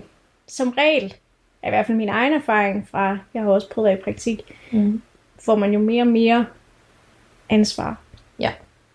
som 0.49 0.71
regel, 0.71 1.15
er 1.63 1.67
i 1.69 1.71
hvert 1.71 1.87
fald 1.87 1.99
min 1.99 2.09
egen 2.09 2.33
erfaring 2.33 2.89
fra, 2.89 3.19
jeg 3.35 3.43
har 3.43 3.51
også 3.51 3.69
prøvet 3.71 3.89
at 3.89 3.93
være 3.93 4.01
i 4.01 4.05
praktik, 4.05 4.41
Mm. 4.73 5.03
får 5.41 5.55
man 5.57 5.73
jo 5.73 5.79
mere 5.79 6.03
og 6.03 6.07
mere 6.07 6.47
ansvar 7.51 8.01
Ja. 8.39 8.53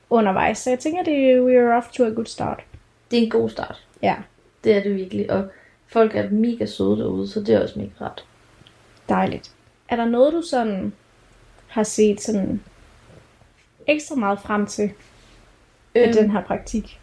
undervejs. 0.09 0.57
Så 0.57 0.69
jeg 0.69 0.79
tænker, 0.79 1.03
det 1.03 1.31
er, 1.31 1.41
we 1.41 1.59
are 1.59 1.77
off 1.77 1.87
to 1.91 2.05
a 2.05 2.09
good 2.09 2.25
start. 2.25 2.63
Det 3.11 3.19
er 3.19 3.23
en 3.23 3.29
god 3.29 3.49
start. 3.49 3.83
Ja, 4.03 4.15
Det 4.63 4.75
er 4.75 4.83
det 4.83 4.95
virkelig. 4.95 5.31
Og 5.31 5.47
folk 5.87 6.15
er 6.15 6.29
mega 6.29 6.65
søde 6.65 6.97
derude, 6.97 7.27
så 7.27 7.39
det 7.39 7.49
er 7.49 7.61
også 7.63 7.79
mega 7.79 7.89
rart. 8.05 8.25
dejligt. 9.09 9.51
Er 9.89 9.95
der 9.95 10.05
noget, 10.05 10.33
du 10.33 10.41
sådan 10.41 10.93
har 11.67 11.83
set 11.83 12.21
sådan 12.21 12.63
ekstra 13.87 14.15
meget 14.15 14.39
frem 14.39 14.65
til 14.67 14.91
Øhm. 15.95 16.13
den 16.13 16.31
her 16.31 16.43
praktik? 16.43 16.99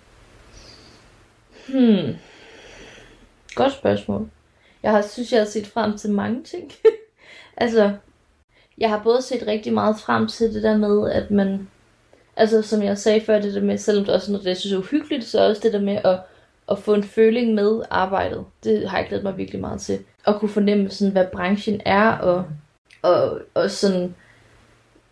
Hmm. 1.68 2.16
Godt 3.54 3.72
spørgsmål. 3.72 4.28
Jeg 4.84 4.92
har, 4.92 5.02
synes, 5.02 5.32
jeg 5.32 5.40
har 5.40 5.46
set 5.46 5.66
frem 5.66 5.98
til 5.98 6.12
mange 6.12 6.42
ting. 6.42 6.72
altså, 7.56 7.92
jeg 8.78 8.90
har 8.90 9.00
både 9.02 9.22
set 9.22 9.46
rigtig 9.46 9.72
meget 9.72 9.98
frem 9.98 10.28
til 10.28 10.54
det 10.54 10.62
der 10.62 10.76
med, 10.76 11.10
at 11.10 11.30
man... 11.30 11.68
Altså, 12.36 12.62
som 12.62 12.82
jeg 12.82 12.98
sagde 12.98 13.20
før, 13.20 13.40
det 13.40 13.54
der 13.54 13.60
med, 13.60 13.78
selvom 13.78 14.04
det 14.04 14.14
også 14.14 14.32
noget, 14.32 14.44
det, 14.44 14.50
jeg 14.50 14.56
synes 14.56 14.72
er 14.72 14.78
uhyggeligt, 14.78 15.24
så 15.24 15.48
også 15.48 15.60
det 15.64 15.72
der 15.72 15.80
med 15.80 15.96
at, 16.04 16.20
at 16.70 16.78
få 16.78 16.94
en 16.94 17.04
føling 17.04 17.54
med 17.54 17.82
arbejdet. 17.90 18.44
Det 18.64 18.88
har 18.88 18.98
jeg 18.98 19.06
glædet 19.08 19.24
mig 19.24 19.36
virkelig 19.36 19.60
meget 19.60 19.80
til. 19.80 19.98
At 20.26 20.36
kunne 20.40 20.48
fornemme, 20.48 20.90
sådan, 20.90 21.12
hvad 21.12 21.26
branchen 21.32 21.80
er, 21.84 22.10
og, 22.10 22.44
og, 23.02 23.40
og 23.54 23.70
sådan, 23.70 24.14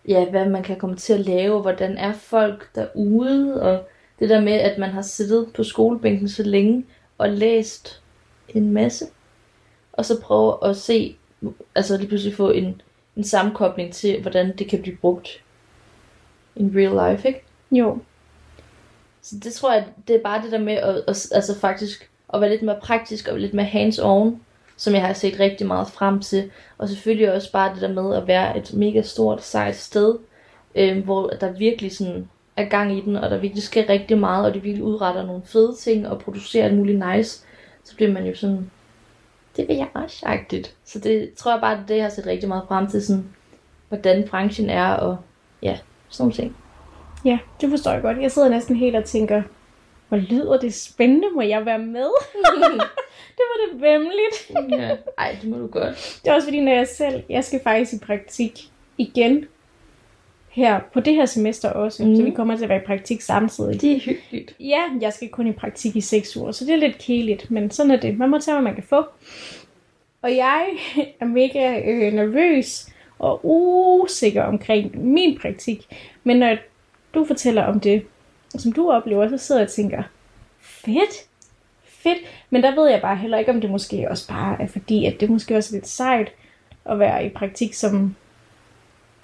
ja, 0.08 0.30
hvad 0.30 0.48
man 0.48 0.62
kan 0.62 0.78
komme 0.78 0.96
til 0.96 1.12
at 1.12 1.20
lave, 1.20 1.54
og 1.54 1.62
hvordan 1.62 1.98
er 1.98 2.12
folk 2.12 2.74
derude, 2.74 3.62
og 3.62 3.88
det 4.18 4.30
der 4.30 4.40
med, 4.40 4.52
at 4.52 4.78
man 4.78 4.90
har 4.90 5.02
siddet 5.02 5.48
på 5.54 5.64
skolebænken 5.64 6.28
så 6.28 6.42
længe 6.42 6.84
og 7.18 7.28
læst 7.28 8.02
en 8.48 8.72
masse, 8.72 9.04
og 9.92 10.04
så 10.04 10.20
prøve 10.20 10.68
at 10.68 10.76
se, 10.76 11.16
altså 11.74 11.96
lige 11.96 12.08
pludselig 12.08 12.36
få 12.36 12.50
en, 12.50 12.80
en 13.16 13.24
sammenkobling 13.24 13.92
til, 13.92 14.22
hvordan 14.22 14.56
det 14.56 14.68
kan 14.68 14.82
blive 14.82 14.96
brugt 14.96 15.42
in 16.56 16.72
real 16.76 17.12
life, 17.12 17.28
ikke? 17.28 17.42
Jo, 17.70 17.98
Så 19.22 19.36
det 19.44 19.52
tror 19.52 19.72
jeg, 19.72 19.86
det 20.08 20.16
er 20.16 20.22
bare 20.22 20.42
det 20.42 20.52
der 20.52 20.58
med 20.58 20.72
at, 20.74 20.94
at 20.94 21.28
altså 21.32 21.58
faktisk 21.60 22.10
at 22.34 22.40
være 22.40 22.50
lidt 22.50 22.62
mere 22.62 22.78
praktisk 22.82 23.28
og 23.28 23.38
lidt 23.38 23.54
mere 23.54 23.66
hands-on, 23.66 24.38
som 24.76 24.94
jeg 24.94 25.02
har 25.06 25.12
set 25.12 25.40
rigtig 25.40 25.66
meget 25.66 25.88
frem 25.88 26.20
til. 26.20 26.50
Og 26.78 26.88
selvfølgelig 26.88 27.32
også 27.32 27.52
bare 27.52 27.74
det 27.74 27.82
der 27.82 28.02
med 28.02 28.16
at 28.16 28.26
være 28.26 28.58
et 28.58 28.74
mega 28.74 29.02
stort, 29.02 29.42
sejt 29.42 29.76
sted, 29.76 30.18
øh, 30.74 31.04
hvor 31.04 31.28
der 31.28 31.52
virkelig 31.52 31.96
sådan 31.96 32.28
er 32.56 32.64
gang 32.64 32.98
i 32.98 33.00
den, 33.00 33.16
og 33.16 33.30
der 33.30 33.38
virkelig 33.38 33.62
sker 33.62 33.88
rigtig 33.88 34.18
meget, 34.18 34.46
og 34.46 34.54
de 34.54 34.62
virkelig 34.62 34.84
udretter 34.84 35.26
nogle 35.26 35.42
fede 35.44 35.76
ting 35.76 36.08
og 36.08 36.18
producerer 36.18 36.64
alt 36.64 36.76
muligt 36.76 37.02
nice, 37.14 37.44
så 37.84 37.96
bliver 37.96 38.12
man 38.12 38.26
jo 38.26 38.34
sådan, 38.34 38.70
det 39.56 39.68
vil 39.68 39.76
jeg 39.76 39.88
også 39.94 40.26
agtigt. 40.26 40.76
Så 40.84 40.98
det 40.98 41.34
tror 41.34 41.50
jeg 41.52 41.60
bare, 41.60 41.84
det 41.88 42.02
har 42.02 42.08
set 42.08 42.26
rigtig 42.26 42.48
meget 42.48 42.64
frem 42.68 42.86
til, 42.86 43.06
sådan, 43.06 43.24
hvordan 43.88 44.28
branchen 44.28 44.70
er, 44.70 44.88
og 44.92 45.16
ja, 45.62 45.78
sådan 46.08 46.22
nogle 46.22 46.34
ting. 46.34 46.56
Ja, 47.24 47.38
det 47.60 47.70
forstår 47.70 47.92
jeg 47.92 48.02
godt. 48.02 48.22
Jeg 48.22 48.30
sidder 48.30 48.48
næsten 48.48 48.76
helt 48.76 48.96
og 48.96 49.04
tænker, 49.04 49.42
hvor 50.08 50.18
lyder 50.18 50.58
det 50.58 50.74
spændende, 50.74 51.28
må 51.34 51.42
jeg 51.42 51.66
være 51.66 51.78
med? 51.78 52.10
det 53.36 53.44
var 53.50 53.72
det 53.72 53.80
vemmeligt. 53.80 54.50
ja. 54.70 54.96
Ej, 55.18 55.36
det 55.42 55.50
må 55.50 55.58
du 55.58 55.66
godt. 55.66 56.20
Det 56.24 56.30
er 56.30 56.34
også 56.34 56.46
fordi, 56.46 56.60
når 56.60 56.72
jeg 56.72 56.88
selv, 56.88 57.22
jeg 57.28 57.44
skal 57.44 57.60
faktisk 57.64 57.92
i 57.92 58.06
praktik 58.06 58.70
igen 58.98 59.46
her 60.52 60.80
på 60.92 61.00
det 61.00 61.14
her 61.14 61.26
semester 61.26 61.70
også, 61.70 62.02
mm. 62.02 62.08
Mhm. 62.08 62.16
så 62.16 62.22
vi 62.22 62.30
kommer 62.30 62.56
til 62.56 62.62
at 62.62 62.68
være 62.68 62.82
i 62.82 62.86
praktik 62.86 63.20
samtidig. 63.20 63.80
Det 63.80 63.92
er 63.92 64.00
hyggeligt. 64.00 64.56
Ja, 64.60 64.80
jeg 65.00 65.12
skal 65.12 65.28
kun 65.28 65.46
i 65.46 65.52
praktik 65.52 65.96
i 65.96 66.00
6 66.00 66.36
uger, 66.36 66.52
så 66.52 66.64
det 66.64 66.72
er 66.72 66.78
lidt 66.78 66.98
kedeligt, 66.98 67.50
men 67.50 67.70
sådan 67.70 67.90
er 67.90 67.96
det. 67.96 68.18
Man 68.18 68.30
må 68.30 68.38
tage, 68.38 68.54
hvad 68.54 68.62
man 68.62 68.74
kan 68.74 68.84
få. 68.84 69.04
Og 70.22 70.36
jeg 70.36 70.66
er 71.20 71.24
mega 71.24 71.80
øh, 71.80 72.12
nervøs 72.12 72.88
og 73.18 73.40
usikker 73.42 74.42
omkring 74.42 75.04
min 75.04 75.38
praktik. 75.38 75.86
Men 76.24 76.36
når 76.36 76.56
du 77.14 77.24
fortæller 77.24 77.62
om 77.62 77.80
det, 77.80 78.02
som 78.48 78.72
du 78.72 78.90
oplever, 78.90 79.28
så 79.28 79.38
sidder 79.38 79.60
jeg 79.60 79.66
og 79.66 79.72
tænker, 79.72 80.02
fedt, 80.60 81.28
fedt. 81.84 82.18
Men 82.50 82.62
der 82.62 82.74
ved 82.74 82.90
jeg 82.90 83.00
bare 83.00 83.16
heller 83.16 83.38
ikke, 83.38 83.50
om 83.50 83.60
det 83.60 83.70
måske 83.70 84.06
også 84.10 84.28
bare 84.28 84.62
er 84.62 84.66
fordi, 84.66 85.06
at 85.06 85.20
det 85.20 85.30
måske 85.30 85.56
også 85.56 85.74
er 85.74 85.76
lidt 85.76 85.88
sejt 85.88 86.32
at 86.84 86.98
være 86.98 87.26
i 87.26 87.28
praktik 87.28 87.74
som 87.74 88.14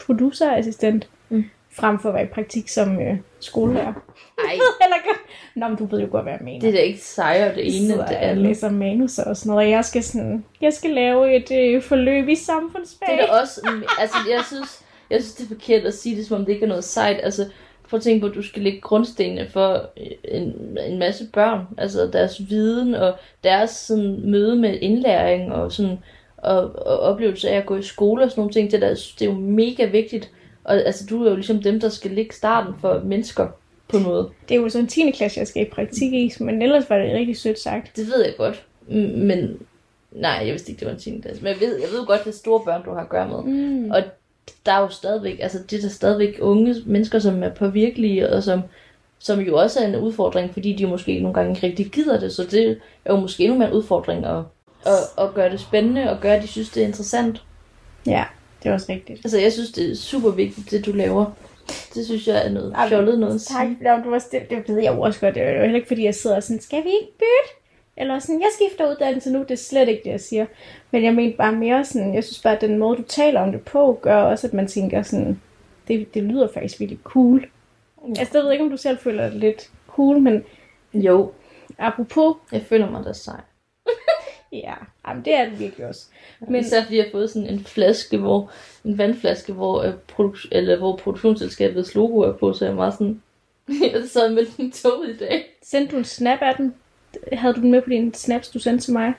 producerassistent, 0.07 1.09
Mm. 1.29 1.45
frem 1.71 1.99
for 1.99 2.09
at 2.09 2.15
være 2.15 2.25
i 2.25 2.27
praktik 2.27 2.69
som 2.69 3.01
øh, 3.01 3.17
skolelærer. 3.41 3.93
Ej, 4.39 4.53
Eller 4.85 4.97
godt. 5.07 5.19
Nå, 5.55 5.69
men 5.69 5.77
du 5.77 5.87
ved 5.87 6.01
jo 6.01 6.09
godt, 6.11 6.23
hvad 6.23 6.33
jeg 6.33 6.41
mener. 6.45 6.61
det 6.61 6.69
er 6.69 6.73
da 6.73 6.79
ikke 6.79 7.01
sejere 7.01 7.55
det 7.55 7.67
ene 7.67 7.95
end 7.95 8.03
det 8.03 8.11
jeg 8.11 8.23
andet. 8.23 8.45
læser 8.45 8.71
manus 8.71 9.19
og 9.19 9.37
sådan 9.37 9.51
noget, 9.51 9.67
og 9.67 9.71
jeg 9.71 9.85
skal, 9.85 10.05
sådan, 10.05 10.45
jeg 10.61 10.73
skal 10.73 10.91
lave 10.91 11.37
et 11.37 11.51
øh, 11.53 11.83
forløb 11.83 12.29
i 12.29 12.35
samfundsfag. 12.35 13.09
Det 13.09 13.23
er 13.23 13.27
da 13.27 13.33
også, 13.41 13.69
altså 14.01 14.17
jeg 14.31 14.45
synes, 14.47 14.85
jeg 15.11 15.23
synes 15.23 15.35
det 15.35 15.45
er 15.45 15.49
forkert 15.49 15.85
at 15.85 15.95
sige 15.95 16.17
det, 16.17 16.27
som 16.27 16.37
om 16.41 16.45
det 16.45 16.53
ikke 16.53 16.65
er 16.65 16.69
noget 16.69 16.85
sejt. 16.85 17.21
Altså, 17.23 17.47
prøv 17.89 17.99
at 17.99 18.03
tænke 18.03 18.21
på, 18.21 18.27
at 18.27 18.35
du 18.35 18.43
skal 18.43 18.63
lægge 18.63 18.81
grundstenene 18.81 19.49
for 19.51 19.91
en, 20.25 20.79
en 20.87 20.99
masse 20.99 21.25
børn. 21.33 21.67
Altså 21.79 22.11
deres 22.13 22.51
viden 22.51 22.95
og 22.95 23.15
deres 23.45 23.71
sådan, 23.71 24.21
møde 24.31 24.57
med 24.57 24.79
indlæring 24.81 25.53
og 25.53 25.73
sådan 25.73 25.99
og, 26.37 26.61
og 26.87 27.01
oplevelse 27.01 27.51
af 27.51 27.57
at 27.57 27.67
gå 27.67 27.77
i 27.77 27.83
skole 27.83 28.25
og 28.25 28.31
sådan 28.31 28.41
nogle 28.41 28.53
ting. 28.53 28.71
Det, 28.73 28.81
der, 28.83 28.89
det 28.89 29.23
er 29.23 29.31
jo 29.31 29.39
mega 29.39 29.85
vigtigt. 29.85 30.31
Og 30.69 30.77
altså, 30.77 31.07
du 31.11 31.25
er 31.25 31.31
jo 31.31 31.35
ligesom 31.35 31.63
dem, 31.63 31.81
der 31.81 31.89
skal 31.89 32.11
lægge 32.11 32.35
starten 32.35 32.75
for 32.81 33.03
mennesker 33.05 33.47
på 33.89 33.97
en 33.97 34.03
måde. 34.03 34.31
Det 34.49 34.57
er 34.57 34.61
jo 34.61 34.69
sådan 34.69 34.85
en 34.85 34.89
10. 34.89 35.11
klasse, 35.11 35.41
jeg 35.41 35.49
skal 35.49 35.63
i 35.63 35.71
praktik 35.71 36.13
i, 36.13 36.33
men 36.41 36.63
ellers 36.63 36.91
var 36.91 36.99
det 36.99 37.15
rigtig 37.15 37.37
sødt 37.37 37.59
sagt. 37.59 37.97
Det 37.97 38.07
ved 38.07 38.25
jeg 38.25 38.35
godt. 38.39 38.67
Men 38.89 39.59
nej, 40.13 40.31
jeg 40.31 40.53
vidste 40.53 40.71
ikke, 40.71 40.81
det 40.81 40.87
var 40.87 40.95
en 40.95 41.01
10. 41.01 41.21
klasse. 41.21 41.43
Men 41.43 41.53
jeg 41.53 41.61
ved, 41.61 41.81
jeg 41.81 41.89
ved 41.93 42.07
godt, 42.07 42.25
det 42.25 42.31
er 42.31 42.39
store 42.39 42.61
børn, 42.65 42.85
du 42.85 42.91
har 42.91 43.01
at 43.01 43.09
gøre 43.09 43.29
med. 43.29 43.55
Mm. 43.55 43.91
Og 43.91 44.03
der 44.67 44.73
er 44.73 44.81
jo 44.81 44.89
stadigvæk, 44.89 45.39
altså 45.43 45.59
det 45.71 45.77
er 45.77 45.81
der 45.81 45.89
stadigvæk 45.89 46.39
unge 46.41 46.75
mennesker, 46.87 47.19
som 47.19 47.43
er 47.43 47.55
påvirkelige, 47.55 48.31
og 48.31 48.43
som, 48.43 48.61
som 49.19 49.41
jo 49.41 49.57
også 49.57 49.81
er 49.81 49.87
en 49.87 49.97
udfordring, 49.97 50.53
fordi 50.53 50.73
de 50.73 50.87
måske 50.87 51.21
nogle 51.21 51.35
gange 51.35 51.51
ikke 51.51 51.67
rigtig 51.67 51.87
gider 51.87 52.21
det, 52.21 52.33
så 52.33 52.45
det 52.45 52.79
er 53.05 53.15
jo 53.15 53.21
måske 53.21 53.45
endnu 53.45 53.59
mere 53.59 53.69
en 53.69 53.75
udfordring 53.75 54.25
at, 54.25 54.39
at, 54.87 55.25
at 55.25 55.35
gøre 55.35 55.51
det 55.51 55.61
spændende, 55.61 56.11
og 56.11 56.21
gøre, 56.21 56.37
at 56.37 56.43
de 56.43 56.49
synes, 56.49 56.71
det 56.71 56.83
er 56.83 56.87
interessant. 56.87 57.43
Ja, 58.07 58.25
det 58.63 58.69
er 58.69 58.73
også 58.73 58.93
rigtigt. 58.93 59.19
Altså 59.25 59.39
jeg 59.39 59.53
synes, 59.53 59.73
det 59.73 59.91
er 59.91 59.95
super 59.95 60.31
vigtigt, 60.31 60.71
det 60.71 60.87
du 60.87 60.93
laver. 60.93 61.27
Det 61.95 62.07
synes 62.07 62.29
jeg 62.29 62.47
er 62.47 62.51
noget 62.51 62.77
fjollet 62.89 63.19
noget 63.19 63.35
at 63.35 63.41
Tak. 63.41 63.69
Nå, 63.81 64.05
du 64.05 64.11
var 64.11 64.19
stille. 64.19 64.47
det 64.51 64.69
ved 64.69 64.83
jeg 64.83 64.95
jo 64.95 65.01
også 65.01 65.21
godt. 65.21 65.35
Det 65.35 65.43
er 65.43 65.51
jo 65.53 65.61
heller 65.61 65.77
ikke, 65.77 65.89
fordi 65.89 66.05
jeg 66.05 66.15
sidder 66.15 66.41
sådan, 66.41 66.61
skal 66.61 66.85
vi 66.85 66.89
ikke 66.89 67.13
bytte? 67.19 67.55
Eller 67.97 68.19
sådan, 68.19 68.41
jeg 68.41 68.49
skifter 68.55 68.91
uddannelse 68.91 69.31
nu, 69.31 69.43
det 69.43 69.51
er 69.51 69.57
slet 69.57 69.89
ikke 69.89 70.03
det, 70.05 70.11
jeg 70.11 70.21
siger. 70.21 70.47
Men 70.91 71.05
jeg 71.05 71.15
mener 71.15 71.37
bare 71.37 71.53
mere 71.53 71.85
sådan, 71.85 72.15
jeg 72.15 72.25
synes 72.25 72.43
bare, 72.43 72.55
at 72.55 72.61
den 72.61 72.79
måde, 72.79 72.97
du 72.97 73.03
taler 73.03 73.41
om 73.41 73.53
det 73.53 73.61
på, 73.63 73.99
gør 74.03 74.23
også, 74.23 74.47
at 74.47 74.53
man 74.53 74.67
tænker 74.67 75.03
sådan, 75.03 75.41
det, 75.89 76.15
det 76.15 76.23
lyder 76.23 76.49
faktisk 76.55 76.81
virkelig 76.81 77.01
cool. 77.05 77.47
Altså, 78.09 78.39
jeg 78.39 78.45
ved 78.45 78.53
ikke, 78.53 78.65
om 78.65 78.71
du 78.71 78.77
selv 78.77 78.99
føler 78.99 79.25
det 79.25 79.35
lidt 79.35 79.71
cool, 79.89 80.21
men 80.21 80.45
Jo, 80.95 81.33
apropos, 81.79 82.37
jeg 82.53 82.63
føler 82.63 82.91
mig 82.91 83.05
da 83.05 83.13
sej. 83.13 83.41
Ja, 84.53 84.75
jamen, 85.09 85.25
det 85.25 85.35
er 85.35 85.45
det 85.45 85.61
virkelig 85.61 85.87
også. 85.87 86.07
Men 86.41 86.61
især 86.61 86.83
fordi 86.83 86.97
jeg 86.97 87.05
har 87.05 87.11
fået 87.11 87.31
sådan 87.31 87.49
en 87.49 87.65
flaske, 87.65 88.17
hvor 88.19 88.51
en 88.85 88.99
vandflaske, 88.99 89.53
hvor, 89.53 89.83
øh, 89.83 89.93
produk- 90.13 90.49
eller, 90.53 90.77
hvor 90.77 90.97
produktionsselskabets 90.97 91.95
logo 91.95 92.21
er 92.21 92.33
på, 92.33 92.53
så 92.53 92.65
jeg 92.65 92.73
er 92.73 92.77
meget 92.77 92.93
sådan... 92.95 93.23
jeg 93.93 94.03
sad 94.09 94.31
med 94.33 94.47
den 94.57 94.71
toget 94.73 95.09
i 95.09 95.17
dag. 95.17 95.45
sendte 95.63 95.93
du 95.93 95.99
en 95.99 96.05
snap 96.05 96.39
af 96.43 96.55
den? 96.57 96.75
Havde 97.33 97.55
du 97.55 97.61
den 97.61 97.71
med 97.71 97.83
på 97.83 97.91
dine 97.91 98.15
snaps, 98.15 98.49
du 98.49 98.59
sendte 98.59 98.85
til 98.85 98.93
mig? 98.93 99.13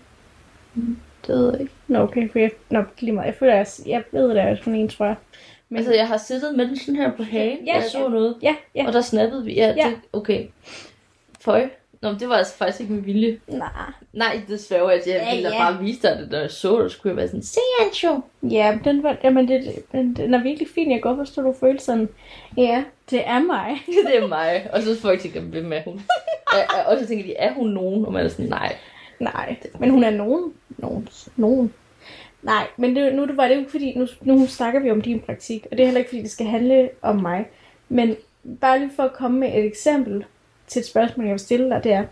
Det 1.27 1.35
ved 1.35 1.51
jeg 1.51 1.61
ikke. 1.61 1.73
Nå, 1.87 1.99
okay, 1.99 2.29
for 2.31 2.39
jeg, 2.39 2.51
nå, 2.69 2.83
lige 2.99 3.11
meget. 3.13 3.25
Jeg 3.27 3.35
føler, 3.35 3.55
jeg, 3.55 3.67
jeg 3.85 4.03
ved, 4.11 4.29
det 4.29 4.37
er 4.41 4.55
sådan 4.55 4.75
en, 4.75 4.89
tror 4.89 5.05
jeg. 5.05 5.15
Men, 5.69 5.77
Altså, 5.77 5.93
jeg 5.93 6.07
har 6.07 6.17
siddet 6.17 6.55
med 6.55 6.67
den 6.67 6.77
sådan 6.79 6.95
her 6.95 7.11
på 7.17 7.23
hagen, 7.23 7.65
Ja, 7.65 7.73
ja, 7.73 7.81
jeg 7.81 7.89
så 7.91 7.99
ja. 7.99 8.07
noget, 8.09 8.35
ja, 8.41 8.55
ja. 8.75 8.87
og 8.87 8.93
der 8.93 9.01
snappede 9.01 9.45
vi. 9.45 9.53
Ja, 9.53 9.73
Ja. 9.77 9.89
Det, 9.89 9.95
okay. 10.13 10.47
Føj. 11.41 11.69
Nå, 12.01 12.11
men 12.11 12.19
det 12.19 12.29
var 12.29 12.35
altså 12.35 12.55
faktisk 12.55 12.81
ikke 12.81 12.93
med 12.93 13.01
vilje. 13.01 13.39
Nej. 13.47 13.69
Nej, 14.13 14.41
det 14.47 14.59
sværger 14.59 14.91
jeg 14.91 15.01
til. 15.03 15.11
Jeg 15.11 15.21
Ja, 15.21 15.35
ville 15.35 15.49
da 15.49 15.55
ja. 15.55 15.63
bare 15.71 15.83
vise 15.83 16.01
dig 16.01 16.17
det, 16.17 16.31
der 16.31 16.39
jeg 16.41 16.51
så 16.51 16.83
det, 16.83 16.91
skulle 16.91 17.11
jeg 17.11 17.17
være 17.17 17.27
sådan, 17.27 17.43
se 17.43 17.59
Ancho. 17.85 18.21
Ja, 18.43 18.71
men 18.71 18.83
den, 18.83 19.03
var, 19.03 19.17
jamen, 19.23 19.47
det, 19.47 19.83
den, 19.91 20.15
den 20.15 20.33
er 20.33 20.43
virkelig 20.43 20.67
fin. 20.75 20.91
Jeg 20.91 20.95
kan 20.95 21.15
godt 21.15 21.27
forstå, 21.27 21.41
du 21.41 21.55
føler 21.59 21.79
sådan, 21.79 22.09
ja, 22.57 22.83
det 23.09 23.27
er 23.27 23.39
mig. 23.39 23.77
det 24.07 24.17
er 24.23 24.27
mig. 24.27 24.69
Og 24.73 24.81
så 24.81 24.95
får 24.95 25.01
folk 25.01 25.21
tænker, 25.21 25.41
hvem 25.41 25.73
er 25.73 25.81
hun? 25.85 26.01
Ja, 26.55 26.83
og 26.91 26.99
så 26.99 27.07
tænker 27.07 27.25
de, 27.25 27.35
er 27.35 27.53
hun 27.53 27.67
nogen? 27.69 28.05
Og 28.05 28.13
man 28.13 28.25
er 28.25 28.29
sådan, 28.29 28.45
nej. 28.45 28.75
Nej, 29.19 29.55
men 29.79 29.89
hun 29.89 30.03
er 30.03 30.09
nogen. 30.09 30.53
Nogen. 30.77 31.07
nogen. 31.35 31.73
Nej, 32.43 32.67
men 32.77 32.95
det, 32.95 33.15
nu 33.15 33.25
det 33.27 33.37
var 33.37 33.47
det 33.47 33.55
jo 33.55 33.59
ikke 33.59 33.71
fordi, 33.71 33.93
nu, 33.97 34.07
nu 34.21 34.47
snakker 34.47 34.79
vi 34.79 34.91
om 34.91 35.01
din 35.01 35.19
praktik, 35.19 35.67
og 35.71 35.77
det 35.77 35.79
er 35.83 35.85
heller 35.87 35.99
ikke 35.99 36.09
fordi, 36.09 36.21
det 36.21 36.31
skal 36.31 36.45
handle 36.45 36.89
om 37.01 37.15
mig. 37.15 37.45
Men 37.89 38.15
bare 38.61 38.79
lige 38.79 38.91
for 38.95 39.03
at 39.03 39.13
komme 39.13 39.39
med 39.39 39.47
et 39.47 39.65
eksempel 39.65 40.25
til 40.69 40.79
et 40.79 40.85
spørgsmål, 40.85 41.25
jeg 41.25 41.31
vil 41.31 41.39
stille 41.39 41.69
dig, 41.69 41.83
det 41.83 41.91
er, 41.91 42.05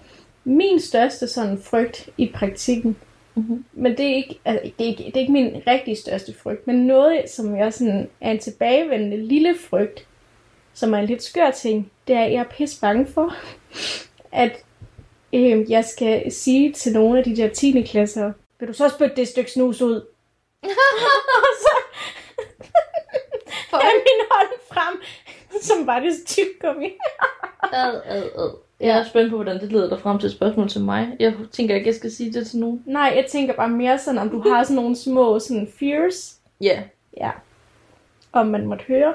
min 0.43 0.80
største 0.80 1.28
sådan 1.28 1.60
frygt 1.64 2.10
i 2.18 2.32
praktikken, 2.36 2.97
Mhm. 3.38 3.66
men 3.74 3.97
det 3.97 4.05
er, 4.05 4.16
ikke, 4.16 4.39
altså, 4.45 4.72
det, 4.80 4.86
er 4.86 4.89
ikke, 4.89 5.03
det 5.03 5.16
er 5.16 5.20
ikke 5.20 5.34
min 5.34 5.64
rigtig 5.68 5.97
største 5.97 6.34
frygt, 6.34 6.68
men 6.68 6.76
noget, 6.76 7.30
som 7.30 7.58
jeg 7.58 7.74
sådan 7.74 8.10
er 8.22 8.32
en 8.32 8.39
tilbagevendende 8.39 9.28
lille 9.28 9.55
frygt, 9.70 10.08
som 10.74 10.93
er 10.93 10.97
en 10.97 11.05
lidt 11.05 11.24
skør 11.24 11.51
ting, 11.51 11.91
det 12.08 12.16
er, 12.16 12.24
at 12.24 12.32
jeg 12.32 12.39
er 12.39 12.55
pisse 12.58 12.82
bange 12.82 13.08
for, 13.08 13.36
at 14.43 14.51
øh, 15.34 15.72
jeg 15.72 15.86
skal 15.86 16.32
sige 16.32 16.74
til 16.74 16.93
nogle 16.93 17.18
af 17.18 17.24
de 17.24 17.36
der 17.36 17.49
10. 17.49 17.82
klasser, 17.82 18.32
vil 18.60 18.68
du 18.68 18.74
så 18.74 18.89
spytte 18.89 19.16
det 19.16 19.28
stykke 19.28 19.51
snus 19.51 19.82
ud? 19.82 20.05
og 23.72 23.80
så 23.82 23.82
er 23.88 24.03
min 24.08 24.22
hånd 24.32 24.51
frem, 24.72 25.01
som 25.70 25.88
var 25.88 25.99
det 25.99 26.12
tyggegummi. 26.26 26.89
Ad, 27.74 28.01
ad, 28.05 28.24
ad. 28.38 28.49
Jeg 28.80 28.99
er 28.99 29.03
spændt 29.03 29.30
på, 29.30 29.36
hvordan 29.36 29.60
det 29.62 29.72
leder 29.72 29.89
dig 29.89 29.99
frem 29.99 30.20
til 30.20 30.28
et 30.28 30.34
spørgsmål 30.34 30.70
til 30.70 30.82
mig. 30.82 31.16
Jeg 31.20 31.34
tænker 31.51 31.76
ikke, 31.76 31.88
jeg 31.88 31.95
skal 31.95 32.12
sige 32.12 32.34
det 32.34 32.47
til 32.47 32.60
nogen. 32.60 32.84
Nej, 32.86 33.14
jeg 33.16 33.26
tænker 33.30 33.53
bare 33.53 33.70
mere 33.70 33.99
sådan, 33.99 34.18
om 34.20 34.30
du 34.30 34.49
har 34.49 34.64
sådan 34.64 34.76
nogle 34.76 34.95
små 34.95 35.39
sådan 35.39 35.68
fears, 35.80 36.36
Ja. 36.62 36.84
ja, 37.18 37.32
om 38.34 38.47
man 38.47 38.66
måtte 38.66 38.84
høre. 38.88 39.14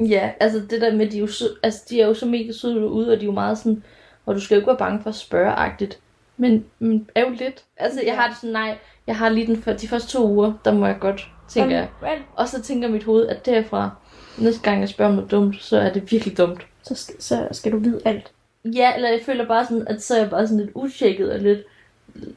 Ja, 0.00 0.30
altså 0.40 0.60
det 0.70 0.80
der 0.80 0.94
med, 0.96 1.10
de 1.10 1.16
er 1.16 1.20
jo, 1.20 1.26
sø- 1.26 1.54
altså, 1.62 1.80
de 1.90 2.00
er 2.00 2.06
jo 2.06 2.14
så 2.14 2.26
mega 2.26 2.52
søde 2.52 2.88
ude, 2.88 3.12
og 3.12 3.16
de 3.16 3.22
er 3.22 3.26
jo 3.26 3.32
meget 3.32 3.58
sådan, 3.58 3.84
og 4.26 4.34
du 4.34 4.40
skal 4.40 4.54
jo 4.54 4.58
ikke 4.60 4.66
være 4.66 4.76
bange 4.76 5.02
for 5.02 5.10
at 5.10 5.16
spørge-agtigt. 5.16 5.98
Men, 6.36 6.64
men 6.78 7.10
er 7.14 7.20
jo 7.20 7.30
lidt. 7.30 7.64
Altså, 7.76 8.00
jeg 8.06 8.14
har 8.16 8.28
det 8.28 8.36
sådan, 8.36 8.52
nej, 8.52 8.78
jeg 9.06 9.16
har 9.16 9.28
lige 9.28 9.46
den 9.46 9.62
for, 9.62 9.72
de 9.72 9.88
første 9.88 10.08
to 10.08 10.30
uger, 10.30 10.52
der 10.64 10.72
må 10.72 10.86
jeg 10.86 10.96
godt, 11.00 11.28
tænker 11.48 11.76
jeg. 11.76 11.88
Og 12.34 12.48
så 12.48 12.62
tænker 12.62 12.88
mit 12.88 13.04
hoved, 13.04 13.26
at 13.26 13.46
derfra, 13.46 13.90
næste 14.38 14.62
gang 14.62 14.80
jeg 14.80 14.88
spørger 14.88 15.08
om 15.08 15.14
noget 15.16 15.30
dumt, 15.30 15.62
så 15.62 15.78
er 15.78 15.92
det 15.92 16.12
virkelig 16.12 16.38
dumt. 16.38 16.66
så, 16.82 16.94
skal, 16.94 17.14
så 17.22 17.48
skal 17.52 17.72
du 17.72 17.78
vide 17.78 18.00
alt. 18.04 18.32
Ja, 18.64 18.94
eller 18.94 19.08
jeg 19.08 19.20
føler 19.26 19.46
bare 19.46 19.64
sådan, 19.66 19.88
at 19.88 20.02
så 20.02 20.14
er 20.14 20.18
jeg 20.18 20.30
bare 20.30 20.46
sådan 20.46 20.64
lidt 20.64 20.70
utjekket 20.74 21.32
og 21.32 21.38
lidt 21.38 21.60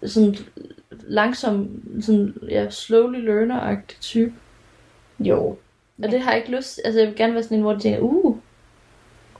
sådan 0.06 0.36
langsom, 0.90 1.70
sådan, 2.02 2.34
ja, 2.50 2.70
slowly 2.70 3.30
learner-agtig 3.30 3.98
type. 4.02 4.34
Jo. 5.20 5.58
Og 6.04 6.12
det 6.12 6.22
har 6.22 6.32
jeg 6.32 6.40
ikke 6.40 6.58
lyst, 6.58 6.82
altså 6.86 7.00
jeg 7.00 7.08
vil 7.08 7.18
gerne 7.18 7.34
være 7.34 7.44
sådan 7.44 7.58
en, 7.58 7.62
hvor 7.62 7.74
de 7.74 7.80
tænker, 7.80 8.00
uh, 8.00 8.38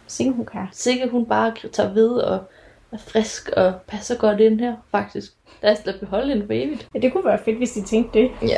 Sikke 0.08 0.32
hun 0.32 0.46
kan. 0.46 0.68
sikkert 0.72 1.10
hun 1.10 1.26
bare 1.26 1.54
tager 1.72 1.94
ved 1.94 2.10
og 2.10 2.44
er 2.92 2.98
frisk 2.98 3.50
og 3.50 3.74
passer 3.88 4.18
godt 4.18 4.40
ind 4.40 4.60
her, 4.60 4.76
faktisk. 4.92 5.32
Lad 5.62 5.72
os 5.72 5.80
da 5.80 5.94
beholde 6.00 6.28
hende 6.34 6.46
for 6.46 6.54
evigt. 6.54 6.90
Ja, 6.96 7.00
det 7.00 7.12
kunne 7.12 7.26
være 7.26 7.40
fedt, 7.46 7.58
hvis 7.58 7.72
de 7.72 7.84
tænkte 7.84 8.20
det. 8.20 8.32
Ja. 8.42 8.58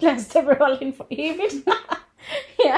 Lad 0.00 0.12
os 0.12 0.26
da 0.26 0.40
beholde 0.40 0.76
hende 0.78 0.96
for 0.96 1.06
evigt. 1.10 1.54
ja. 2.66 2.74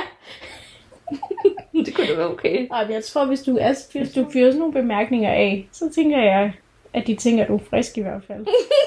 det 1.85 1.95
kunne 1.95 2.07
da 2.07 2.17
være 2.17 2.31
okay. 2.31 2.69
Ej, 2.71 2.85
men 2.85 2.93
jeg 2.93 3.05
tror, 3.05 3.25
hvis 3.25 3.43
du, 3.43 3.57
er, 3.61 3.99
hvis 3.99 4.13
du 4.13 4.31
fyrer 4.33 4.51
sådan 4.51 4.59
nogle 4.59 4.75
bemærkninger 4.75 5.31
af, 5.31 5.69
så 5.73 5.91
tænker 5.95 6.19
jeg, 6.19 6.53
at 6.93 7.07
de 7.07 7.17
tænker, 7.17 7.43
at 7.43 7.49
du 7.49 7.55
er 7.55 7.65
frisk 7.71 7.99
i 7.99 8.01
hvert 8.01 8.23
fald. 8.27 8.47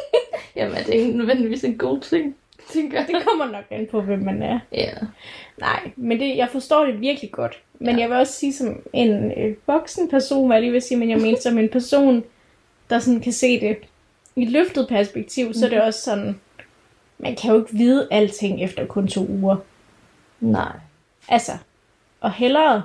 Jamen, 0.55 0.75
er 0.77 0.83
det 0.83 0.93
ikke 0.93 1.17
nødvendigvis 1.17 1.63
en 1.63 1.77
god 1.77 1.99
ting? 1.99 2.35
Tænker. 2.69 3.05
Det 3.05 3.15
kommer 3.27 3.45
nok 3.45 3.65
an 3.69 3.87
på, 3.91 4.01
hvem 4.01 4.19
man 4.19 4.41
er. 4.41 4.59
Ja. 4.71 4.93
Nej, 5.57 5.91
men 5.95 6.19
det, 6.19 6.37
jeg 6.37 6.49
forstår 6.51 6.85
det 6.85 7.01
virkelig 7.01 7.31
godt. 7.31 7.61
Men 7.83 7.95
ja. 7.95 8.01
jeg 8.01 8.09
vil 8.09 8.17
også 8.17 8.33
sige 8.33 8.53
som 8.53 8.81
en 8.93 9.31
øh, 9.31 9.55
voksen 9.67 10.09
person, 10.09 10.47
hvad 10.47 10.55
jeg 10.55 10.61
lige 10.61 10.71
vil 10.71 10.81
sige, 10.81 10.97
men 10.97 11.09
jeg 11.09 11.17
mener 11.17 11.37
som 11.41 11.57
en 11.57 11.69
person, 11.69 12.23
der 12.89 12.99
sådan 12.99 13.21
kan 13.21 13.33
se 13.33 13.59
det 13.59 13.77
i 14.35 14.43
et 14.43 14.51
løftet 14.51 14.87
perspektiv, 14.87 15.45
mm-hmm. 15.45 15.53
så 15.53 15.65
er 15.65 15.69
det 15.69 15.81
også 15.81 16.01
sådan, 16.01 16.39
man 17.17 17.35
kan 17.35 17.51
jo 17.51 17.59
ikke 17.59 17.77
vide 17.77 18.07
alting 18.11 18.63
efter 18.63 18.85
kun 18.85 19.07
to 19.07 19.27
uger. 19.29 19.55
Nej. 20.39 20.71
Altså, 21.29 21.51
og 22.21 22.33
hellere 22.33 22.83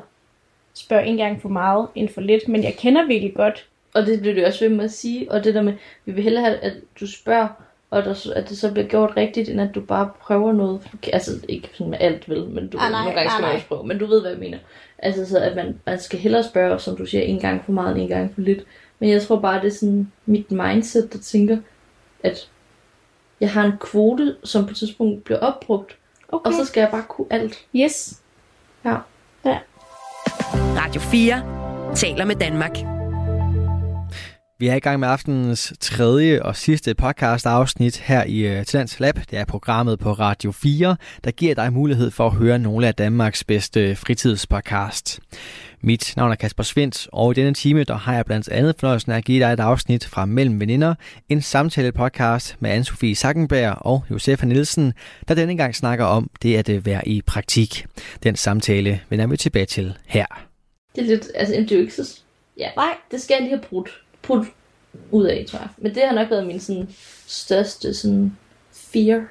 spørge 0.75 1.07
en 1.07 1.17
gang 1.17 1.43
for 1.43 1.49
meget 1.49 1.89
end 1.95 2.09
for 2.09 2.21
lidt, 2.21 2.49
men 2.49 2.65
jeg 2.65 2.77
kender 2.79 3.07
virkelig 3.07 3.35
godt. 3.35 3.67
Og 3.95 4.07
det 4.07 4.21
bliver 4.21 4.35
du 4.35 4.47
også 4.47 4.69
ved 4.69 4.77
med 4.77 4.85
at 4.85 4.93
sige. 4.93 5.31
Og 5.33 5.45
det 5.45 5.55
der 5.55 5.63
med, 5.63 5.73
vi 6.05 6.13
vil 6.13 6.23
hellere 6.23 6.45
have, 6.45 6.57
at 6.57 6.73
du 7.01 7.07
spørger, 7.07 7.49
og 7.91 8.05
der, 8.05 8.33
at 8.37 8.49
det 8.49 8.59
så 8.59 8.73
bliver 8.73 8.89
gjort 8.89 9.17
rigtigt, 9.17 9.49
end 9.49 9.61
at 9.61 9.75
du 9.75 9.81
bare 9.81 10.11
prøver 10.21 10.53
noget. 10.53 10.81
Altså, 11.13 11.31
ikke 11.49 11.71
sådan 11.73 11.91
med 11.91 11.99
alt, 12.01 12.29
vel, 12.29 12.49
men 12.49 12.69
du 12.69 12.79
Ah, 12.79 12.91
nej, 12.91 13.05
nogle 13.05 13.15
gange 13.15 13.31
ah, 13.31 13.37
skal 13.37 13.43
man 13.43 13.55
nej. 13.55 13.63
prøve. 13.69 13.87
Men 13.87 13.99
du 13.99 14.07
ved, 14.07 14.21
hvad 14.21 14.31
jeg 14.31 14.41
mener. 14.41 14.59
Altså, 14.99 15.27
så 15.27 15.39
at 15.39 15.57
man, 15.57 15.81
man 15.87 16.01
skal 16.01 16.19
hellere 16.19 16.43
spørge, 16.45 16.79
som 16.79 16.97
du 16.97 17.07
siger, 17.07 17.23
en 17.23 17.41
gang 17.41 17.65
for 17.65 17.73
meget, 17.73 17.93
end 17.95 18.03
en 18.03 18.09
gang 18.09 18.35
for 18.35 18.41
lidt. 18.41 18.65
Men 18.99 19.11
jeg 19.11 19.23
tror 19.23 19.39
bare, 19.41 19.61
det 19.61 19.67
er 19.67 19.77
sådan 19.77 20.13
mit 20.27 20.51
mindset, 20.51 21.13
der 21.13 21.19
tænker, 21.19 21.59
at 22.25 22.49
jeg 23.41 23.51
har 23.51 23.65
en 23.65 23.73
kvote, 23.81 24.37
som 24.45 24.65
på 24.65 24.71
et 24.71 24.77
tidspunkt 24.77 25.25
bliver 25.25 25.39
opbrugt, 25.41 25.97
Okay. 26.33 26.49
og 26.51 26.55
så 26.55 26.65
skal 26.65 26.81
jeg 26.81 26.91
bare 26.91 27.05
kunne 27.09 27.27
alt. 27.31 27.59
Yes. 27.77 28.21
Ja. 28.85 28.97
Radio 30.55 31.01
4 31.01 31.95
taler 31.95 32.25
med 32.25 32.37
Danmark. 32.37 32.98
Vi 34.61 34.67
er 34.67 34.75
i 34.75 34.79
gang 34.79 35.01
med 35.01 35.09
aftenens 35.09 35.73
tredje 35.81 36.43
og 36.43 36.57
sidste 36.57 36.95
podcast 36.95 37.47
afsnit 37.47 37.97
her 37.97 38.25
i 38.25 38.59
uh, 38.59 38.65
Talents 38.65 39.01
Lab. 39.01 39.15
Det 39.31 39.39
er 39.39 39.45
programmet 39.45 39.99
på 39.99 40.13
Radio 40.13 40.53
4, 40.53 40.97
der 41.25 41.31
giver 41.31 41.55
dig 41.55 41.73
mulighed 41.73 42.11
for 42.11 42.27
at 42.27 42.33
høre 42.33 42.59
nogle 42.59 42.87
af 42.87 42.95
Danmarks 42.95 43.45
bedste 43.45 43.97
fritidspodcast. 43.97 45.21
Mit 45.81 46.13
navn 46.17 46.31
er 46.31 46.35
Kasper 46.35 46.63
Svendt, 46.63 47.09
og 47.13 47.31
i 47.31 47.35
denne 47.35 47.55
time 47.55 47.85
der 47.85 47.95
har 47.95 48.15
jeg 48.15 48.25
blandt 48.25 48.49
andet 48.49 48.75
fornøjelsen 48.79 49.13
af 49.13 49.17
at 49.17 49.25
give 49.25 49.45
dig 49.45 49.53
et 49.53 49.61
afsnit 49.61 50.07
fra 50.07 50.25
Mellem 50.25 50.61
Veninder, 50.61 50.95
en 51.29 51.43
samtale-podcast 51.43 52.57
med 52.61 52.71
Anne-Sophie 52.79 53.15
Sackenberg 53.15 53.77
og 53.81 54.05
Josefa 54.11 54.47
Nielsen, 54.47 54.93
der 55.29 55.35
denne 55.35 55.57
gang 55.57 55.75
snakker 55.75 56.05
om 56.05 56.31
det 56.43 56.57
at 56.57 56.69
øh, 56.69 56.87
være 56.87 57.09
i 57.09 57.23
praktik. 57.23 57.87
Den 58.23 58.37
samtale 58.37 59.01
vender 59.09 59.27
vi 59.27 59.37
tilbage 59.37 59.67
til 59.67 59.95
her. 60.07 60.27
Det 60.97 61.03
er 61.03 61.07
lidt, 61.07 61.29
altså 61.35 61.55
det 61.55 61.73
er 61.73 61.77
jo 61.77 61.83
ikke 61.83 61.95
så... 61.95 62.21
Ja, 62.59 62.71
Nej. 62.77 62.95
det 63.11 63.23
skal 63.23 63.35
jeg 63.35 63.43
lige 63.43 63.57
have 63.57 63.63
brudt, 63.69 63.91
brudt 64.29 64.47
ud 65.11 65.25
af, 65.25 65.45
tror 65.49 65.59
jeg. 65.59 65.69
Men 65.77 65.95
det 65.95 66.03
har 66.03 66.15
nok 66.15 66.31
været 66.31 66.47
min 66.47 66.61
sådan, 66.61 66.89
største 67.27 67.95
sådan, 67.95 68.37
fear. 68.73 69.25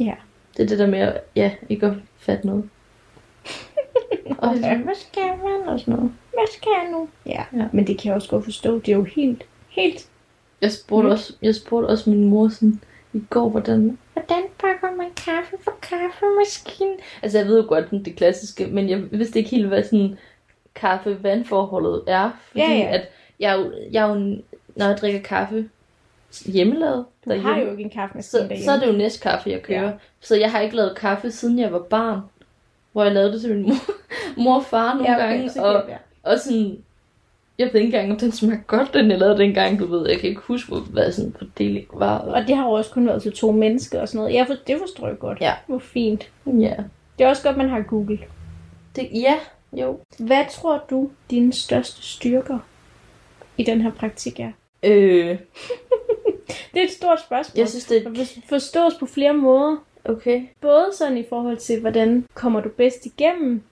Ja. 0.00 0.14
Det 0.56 0.62
er 0.62 0.66
det 0.66 0.78
der 0.78 0.86
med, 0.86 0.98
at, 0.98 1.20
ja, 1.36 1.50
ikke 1.68 1.86
at 1.86 1.92
fatte 2.18 2.46
noget. 2.46 2.68
og 4.38 4.54
sådan, 4.54 4.82
hvad 4.82 4.94
skal 4.94 5.22
man 5.22 5.68
og 5.68 5.80
sådan 5.80 5.94
noget. 5.94 6.12
Hvad 6.30 6.46
skal 6.52 6.72
jeg 6.82 6.90
nu? 6.92 7.08
Ja. 7.26 7.30
Ja. 7.30 7.62
ja, 7.62 7.68
men 7.72 7.86
det 7.86 7.98
kan 7.98 8.06
jeg 8.08 8.14
også 8.14 8.28
godt 8.28 8.44
forstå. 8.44 8.78
Det 8.78 8.88
er 8.88 8.96
jo 8.96 9.04
helt, 9.04 9.44
helt... 9.68 10.08
Jeg 10.60 10.72
spurgte, 10.72 11.08
også, 11.08 11.32
jeg 11.42 11.54
spurgte 11.54 11.86
også 11.86 12.10
min 12.10 12.24
mor 12.24 12.48
sådan, 12.48 12.80
i 13.12 13.22
går, 13.30 13.48
hvordan, 13.48 13.98
hvordan 14.12 14.42
pakker 14.58 14.96
man 14.96 15.10
kaffe 15.16 15.56
på 15.64 15.70
kaffemaskinen? 15.82 16.96
Altså, 17.22 17.38
jeg 17.38 17.46
ved 17.46 17.62
jo 17.62 17.68
godt, 17.68 17.90
det 17.90 18.16
klassiske, 18.16 18.66
men 18.66 18.88
jeg 18.88 19.12
vidste 19.12 19.38
ikke 19.38 19.50
helt, 19.50 19.66
hvad 19.66 19.82
sådan 19.82 20.18
kaffe-vandforholdet 20.74 22.02
er. 22.06 22.30
Fordi 22.48 22.60
Ja, 22.60 22.72
ja. 22.72 22.94
at 22.94 23.08
jeg, 23.40 23.52
er 23.52 23.58
jo, 23.58 23.72
jeg 23.92 24.04
er 24.04 24.08
jo, 24.14 24.36
når 24.76 24.86
jeg 24.86 24.96
drikker 25.00 25.20
kaffe 25.20 25.68
hjemmelavet 26.46 27.04
Du 27.24 27.30
har 27.30 27.34
derhjemme, 27.36 27.62
jo 27.64 27.70
ikke 27.70 27.82
en 27.82 27.90
kaffemaskine 27.90 28.30
så, 28.30 28.38
derhjemme. 28.38 28.64
så 28.64 28.72
er 28.72 28.78
det 28.80 28.86
jo 28.86 28.92
næstkaffe, 28.92 29.50
jeg 29.50 29.62
kører. 29.62 29.80
Ja. 29.82 29.86
Ja. 29.86 29.92
Så 30.20 30.36
jeg 30.36 30.50
har 30.50 30.60
ikke 30.60 30.76
lavet 30.76 30.96
kaffe, 30.96 31.30
siden 31.30 31.58
jeg 31.58 31.72
var 31.72 31.78
barn. 31.78 32.20
Hvor 32.92 33.04
jeg 33.04 33.12
lavede 33.12 33.32
det 33.32 33.40
til 33.40 33.54
min 33.54 33.62
mor, 33.62 33.74
mor 34.42 34.56
og 34.56 34.64
far 34.64 34.94
nogle 34.94 35.10
ja, 35.10 35.16
okay, 35.16 35.28
gange. 35.38 35.62
Og, 35.62 35.88
jeg- 35.88 35.98
og 36.22 36.38
sådan, 36.38 36.78
jeg 37.58 37.66
ved 37.72 37.80
ikke 37.80 37.84
engang, 37.96 38.12
om 38.12 38.18
den 38.18 38.32
smagte 38.32 38.64
godt, 38.66 38.94
den 38.94 39.10
jeg 39.10 39.18
lavede 39.18 39.38
dengang, 39.38 39.78
du 39.78 39.86
ved. 39.86 40.08
Jeg 40.08 40.18
kan 40.18 40.28
ikke 40.28 40.40
huske, 40.40 40.68
hvor, 40.68 40.80
hvad 40.80 41.12
sådan 41.12 41.34
fordeling 41.38 41.86
var. 41.92 42.18
Og 42.18 42.42
det 42.46 42.56
har 42.56 42.64
jo 42.64 42.70
også 42.70 42.90
kun 42.90 43.06
været 43.06 43.22
til 43.22 43.32
to 43.32 43.52
mennesker 43.52 44.00
og 44.00 44.08
sådan 44.08 44.18
noget. 44.18 44.34
Jeg 44.34 44.46
for, 44.46 44.54
det 44.66 44.76
forstår 44.78 45.08
jeg 45.08 45.18
godt. 45.18 45.40
Ja. 45.40 45.52
Hvor 45.66 45.78
fint. 45.78 46.30
ja. 46.46 46.74
Det 47.18 47.24
er 47.24 47.28
også 47.28 47.42
godt, 47.42 47.56
man 47.56 47.68
har 47.68 47.82
Google. 47.82 48.18
Det, 48.96 49.08
ja, 49.12 49.34
jo. 49.72 49.98
Hvad 50.18 50.44
tror 50.52 50.84
du, 50.90 51.10
dine 51.30 51.52
største 51.52 52.02
styrker 52.02 52.58
i 53.58 53.62
den 53.64 53.80
her 53.80 53.90
praktik 53.90 54.40
er? 54.40 54.52
Øh, 54.82 55.38
Det 56.74 56.80
er 56.80 56.84
et 56.84 56.90
stort 56.90 57.20
spørgsmål. 57.20 57.58
jeg 57.60 57.68
synes, 57.68 57.84
det 57.84 58.06
er... 58.06 58.40
forstås 58.48 58.94
på 59.00 59.06
flere 59.06 59.34
måder. 59.34 59.76
Okay. 60.04 60.42
Både 60.60 60.86
sådan 60.98 61.18
i 61.18 61.24
forhold 61.28 61.56
til, 61.56 61.80
hvordan 61.80 62.24
kommer 62.34 62.60
du 62.60 62.68
bedst 62.68 63.06
igennem 63.06 63.62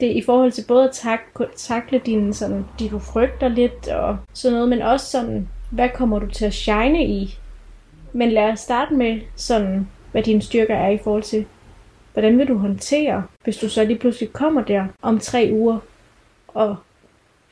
det 0.00 0.06
i 0.16 0.22
forhold 0.22 0.52
til 0.52 0.64
både 0.68 0.84
at 0.84 0.90
tak- 0.92 1.40
takle 1.56 1.98
dine, 1.98 2.34
sådan, 2.34 2.64
de 2.78 2.88
du 2.88 2.98
frygter 2.98 3.48
lidt 3.48 3.88
og 3.88 4.16
sådan 4.32 4.52
noget, 4.52 4.68
men 4.68 4.82
også 4.82 5.06
sådan, 5.06 5.48
hvad 5.70 5.88
kommer 5.88 6.18
du 6.18 6.26
til 6.26 6.44
at 6.44 6.54
shine 6.54 7.04
i? 7.06 7.38
Men 8.12 8.30
lad 8.32 8.44
os 8.44 8.60
starte 8.60 8.94
med 8.94 9.20
sådan, 9.36 9.88
hvad 10.12 10.22
dine 10.22 10.42
styrker 10.42 10.74
er 10.76 10.90
i 10.90 10.98
forhold 10.98 11.22
til, 11.22 11.46
hvordan 12.12 12.38
vil 12.38 12.48
du 12.48 12.56
håndtere, 12.56 13.22
hvis 13.44 13.56
du 13.56 13.68
så 13.68 13.84
lige 13.84 13.98
pludselig 13.98 14.32
kommer 14.32 14.62
der 14.62 14.86
om 15.02 15.18
tre 15.18 15.48
uger 15.52 15.78
og 16.48 16.76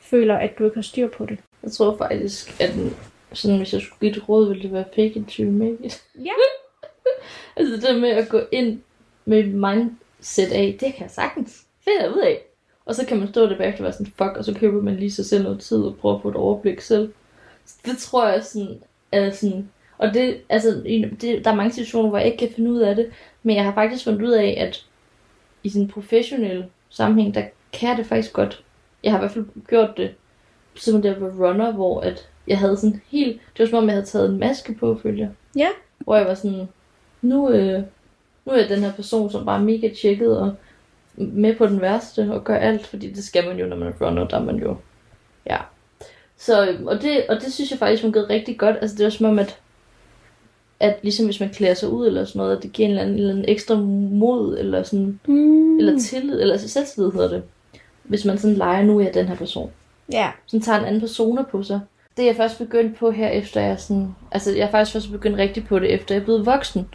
føler, 0.01 0.37
at 0.37 0.59
du 0.59 0.65
ikke 0.65 0.77
har 0.77 0.83
styr 0.83 1.09
på 1.09 1.27
det. 1.27 1.39
Jeg 1.63 1.73
tror 1.73 1.97
faktisk, 1.97 2.61
at 2.61 2.75
den, 2.75 2.97
sådan, 3.33 3.57
hvis 3.57 3.73
jeg 3.73 3.81
skulle 3.81 4.01
give 4.01 4.17
et 4.17 4.29
råd, 4.29 4.49
ville 4.49 4.63
det 4.63 4.73
være 4.73 4.85
fake 4.95 5.13
it 5.21 5.27
till 5.29 5.53
make 5.53 5.77
it. 5.85 6.03
Ja. 6.15 6.31
altså 7.57 7.89
det 7.89 8.01
med 8.01 8.09
at 8.09 8.29
gå 8.29 8.41
ind 8.53 8.81
med 9.25 9.39
et 9.39 9.49
mindset 9.49 10.53
af, 10.53 10.77
det 10.81 10.95
kan 10.95 11.03
jeg 11.03 11.11
sagtens 11.11 11.65
finde 11.85 12.15
ud 12.17 12.21
af. 12.21 12.39
Og 12.87 12.95
så 12.95 13.07
kan 13.07 13.19
man 13.19 13.29
stå 13.29 13.47
der 13.47 13.59
bagefter 13.59 13.81
og 13.81 13.85
være 13.85 13.93
sådan, 13.93 14.07
fuck, 14.07 14.37
og 14.37 14.45
så 14.45 14.55
køber 14.55 14.83
man 14.83 14.97
lige 14.97 15.11
sig 15.11 15.27
selv 15.27 15.43
noget 15.43 15.61
tid 15.61 15.83
og 15.83 15.97
prøver 15.97 16.17
at 16.17 16.23
få 16.23 16.29
et 16.29 16.37
overblik 16.37 16.81
selv. 16.81 17.13
Så 17.67 17.77
det 17.85 17.99
tror 17.99 18.29
jeg 18.29 18.45
sådan, 18.45 18.83
er 19.13 19.31
sådan, 19.31 19.69
og 19.99 20.15
det, 20.15 20.41
altså, 20.49 20.83
det, 21.21 21.45
der 21.45 21.51
er 21.51 21.55
mange 21.55 21.73
situationer, 21.73 22.09
hvor 22.09 22.19
jeg 22.19 22.27
ikke 22.27 22.39
kan 22.39 22.53
finde 22.57 22.71
ud 22.71 22.79
af 22.79 22.97
det, 22.97 23.11
men 23.43 23.57
jeg 23.57 23.65
har 23.65 23.75
faktisk 23.75 24.05
fundet 24.05 24.23
ud 24.23 24.33
af, 24.33 24.55
at 24.59 24.85
i 25.63 25.69
sådan 25.69 25.83
en 25.83 25.89
professionel 25.89 26.65
sammenhæng, 26.89 27.35
der 27.35 27.43
kan 27.73 27.89
jeg 27.89 27.97
det 27.97 28.07
faktisk 28.07 28.33
godt. 28.33 28.65
Jeg 29.03 29.13
har 29.13 29.19
i 29.19 29.21
hvert 29.21 29.31
fald 29.31 29.47
gjort 29.69 29.97
det, 29.97 30.15
som 30.79 31.03
det 31.03 31.21
var 31.21 31.49
runner, 31.49 31.73
hvor 31.73 32.01
at 32.01 32.29
jeg 32.49 32.59
havde 32.59 32.77
sådan 32.77 33.01
helt, 33.09 33.41
det 33.57 33.61
var 33.61 33.67
som 33.67 33.79
om 33.79 33.85
jeg 33.85 33.93
havde 33.95 34.07
taget 34.07 34.31
en 34.31 34.39
maske 34.39 34.75
på, 34.75 35.01
jeg. 35.05 35.29
Ja. 35.57 35.69
Hvor 35.99 36.17
jeg 36.17 36.27
var 36.27 36.35
sådan, 36.35 36.69
nu, 37.23 37.51
øh, 37.51 37.83
nu 38.45 38.53
er 38.53 38.57
jeg 38.57 38.69
den 38.69 38.79
her 38.79 38.93
person, 38.93 39.31
som 39.31 39.45
bare 39.45 39.61
er 39.61 39.65
mega 39.65 39.91
tjekket 40.03 40.39
og 40.39 40.55
med 41.17 41.57
på 41.57 41.67
den 41.67 41.81
værste 41.81 42.29
og 42.33 42.45
gør 42.45 42.57
alt, 42.57 42.87
fordi 42.87 43.13
det 43.13 43.25
skal 43.25 43.49
man 43.49 43.59
jo, 43.59 43.67
når 43.67 43.77
man 43.77 43.89
er 43.89 44.07
runner, 44.07 44.29
der 44.29 44.37
er 44.37 44.45
man 44.45 44.57
jo, 44.57 44.77
ja. 45.47 45.57
Så, 46.37 46.77
og 46.87 47.03
det, 47.03 47.27
og 47.29 47.37
det 47.37 47.53
synes 47.53 47.71
jeg 47.71 47.79
faktisk 47.79 48.03
fungerede 48.03 48.29
rigtig 48.29 48.59
godt. 48.59 48.77
Altså 48.81 48.97
det 48.97 49.05
var 49.05 49.11
som 49.11 49.27
om, 49.27 49.39
at, 49.39 49.59
at 50.81 50.99
ligesom 51.03 51.25
hvis 51.27 51.41
man 51.41 51.51
klæder 51.51 51.75
sig 51.75 51.89
ud 51.89 52.07
eller 52.07 52.25
sådan 52.25 52.39
noget, 52.39 52.57
at 52.57 52.63
det 52.63 52.73
giver 52.73 52.87
en 52.87 52.91
eller 52.91 53.03
anden, 53.03 53.17
en 53.17 53.21
eller 53.21 53.33
anden 53.33 53.49
ekstra 53.49 53.75
mod, 53.77 54.59
eller 54.59 54.83
sådan, 54.83 55.21
Mm. 55.27 55.79
eller 55.79 55.99
tillid, 56.01 56.41
eller 56.41 56.55
altså 56.55 56.69
selvtillid 56.69 57.11
hedder 57.11 57.29
det. 57.29 57.43
Hvis 58.03 58.25
man 58.25 58.39
sådan 58.39 58.57
leger, 58.57 58.83
nu 58.83 58.99
er 58.99 59.05
jeg 59.05 59.15
den 59.15 59.27
her 59.27 59.37
person 59.37 59.71
Ja. 60.13 60.31
sådan 60.47 60.61
tager 60.61 60.79
en 60.79 60.85
anden 60.85 61.01
persona 61.01 61.43
på 61.43 61.63
sig. 61.63 61.81
Det 62.17 62.23
er 62.23 62.27
jeg 62.27 62.37
først 62.37 62.59
begyndt 62.59 62.99
på 62.99 63.11
her, 63.11 63.29
efter 63.29 63.61
jeg 63.61 63.81
sådan... 63.81 64.15
Altså, 64.31 64.57
jeg 64.57 64.67
er 64.67 64.71
faktisk 64.71 64.93
først 64.93 65.11
begyndt 65.11 65.39
rigtig 65.39 65.67
på 65.67 65.79
det, 65.79 65.95
efter 65.95 66.15
jeg 66.15 66.21
er 66.21 66.25
blevet 66.25 66.47
voksen. 66.47 66.89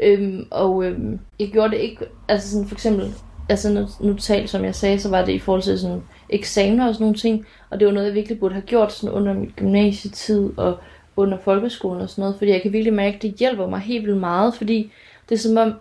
Øhm, 0.00 0.46
og 0.50 0.84
øhm, 0.84 1.18
jeg 1.38 1.48
gjorde 1.48 1.70
det 1.70 1.80
ikke... 1.80 2.06
Altså 2.28 2.50
sådan 2.50 2.68
for 2.68 2.74
eksempel... 2.74 3.14
Altså 3.48 3.72
nu, 3.72 3.88
nu 4.00 4.18
som 4.46 4.64
jeg 4.64 4.74
sagde, 4.74 4.98
så 4.98 5.08
var 5.08 5.24
det 5.24 5.32
i 5.32 5.38
forhold 5.38 5.62
til 5.62 5.78
sådan 5.78 6.02
eksamener 6.28 6.88
og 6.88 6.94
sådan 6.94 7.04
nogle 7.04 7.18
ting. 7.18 7.46
Og 7.70 7.80
det 7.80 7.86
var 7.86 7.92
noget, 7.92 8.06
jeg 8.06 8.14
virkelig 8.14 8.40
burde 8.40 8.54
have 8.54 8.66
gjort 8.66 8.92
sådan 8.92 9.14
under 9.14 9.32
mit 9.32 9.56
gymnasietid 9.56 10.50
og 10.56 10.78
under 11.16 11.38
folkeskolen 11.38 12.02
og 12.02 12.10
sådan 12.10 12.22
noget. 12.22 12.38
Fordi 12.38 12.50
jeg 12.50 12.62
kan 12.62 12.72
virkelig 12.72 12.92
mærke, 12.92 13.16
at 13.16 13.22
det 13.22 13.34
hjælper 13.34 13.68
mig 13.68 13.80
helt 13.80 14.06
vildt 14.06 14.20
meget. 14.20 14.54
Fordi 14.54 14.92
det 15.28 15.34
er 15.34 15.38
som 15.38 15.56
om, 15.56 15.72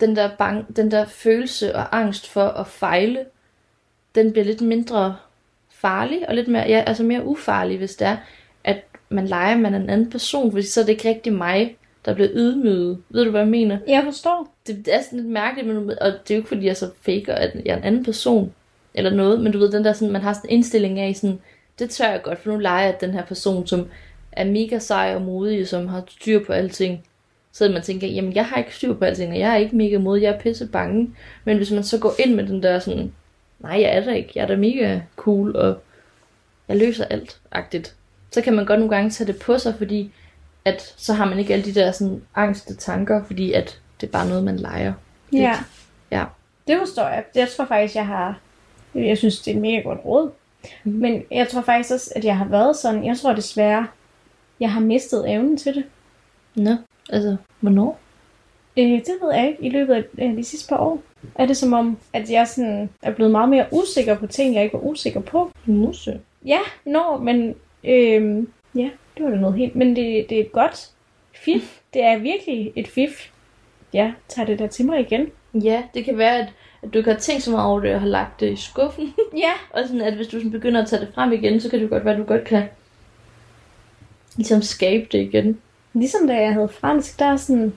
den 0.00 0.16
der, 0.16 0.30
bang, 0.38 0.76
den 0.76 0.90
der 0.90 1.04
følelse 1.06 1.76
og 1.76 1.98
angst 1.98 2.28
for 2.28 2.44
at 2.44 2.66
fejle, 2.66 3.24
den 4.14 4.32
bliver 4.32 4.44
lidt 4.44 4.60
mindre 4.60 5.16
farlig, 5.84 6.28
og 6.28 6.34
lidt 6.34 6.48
mere, 6.48 6.64
ja, 6.68 6.82
altså 6.86 7.02
mere 7.02 7.24
ufarlig, 7.24 7.78
hvis 7.78 7.96
det 7.96 8.06
er, 8.06 8.16
at 8.64 8.84
man 9.08 9.26
leger, 9.26 9.56
man 9.56 9.74
er 9.74 9.78
en 9.78 9.90
anden 9.90 10.10
person, 10.10 10.50
fordi 10.50 10.66
så 10.66 10.80
er 10.80 10.84
det 10.84 10.92
ikke 10.92 11.08
rigtig 11.08 11.32
mig, 11.32 11.76
der 12.04 12.14
bliver 12.14 12.30
ydmyget. 12.32 12.98
Ved 13.08 13.24
du, 13.24 13.30
hvad 13.30 13.40
jeg 13.40 13.48
mener? 13.48 13.78
Jeg 13.88 14.02
forstår. 14.04 14.54
Det, 14.66 14.86
det 14.86 14.94
er 14.94 15.02
sådan 15.02 15.18
lidt 15.18 15.30
mærkeligt, 15.30 15.68
men, 15.68 15.90
og 16.00 16.12
det 16.12 16.30
er 16.30 16.34
jo 16.34 16.36
ikke, 16.36 16.48
fordi 16.48 16.66
jeg 16.66 16.76
så 16.76 16.90
faker, 17.02 17.34
at 17.34 17.50
jeg 17.64 17.72
er 17.72 17.76
en 17.76 17.84
anden 17.84 18.04
person, 18.04 18.52
eller 18.94 19.10
noget, 19.10 19.40
men 19.40 19.52
du 19.52 19.58
ved, 19.58 19.72
den 19.72 19.84
der 19.84 19.92
sådan, 19.92 20.12
man 20.12 20.22
har 20.22 20.32
sådan 20.32 20.50
en 20.50 20.56
indstilling 20.56 21.00
af, 21.00 21.16
sådan, 21.16 21.38
det 21.78 21.90
tør 21.90 22.10
jeg 22.10 22.22
godt, 22.22 22.38
for 22.38 22.50
nu 22.50 22.58
leger 22.58 22.84
jeg 22.84 23.00
den 23.00 23.10
her 23.10 23.24
person, 23.24 23.66
som 23.66 23.88
er 24.32 24.44
mega 24.44 24.78
sej 24.78 25.12
og 25.14 25.22
modig, 25.22 25.68
som 25.68 25.88
har 25.88 26.04
styr 26.08 26.44
på 26.44 26.52
alting. 26.52 27.04
Så 27.52 27.68
man 27.68 27.82
tænker, 27.82 28.06
jamen 28.06 28.34
jeg 28.34 28.46
har 28.46 28.56
ikke 28.56 28.76
styr 28.76 28.94
på 28.94 29.04
alting, 29.04 29.32
og 29.32 29.38
jeg 29.38 29.52
er 29.52 29.56
ikke 29.56 29.76
mega 29.76 29.98
modig, 29.98 30.22
jeg 30.22 30.34
er 30.34 30.40
pisse 30.40 30.66
bange. 30.66 31.10
Men 31.44 31.56
hvis 31.56 31.70
man 31.70 31.84
så 31.84 31.98
går 31.98 32.14
ind 32.18 32.34
med 32.34 32.46
den 32.46 32.62
der 32.62 32.78
sådan, 32.78 33.12
nej, 33.64 33.80
jeg 33.80 33.96
er 33.96 34.00
der 34.00 34.12
ikke, 34.12 34.32
jeg 34.34 34.42
er 34.42 34.46
da 34.46 34.56
mega 34.56 35.00
cool, 35.16 35.56
og 35.56 35.82
jeg 36.68 36.76
løser 36.76 37.04
alt, 37.04 37.40
agtigt. 37.50 37.94
Så 38.30 38.40
kan 38.40 38.52
man 38.52 38.66
godt 38.66 38.80
nogle 38.80 38.94
gange 38.96 39.10
tage 39.10 39.32
det 39.32 39.38
på 39.38 39.58
sig, 39.58 39.74
fordi 39.78 40.12
at 40.64 40.94
så 40.96 41.12
har 41.12 41.24
man 41.24 41.38
ikke 41.38 41.52
alle 41.52 41.64
de 41.64 41.74
der 41.74 41.92
sådan 41.92 42.22
angste 42.34 42.76
tanker, 42.76 43.24
fordi 43.24 43.52
at 43.52 43.80
det 44.00 44.06
er 44.06 44.10
bare 44.10 44.28
noget, 44.28 44.44
man 44.44 44.56
leger. 44.56 44.92
Ja. 45.32 45.58
Ja. 46.10 46.24
Det 46.66 46.78
forstår 46.78 47.08
jeg. 47.08 47.24
Jeg 47.34 47.48
tror 47.48 47.64
faktisk, 47.64 47.94
jeg 47.94 48.06
har... 48.06 48.38
Jeg 48.94 49.18
synes, 49.18 49.40
det 49.40 49.50
er 49.50 49.54
et 49.54 49.60
mega 49.60 49.80
godt 49.80 49.98
råd. 50.04 50.30
Mm. 50.84 50.92
Men 50.92 51.22
jeg 51.30 51.48
tror 51.48 51.60
faktisk 51.60 51.94
også, 51.94 52.12
at 52.16 52.24
jeg 52.24 52.38
har 52.38 52.44
været 52.44 52.76
sådan... 52.76 53.04
Jeg 53.04 53.18
tror 53.18 53.32
desværre, 53.32 53.86
jeg 54.60 54.72
har 54.72 54.80
mistet 54.80 55.30
evnen 55.30 55.56
til 55.56 55.74
det. 55.74 55.84
Nå, 56.54 56.76
altså, 57.10 57.36
hvornår? 57.60 58.00
Øh, 58.76 58.84
det 58.84 59.14
ved 59.22 59.34
jeg 59.34 59.48
ikke. 59.48 59.62
I 59.62 59.68
løbet 59.68 59.94
af 59.94 60.04
øh, 60.18 60.36
de 60.36 60.44
sidste 60.44 60.68
par 60.68 60.78
år 60.78 61.02
er 61.34 61.46
det 61.46 61.56
som 61.56 61.72
om, 61.72 61.98
at 62.12 62.30
jeg 62.30 62.48
sådan 62.48 62.90
er 63.02 63.10
blevet 63.10 63.32
meget 63.32 63.48
mere 63.48 63.66
usikker 63.72 64.18
på 64.18 64.26
ting, 64.26 64.54
jeg 64.54 64.62
ikke 64.64 64.74
var 64.74 64.84
usikker 64.84 65.20
på. 65.20 65.50
Musse. 65.66 66.20
Ja, 66.46 66.58
nå, 66.84 67.18
men... 67.22 67.54
Øh, 67.84 68.44
ja, 68.74 68.90
det 69.16 69.24
var 69.24 69.30
da 69.30 69.36
noget 69.36 69.56
helt... 69.56 69.76
Men 69.76 69.96
det, 69.96 70.26
det 70.30 70.38
er 70.38 70.40
et 70.40 70.52
godt 70.52 70.90
fif. 71.34 71.78
Det 71.94 72.02
er 72.02 72.18
virkelig 72.18 72.72
et 72.76 72.88
fif. 72.88 73.30
Ja, 73.92 74.12
tager 74.28 74.46
det 74.46 74.58
der 74.58 74.66
til 74.66 74.86
mig 74.86 75.00
igen. 75.00 75.26
Ja, 75.54 75.82
det 75.94 76.04
kan 76.04 76.18
være, 76.18 76.38
at, 76.38 76.48
at 76.82 76.92
du 76.92 76.98
ikke 76.98 77.10
har 77.10 77.18
tænkt 77.18 77.42
så 77.42 77.50
meget 77.50 77.66
over 77.70 77.80
det, 77.80 77.94
og 77.94 78.00
har 78.00 78.08
lagt 78.08 78.40
det 78.40 78.52
i 78.52 78.56
skuffen. 78.56 79.14
Ja, 79.36 79.52
og 79.70 79.86
sådan, 79.86 80.00
at 80.00 80.14
hvis 80.14 80.26
du 80.26 80.38
sådan 80.38 80.50
begynder 80.50 80.82
at 80.82 80.88
tage 80.88 81.00
det 81.00 81.14
frem 81.14 81.32
igen, 81.32 81.60
så 81.60 81.70
kan 81.70 81.80
det 81.80 81.90
godt 81.90 82.04
være, 82.04 82.14
at 82.14 82.20
du 82.20 82.24
godt 82.24 82.44
kan 82.44 82.62
ligesom 84.36 84.62
skabe 84.62 85.06
det 85.12 85.18
igen. 85.18 85.60
Ligesom 85.92 86.26
da 86.26 86.34
jeg 86.40 86.52
havde 86.52 86.68
fransk, 86.68 87.18
der 87.18 87.24
er 87.24 87.36
sådan, 87.36 87.72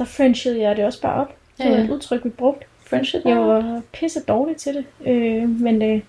der 0.00 0.06
frenchede 0.06 0.60
jeg 0.60 0.76
det 0.76 0.84
også 0.84 1.02
bare 1.02 1.20
op. 1.20 1.28
Det 1.58 1.64
Ja, 1.64 1.70
var 1.70 1.76
ja. 1.76 1.84
et 1.84 1.90
udtryk, 1.90 2.24
vi 2.24 2.28
brugte. 2.28 2.66
Friendship 2.86 3.22
Jeg 3.24 3.36
var 3.36 3.82
pisse 3.92 4.20
dårlig 4.28 4.56
til 4.56 4.74
det. 4.74 4.84
Øh, 5.06 5.48
men 5.48 5.82
øh, 5.82 6.00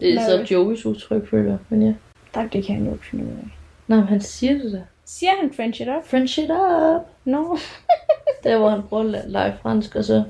Det 0.00 0.14
er 0.14 0.20
så 0.20 0.42
Joey's 0.54 0.88
udtryk, 0.88 1.30
føler 1.30 1.50
jeg. 1.50 1.58
Men 1.68 1.82
ja. 1.82 1.92
der, 2.34 2.48
det 2.48 2.64
kan 2.64 2.74
han 2.74 2.84
jo 2.86 2.92
ikke 2.92 3.06
finde 3.06 3.24
ud 3.24 3.30
af. 3.30 3.48
Nej, 3.88 3.98
men 3.98 4.08
han 4.08 4.20
siger 4.20 4.52
det 4.52 4.72
da. 4.72 4.82
Siger 5.04 5.32
han 5.40 5.52
French 5.56 5.80
it 5.82 5.88
up? 5.88 6.06
Friendship 6.06 6.50
up. 6.50 7.02
No. 7.24 7.56
Der, 8.44 8.58
hvor 8.58 8.68
han 8.70 8.82
prøver 8.82 9.18
at 9.18 9.30
lege 9.30 9.54
fransk, 9.62 9.94
og 9.96 10.04
så... 10.04 10.24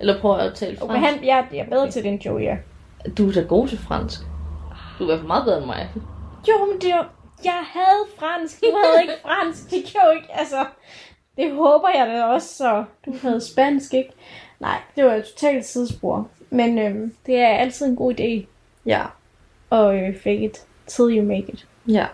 Eller 0.00 0.20
prøver 0.20 0.36
at 0.36 0.54
tale 0.54 0.76
fransk. 0.76 0.90
Okay, 0.90 1.00
han, 1.00 1.24
jeg, 1.24 1.46
jeg 1.52 1.58
er 1.58 1.68
bedre 1.70 1.90
til 1.90 2.02
det 2.02 2.08
end 2.12 2.20
Joey, 2.26 2.42
ja. 2.42 2.56
Du 3.18 3.28
er 3.28 3.32
da 3.32 3.40
god 3.40 3.68
til 3.68 3.78
fransk. 3.78 4.20
Du 4.98 5.04
er 5.04 5.06
i 5.06 5.06
hvert 5.06 5.18
fald 5.18 5.26
meget 5.26 5.44
bedre 5.44 5.58
end 5.58 5.66
mig. 5.66 5.88
Jo, 6.48 6.66
men 6.72 6.80
det 6.80 6.90
var... 6.94 7.10
Jeg 7.44 7.60
havde 7.72 8.04
fransk, 8.18 8.60
du 8.60 8.66
havde 8.84 9.02
ikke 9.02 9.14
fransk. 9.22 9.70
Det 9.70 9.84
kan 9.84 10.00
jo 10.06 10.10
ikke, 10.10 10.28
altså... 10.32 10.56
Det 11.40 11.52
håber 11.52 11.88
jeg 11.94 12.06
da 12.06 12.22
også, 12.24 12.54
så 12.54 12.84
du 13.06 13.14
havde 13.22 13.40
spansk, 13.40 13.94
ikke? 13.94 14.10
Nej, 14.60 14.78
det 14.96 15.04
var 15.04 15.14
et 15.14 15.24
totalt 15.24 15.64
sidespor. 15.64 16.28
Men 16.50 16.78
øhm, 16.78 17.14
det 17.26 17.36
er 17.38 17.48
altid 17.48 17.86
en 17.86 17.96
god 17.96 18.14
idé 18.20 18.46
Ja. 18.86 19.02
at 19.72 19.94
øh, 19.94 20.16
fake 20.16 20.44
it 20.44 20.64
till 20.86 21.04
you 21.18 21.24
make 21.24 21.44
it. 21.52 21.66
Ja. 21.88 22.06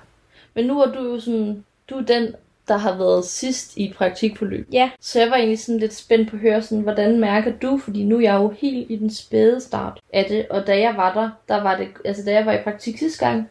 Men 0.55 0.65
nu 0.65 0.81
er 0.81 0.87
du 0.93 1.03
jo 1.13 1.21
sådan... 1.21 1.65
Du 1.91 1.97
er 1.97 2.03
den, 2.03 2.35
der 2.69 2.77
har 2.77 2.97
været 2.99 3.25
sidst 3.25 3.77
i 3.77 3.89
et 3.91 3.95
praktikforløb. 3.97 4.69
Ja, 4.73 4.91
Så 5.01 5.21
jeg 5.21 5.31
var 5.31 5.37
egentlig 5.37 5.59
sådan 5.59 5.79
lidt 5.79 5.95
spændt 5.95 6.31
på 6.31 6.37
at 6.37 6.41
høre, 6.41 6.63
sådan, 6.63 6.83
hvordan 6.83 7.21
mærker 7.21 7.53
du? 7.63 7.79
Fordi 7.79 8.05
nu 8.05 8.17
er 8.17 8.21
jeg 8.21 8.35
jo 8.35 8.49
helt 8.49 8.91
i 8.91 8.97
den 8.97 9.11
spæde 9.11 9.61
start 9.61 10.01
af 10.13 10.25
det. 10.25 10.49
Og 10.49 10.67
da 10.67 10.79
jeg 10.81 10.95
var 10.97 11.15
der, 11.15 11.31
der 11.49 11.63
var 11.63 11.77
det, 11.77 11.89
altså 12.05 12.23
da 12.25 12.33
jeg 12.33 12.47
var 12.47 12.53
i 12.53 12.63
praktik 12.63 12.99
sidste 12.99 13.27
gang, 13.27 13.51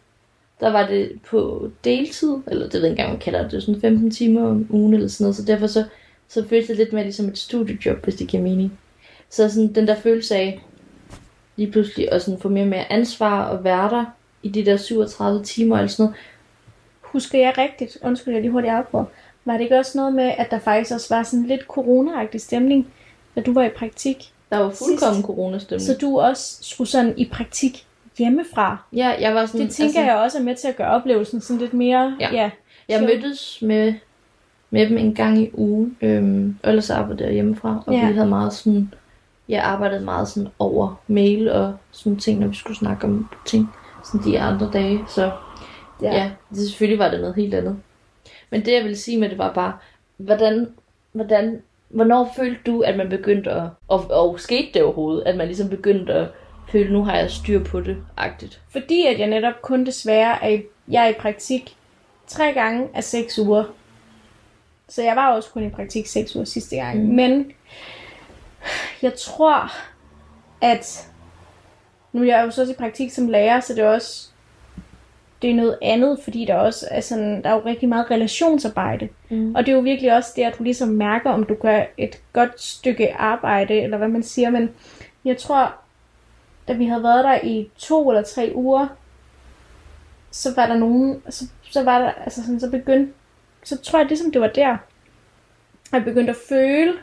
der 0.59 0.71
var 0.71 0.87
det 0.87 1.11
på 1.29 1.69
deltid, 1.83 2.37
eller 2.47 2.69
det 2.69 2.73
ved 2.73 2.81
jeg 2.81 2.91
ikke 2.91 3.01
engang, 3.01 3.09
man 3.09 3.19
kalder 3.19 3.41
det, 3.41 3.51
det 3.51 3.57
er 3.57 3.61
sådan 3.61 3.81
15 3.81 4.11
timer 4.11 4.49
om 4.49 4.67
ugen 4.69 4.93
eller 4.93 5.07
sådan 5.07 5.23
noget. 5.23 5.35
Så 5.35 5.43
derfor 5.43 5.67
så, 5.67 5.85
så 6.27 6.47
føltes 6.47 6.67
det 6.67 6.77
lidt 6.77 6.93
mere 6.93 7.03
ligesom 7.03 7.27
et 7.27 7.37
studiejob, 7.37 8.03
hvis 8.03 8.15
det 8.15 8.27
giver 8.27 8.43
mening. 8.43 8.79
Så 9.29 9.49
sådan 9.49 9.75
den 9.75 9.87
der 9.87 9.95
følelse 9.95 10.35
af 10.35 10.61
lige 11.55 11.71
pludselig 11.71 12.11
at 12.11 12.21
sådan 12.21 12.39
få 12.39 12.49
mere 12.49 12.63
og 12.63 12.69
mere 12.69 12.91
ansvar 12.91 13.43
og 13.43 13.63
være 13.63 13.89
der 13.89 14.05
i 14.43 14.49
de 14.49 14.65
der 14.65 14.77
37 14.77 15.43
timer 15.43 15.77
eller 15.77 15.87
sådan 15.87 16.03
noget. 16.03 16.17
husker 17.01 17.39
jeg 17.39 17.53
rigtigt, 17.57 17.97
undskyld 18.03 18.33
jeg 18.33 18.41
lige 18.41 18.51
hurtigt 18.51 18.73
afbryder, 18.73 19.05
var 19.45 19.53
det 19.53 19.61
ikke 19.61 19.77
også 19.77 19.97
noget 19.97 20.13
med, 20.13 20.31
at 20.37 20.51
der 20.51 20.59
faktisk 20.59 20.93
også 20.93 21.15
var 21.15 21.23
sådan 21.23 21.45
lidt 21.45 21.61
corona 21.61 22.37
stemning, 22.37 22.87
da 23.35 23.41
du 23.41 23.53
var 23.53 23.63
i 23.63 23.69
praktik? 23.69 24.33
Der 24.49 24.57
var 24.57 24.69
fuldkommen 24.69 25.23
coronastemning. 25.23 25.87
Så 25.87 25.97
du 26.01 26.19
også 26.19 26.57
skulle 26.61 26.87
sådan 26.87 27.13
i 27.17 27.29
praktik 27.31 27.87
hjemmefra. 28.17 28.77
Ja, 28.93 29.15
jeg 29.19 29.35
var 29.35 29.45
sådan... 29.45 29.61
Det 29.67 29.75
tænker 29.75 29.99
altså, 29.99 30.11
jeg 30.13 30.21
også 30.23 30.37
er 30.37 30.43
med 30.43 30.55
til 30.55 30.67
at 30.67 30.75
gøre 30.75 30.87
oplevelsen 30.91 31.41
sådan 31.41 31.59
lidt 31.61 31.73
mere... 31.73 32.17
Ja. 32.19 32.29
ja 32.33 32.49
Jeg 32.89 32.99
Så- 32.99 33.05
mødtes 33.05 33.59
med, 33.61 33.93
med 34.69 34.89
dem 34.89 34.97
en 34.97 35.15
gang 35.15 35.37
i 35.37 35.49
ugen, 35.53 35.97
øhm, 36.01 36.57
og 36.63 36.69
ellers 36.69 36.89
arbejdede 36.89 37.25
jeg 37.25 37.33
hjemmefra, 37.33 37.83
og 37.87 37.93
Ja. 37.93 38.07
vi 38.07 38.13
havde 38.13 38.29
meget 38.29 38.53
sådan 38.53 38.93
jeg 39.49 39.63
arbejdede 39.63 40.05
meget 40.05 40.27
sådan 40.27 40.49
over 40.59 41.01
mail 41.07 41.49
og 41.51 41.73
sådan 41.91 42.17
ting, 42.17 42.39
når 42.39 42.47
vi 42.47 42.55
skulle 42.55 42.77
snakke 42.77 43.05
om 43.07 43.29
ting 43.45 43.69
sådan 44.03 44.31
de 44.31 44.39
andre 44.39 44.69
dage. 44.73 44.99
Så 45.07 45.31
ja, 46.01 46.13
ja 46.15 46.31
det, 46.49 46.57
selvfølgelig 46.57 46.99
var 46.99 47.09
det 47.09 47.19
noget 47.19 47.35
helt 47.35 47.53
andet. 47.53 47.77
Men 48.49 48.65
det 48.65 48.73
jeg 48.73 48.83
ville 48.83 48.97
sige 48.97 49.17
med 49.19 49.29
det 49.29 49.37
var 49.37 49.53
bare, 49.53 49.73
hvordan, 50.17 50.67
hvordan, 51.11 51.61
hvornår 51.89 52.33
følte 52.35 52.59
du, 52.65 52.81
at 52.81 52.97
man 52.97 53.09
begyndte 53.09 53.51
at, 53.51 53.63
og, 53.87 54.05
og 54.11 54.39
skete 54.39 54.67
det 54.73 54.83
overhovedet, 54.83 55.23
at 55.25 55.37
man 55.37 55.47
ligesom 55.47 55.69
begyndte 55.69 56.13
at 56.13 56.27
føle, 56.75 56.93
nu 56.93 57.03
har 57.03 57.17
jeg 57.17 57.31
styr 57.31 57.63
på 57.63 57.81
det, 57.81 57.97
agtigt? 58.17 58.61
Fordi 58.69 59.05
at 59.05 59.19
jeg 59.19 59.27
netop 59.27 59.61
kun 59.61 59.85
desværre 59.85 60.43
er, 60.43 60.59
jeg 60.87 61.05
er 61.05 61.09
i 61.09 61.13
praktik 61.13 61.75
tre 62.27 62.53
gange 62.53 62.87
af 62.93 63.03
seks 63.03 63.39
uger. 63.39 63.63
Så 64.89 65.03
jeg 65.03 65.15
var 65.15 65.31
også 65.31 65.49
kun 65.49 65.63
i 65.63 65.69
praktik 65.69 66.07
seks 66.07 66.35
uger 66.35 66.45
sidste 66.45 66.75
gang. 66.75 67.03
Mm. 67.03 67.15
Men 67.15 67.51
jeg 69.01 69.13
tror, 69.17 69.71
at 70.61 71.09
nu 72.13 72.21
er 72.21 72.25
jeg 72.25 72.45
jo 72.45 72.51
så 72.51 72.61
også 72.61 72.73
i 72.73 72.75
praktik 72.75 73.11
som 73.11 73.27
lærer, 73.27 73.59
så 73.59 73.73
det 73.73 73.83
er 73.83 73.89
også 73.89 74.29
det 75.41 75.49
er 75.49 75.55
noget 75.55 75.77
andet, 75.81 76.19
fordi 76.23 76.45
der 76.45 76.55
også 76.55 76.87
er 76.91 77.01
sådan, 77.01 77.43
der 77.43 77.49
er 77.49 77.53
jo 77.53 77.61
rigtig 77.65 77.89
meget 77.89 78.11
relationsarbejde. 78.11 79.09
Mm. 79.29 79.55
Og 79.55 79.65
det 79.65 79.71
er 79.71 79.75
jo 79.75 79.81
virkelig 79.81 80.15
også 80.15 80.33
det, 80.35 80.43
at 80.43 80.55
du 80.57 80.63
ligesom 80.63 80.89
mærker, 80.89 81.29
om 81.29 81.43
du 81.43 81.53
gør 81.53 81.81
et 81.97 82.21
godt 82.33 82.61
stykke 82.61 83.13
arbejde, 83.13 83.81
eller 83.81 83.97
hvad 83.97 84.07
man 84.07 84.23
siger. 84.23 84.49
Men 84.49 84.69
jeg 85.25 85.37
tror, 85.37 85.84
da 86.67 86.73
vi 86.73 86.85
havde 86.85 87.03
været 87.03 87.23
der 87.23 87.39
i 87.43 87.69
to 87.77 88.09
eller 88.09 88.23
tre 88.23 88.51
uger, 88.55 88.87
så 90.31 90.53
var 90.55 90.67
der 90.67 90.77
nogen, 90.77 91.23
så, 91.29 91.45
så 91.63 91.83
var 91.83 91.99
der, 91.99 92.11
altså 92.11 92.41
sådan, 92.41 92.59
så 92.59 92.71
begyndte, 92.71 93.13
så 93.63 93.77
tror 93.77 93.99
jeg 93.99 94.07
ligesom 94.07 94.31
det 94.31 94.41
var 94.41 94.47
der, 94.47 94.77
jeg 95.91 96.03
begyndte 96.03 96.31
at 96.31 96.37
føle, 96.49 96.93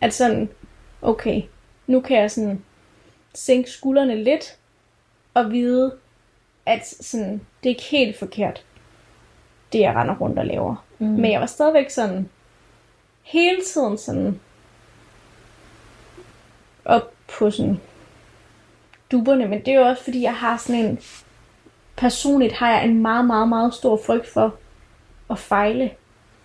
at 0.00 0.14
sådan, 0.14 0.48
okay, 1.02 1.42
nu 1.86 2.00
kan 2.00 2.18
jeg 2.18 2.30
sådan 2.30 2.64
sænke 3.34 3.70
skuldrene 3.70 4.24
lidt, 4.24 4.58
og 5.34 5.50
vide, 5.50 5.94
at 6.66 6.86
sådan, 6.86 7.32
det 7.32 7.68
er 7.68 7.74
ikke 7.74 7.82
helt 7.90 8.18
forkert, 8.18 8.64
det 9.72 9.80
jeg 9.80 9.94
render 9.94 10.16
rundt 10.16 10.38
og 10.38 10.46
laver. 10.46 10.84
Mm. 10.98 11.06
Men 11.06 11.32
jeg 11.32 11.40
var 11.40 11.46
stadigvæk 11.46 11.90
sådan, 11.90 12.28
hele 13.22 13.62
tiden 13.62 13.98
sådan, 13.98 14.40
op 16.84 17.12
på 17.38 17.50
sådan 17.50 17.80
duberne, 19.14 19.48
men 19.48 19.58
det 19.58 19.68
er 19.68 19.78
jo 19.78 19.86
også 19.86 20.04
fordi, 20.04 20.22
jeg 20.22 20.34
har 20.34 20.56
sådan 20.56 20.84
en, 20.84 20.98
personligt 21.96 22.52
har 22.52 22.70
jeg 22.70 22.84
en 22.84 23.02
meget, 23.02 23.24
meget, 23.24 23.48
meget 23.48 23.74
stor 23.74 24.00
frygt 24.06 24.26
for 24.26 24.54
at 25.30 25.38
fejle. 25.38 25.90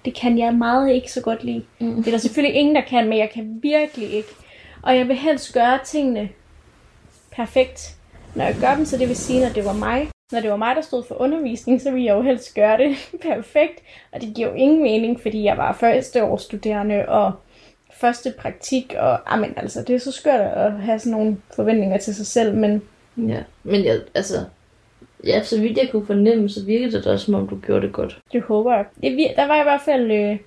Det 0.05 0.15
kan 0.15 0.37
jeg 0.37 0.53
meget 0.53 0.91
ikke 0.91 1.11
så 1.11 1.21
godt 1.21 1.43
lide. 1.43 1.65
Mm. 1.79 1.95
Det 1.95 2.07
er 2.07 2.11
der 2.11 2.17
selvfølgelig 2.17 2.59
ingen, 2.59 2.75
der 2.75 2.81
kan, 2.81 3.09
men 3.09 3.17
jeg 3.17 3.29
kan 3.33 3.59
virkelig 3.61 4.09
ikke. 4.13 4.29
Og 4.81 4.97
jeg 4.97 5.07
vil 5.07 5.15
helst 5.15 5.53
gøre 5.53 5.79
tingene 5.85 6.29
perfekt. 7.31 7.95
Når 8.35 8.45
jeg 8.45 8.55
gør 8.61 8.75
dem, 8.75 8.85
så 8.85 8.97
det 8.97 9.07
vil 9.07 9.15
sige, 9.15 9.41
når 9.41 9.49
det 9.49 9.65
var 9.65 9.73
mig. 9.73 10.09
Når 10.31 10.39
det 10.39 10.49
var 10.49 10.57
mig, 10.57 10.75
der 10.75 10.81
stod 10.81 11.03
for 11.07 11.21
undervisning, 11.21 11.81
så 11.81 11.91
ville 11.91 12.05
jeg 12.05 12.15
jo 12.15 12.21
helst 12.21 12.55
gøre 12.55 12.77
det 12.77 12.95
perfekt. 13.33 13.83
Og 14.11 14.21
det 14.21 14.33
giver 14.35 14.47
jo 14.47 14.53
ingen 14.53 14.83
mening, 14.83 15.21
fordi 15.21 15.43
jeg 15.43 15.57
var 15.57 15.73
førsteårsstuderende 15.73 17.05
og 17.07 17.31
første 18.01 18.33
praktik. 18.39 18.93
Og 18.97 19.33
amen, 19.33 19.53
altså, 19.57 19.83
det 19.87 19.95
er 19.95 19.99
så 19.99 20.11
skørt 20.11 20.41
at 20.41 20.71
have 20.71 20.99
sådan 20.99 21.11
nogle 21.11 21.37
forventninger 21.55 21.97
til 21.97 22.15
sig 22.15 22.25
selv, 22.25 22.55
men... 22.55 22.81
Ja, 23.17 23.43
men 23.63 23.85
jeg, 23.85 24.01
altså, 24.15 24.45
Ja, 25.23 25.43
så 25.43 25.61
vidt 25.61 25.77
jeg 25.77 25.89
kunne 25.91 26.05
fornemme, 26.05 26.49
så 26.49 26.65
virkede 26.65 26.91
det 26.91 27.07
også, 27.07 27.25
som 27.25 27.33
om 27.33 27.47
du 27.47 27.59
gjorde 27.65 27.85
det 27.85 27.93
godt. 27.93 28.19
Det 28.31 28.41
håber 28.41 28.73
jeg. 28.73 28.85
Det, 29.01 29.31
der 29.35 29.47
var 29.47 29.59
i 29.59 29.63
hvert 29.63 29.81
fald 29.85 30.11
øh, 30.11 30.37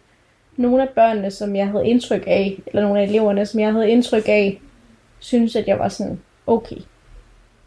nogle 0.57 0.83
af 0.83 0.89
børnene, 0.89 1.31
som 1.31 1.57
jeg 1.57 1.69
havde 1.69 1.89
indtryk 1.89 2.25
af, 2.27 2.63
eller 2.67 2.83
nogle 2.83 3.01
af 3.01 3.05
eleverne, 3.05 3.47
som 3.47 3.61
jeg 3.61 3.73
havde 3.73 3.91
indtryk 3.91 4.29
af, 4.29 4.61
synes, 5.19 5.57
at 5.57 5.67
jeg 5.67 5.79
var 5.79 5.89
sådan, 5.89 6.21
okay. 6.47 6.77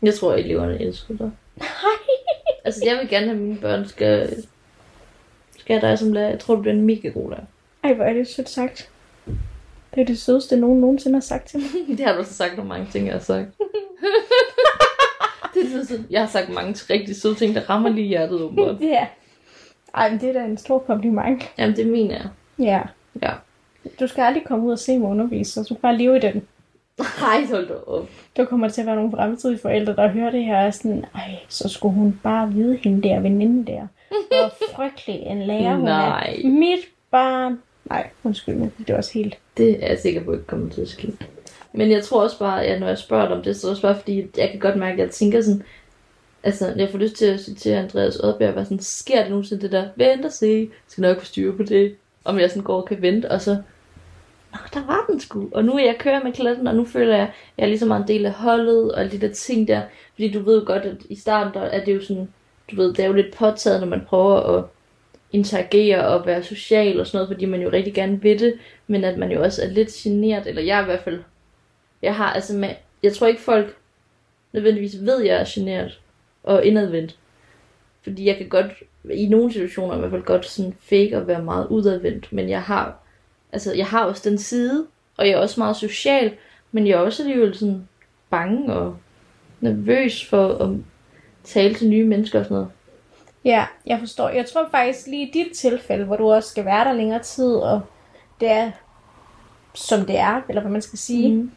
Jeg 0.01 0.13
tror, 0.13 0.33
at 0.33 0.39
eleverne 0.39 0.81
elsker 0.81 1.17
dig. 1.17 1.31
Nej. 1.57 1.67
altså, 2.65 2.81
jeg 2.85 2.97
vil 3.01 3.09
gerne 3.09 3.25
have, 3.25 3.35
at 3.35 3.41
mine 3.41 3.57
børn 3.57 3.87
skal, 3.87 4.43
skal 5.57 5.79
have 5.79 5.89
dig 5.89 5.99
som 5.99 6.13
lærer. 6.13 6.29
Jeg 6.29 6.39
tror, 6.39 6.55
du 6.55 6.61
bliver 6.61 6.73
en 6.73 6.85
mega 6.85 7.07
god 7.07 7.29
lærer. 7.29 7.45
Ej, 7.83 7.93
hvor 7.93 8.03
er 8.03 8.13
det 8.13 8.27
sødt 8.27 8.49
sagt. 8.49 8.89
Det 9.95 10.01
er 10.01 10.05
det 10.05 10.19
sødeste, 10.19 10.57
nogen 10.57 10.81
nogensinde 10.81 11.15
har 11.15 11.21
sagt 11.21 11.47
til 11.47 11.59
mig. 11.59 11.69
det 11.97 12.05
har 12.05 12.17
du 12.17 12.23
så 12.23 12.33
sagt 12.33 12.59
om 12.59 12.65
mange 12.65 12.87
ting, 12.91 13.05
jeg 13.05 13.13
har 13.13 13.19
sagt. 13.21 13.47
det 15.53 15.75
er 15.75 15.85
sådan, 15.85 16.05
jeg 16.09 16.21
har 16.21 16.27
sagt 16.27 16.49
mange 16.49 16.73
rigtig 16.89 17.15
søde 17.15 17.35
ting, 17.35 17.55
der 17.55 17.69
rammer 17.69 17.89
lige 17.89 18.07
hjertet, 18.07 18.41
åbenbart. 18.41 18.75
ja. 18.81 19.07
Ej, 19.95 20.09
men 20.11 20.19
det 20.19 20.29
er 20.29 20.33
da 20.33 20.45
en 20.45 20.57
stor 20.57 20.79
kompliment. 20.79 21.43
Jamen, 21.57 21.75
det 21.75 21.87
mener 21.87 22.15
jeg. 22.15 22.27
Ja. 22.59 22.81
Ja. 23.21 23.31
Du 23.99 24.07
skal 24.07 24.21
aldrig 24.21 24.43
komme 24.45 24.65
ud 24.65 24.71
og 24.71 24.79
se 24.79 24.97
mig 24.97 25.09
undervise, 25.09 25.51
så 25.51 25.59
du 25.59 25.65
skal 25.65 25.77
bare 25.77 25.97
leve 25.97 26.17
i 26.17 26.19
den. 26.19 26.47
Nej, 27.21 27.45
hold 27.51 27.67
da 27.67 27.73
op. 27.87 28.09
Der 28.37 28.45
kommer 28.45 28.69
til 28.69 28.81
at 28.81 28.87
være 28.87 28.95
nogle 28.95 29.11
fremtidige 29.11 29.59
forældre, 29.59 29.95
der 29.95 30.07
hører 30.07 30.31
det 30.31 30.45
her, 30.45 30.65
og 30.65 30.73
sådan, 30.73 31.05
ej, 31.15 31.35
så 31.49 31.69
skulle 31.69 31.95
hun 31.95 32.19
bare 32.23 32.53
vide 32.53 32.75
hende 32.83 33.09
der, 33.09 33.19
veninde 33.19 33.71
der. 33.71 33.87
Hvor 34.09 34.53
frygtelig 34.75 35.15
en 35.15 35.41
lærer 35.41 35.75
hun 35.75 35.85
Nej. 35.85 36.39
er. 36.43 36.47
Mit 36.47 36.79
barn. 37.11 37.59
Nej, 37.89 38.09
undskyld 38.23 38.55
mig, 38.55 38.71
det 38.77 38.89
er 38.89 38.97
også 38.97 39.13
helt. 39.13 39.37
Det 39.57 39.83
er 39.83 39.87
jeg 39.87 39.99
sikker 39.99 40.23
på 40.23 40.33
ikke 40.33 40.45
kommer 40.45 40.69
til 40.69 40.81
at 40.81 40.89
ske. 40.89 41.13
Men 41.73 41.91
jeg 41.91 42.03
tror 42.03 42.23
også 42.23 42.39
bare, 42.39 42.65
at 42.65 42.79
når 42.79 42.87
jeg 42.87 42.97
spørger 42.97 43.27
dig 43.27 43.37
om 43.37 43.43
det, 43.43 43.55
så 43.55 43.67
er 43.67 43.69
det 43.69 43.71
også 43.71 43.81
bare 43.81 43.99
fordi, 43.99 44.27
jeg 44.37 44.49
kan 44.49 44.59
godt 44.59 44.75
mærke, 44.75 44.93
at 44.93 44.99
jeg 44.99 45.11
tænker 45.11 45.41
sådan, 45.41 45.63
altså 46.43 46.73
jeg 46.77 46.89
får 46.89 46.97
lyst 46.97 47.15
til 47.15 47.25
at 47.25 47.39
citere 47.39 47.79
Andreas 47.79 48.15
Oddbjerg, 48.15 48.55
var 48.55 48.63
sådan, 48.63 48.79
sker 48.79 49.21
det 49.21 49.29
nogensinde 49.29 49.61
det 49.61 49.71
der, 49.71 49.87
vent 49.95 50.25
og 50.25 50.31
se, 50.31 50.69
skal 50.87 51.01
nok 51.01 51.19
få 51.19 51.25
styr 51.25 51.57
på 51.57 51.63
det, 51.63 51.95
om 52.23 52.39
jeg 52.39 52.49
sådan 52.49 52.63
går 52.63 52.81
og 52.81 52.87
kan 52.87 53.01
vente, 53.01 53.31
og 53.31 53.41
så, 53.41 53.57
Nå, 54.51 54.59
der 54.73 54.85
var 54.85 55.05
den 55.09 55.19
sgu, 55.19 55.49
og 55.51 55.65
nu 55.65 55.73
er 55.73 55.85
jeg 55.85 55.95
kører 55.99 56.23
med 56.23 56.33
klatten, 56.33 56.67
og 56.67 56.75
nu 56.75 56.85
føler 56.85 57.15
jeg, 57.15 57.27
at 57.27 57.33
jeg 57.57 57.63
er 57.63 57.67
ligesom 57.67 57.91
en 57.91 58.07
del 58.07 58.25
af 58.25 58.31
holdet, 58.31 58.91
og 58.91 58.99
alle 58.99 59.11
de 59.11 59.27
der 59.27 59.33
ting 59.33 59.67
der, 59.67 59.81
fordi 60.13 60.31
du 60.31 60.39
ved 60.39 60.59
jo 60.59 60.63
godt, 60.65 60.83
at 60.83 60.97
i 61.09 61.15
starten, 61.15 61.53
der 61.53 61.61
er 61.61 61.85
det 61.85 61.95
jo 61.95 62.01
sådan, 62.01 62.29
du 62.71 62.75
ved, 62.75 62.93
det 62.93 62.99
er 62.99 63.07
jo 63.07 63.13
lidt 63.13 63.35
påtaget, 63.35 63.79
når 63.79 63.87
man 63.87 64.05
prøver 64.07 64.35
at 64.57 64.65
interagere 65.31 66.07
og 66.07 66.25
være 66.25 66.43
social 66.43 66.99
og 66.99 67.07
sådan 67.07 67.17
noget, 67.17 67.29
fordi 67.29 67.45
man 67.45 67.61
jo 67.61 67.69
rigtig 67.71 67.93
gerne 67.93 68.21
vil 68.21 68.39
det, 68.39 68.59
men 68.87 69.03
at 69.03 69.17
man 69.17 69.31
jo 69.31 69.43
også 69.43 69.63
er 69.63 69.67
lidt 69.67 69.89
generet, 69.89 70.47
eller 70.47 70.61
jeg 70.61 70.77
er 70.77 70.81
i 70.81 70.85
hvert 70.85 71.03
fald 71.03 71.19
jeg 72.01 72.15
har 72.15 72.33
altså 72.33 72.53
med, 72.53 72.69
jeg 73.03 73.13
tror 73.13 73.27
ikke 73.27 73.41
folk 73.41 73.75
nødvendigvis 74.53 75.01
ved, 75.01 75.21
at 75.21 75.27
jeg 75.27 75.35
er 75.41 75.45
generet 75.47 75.99
og 76.43 76.65
indadvendt. 76.65 77.17
Fordi 78.03 78.25
jeg 78.25 78.37
kan 78.37 78.49
godt, 78.49 78.71
i 79.13 79.27
nogle 79.27 79.53
situationer 79.53 79.95
i 79.95 79.99
hvert 79.99 80.11
fald 80.11 80.23
godt 80.23 80.45
sådan 80.45 80.73
fake 80.79 81.17
og 81.17 81.27
være 81.27 81.43
meget 81.43 81.67
udadvendt, 81.67 82.33
men 82.33 82.49
jeg 82.49 82.61
har, 82.61 82.97
altså 83.51 83.73
jeg 83.73 83.85
har 83.85 84.05
også 84.05 84.29
den 84.29 84.37
side, 84.37 84.87
og 85.17 85.27
jeg 85.27 85.33
er 85.33 85.37
også 85.37 85.59
meget 85.59 85.75
social, 85.75 86.33
men 86.71 86.87
jeg 86.87 86.93
er 86.93 86.99
også 86.99 87.23
alligevel 87.23 87.55
sådan 87.55 87.87
bange 88.29 88.73
og 88.73 88.97
nervøs 89.61 90.25
for 90.25 90.47
at 90.47 90.69
tale 91.43 91.75
til 91.75 91.89
nye 91.89 92.05
mennesker 92.05 92.39
og 92.39 92.45
sådan 92.45 92.55
noget. 92.55 92.71
Ja, 93.45 93.65
jeg 93.85 93.99
forstår. 93.99 94.29
Jeg 94.29 94.45
tror 94.45 94.67
faktisk 94.71 95.07
lige 95.07 95.27
i 95.27 95.31
dit 95.31 95.57
tilfælde, 95.57 96.05
hvor 96.05 96.15
du 96.15 96.31
også 96.31 96.49
skal 96.49 96.65
være 96.65 96.85
der 96.85 96.93
længere 96.93 97.23
tid, 97.23 97.55
og 97.55 97.81
det 98.39 98.51
er, 98.51 98.71
som 99.73 100.05
det 100.05 100.17
er, 100.17 100.41
eller 100.49 100.61
hvad 100.61 100.71
man 100.71 100.81
skal 100.81 100.99
sige, 100.99 101.33
mm 101.33 101.51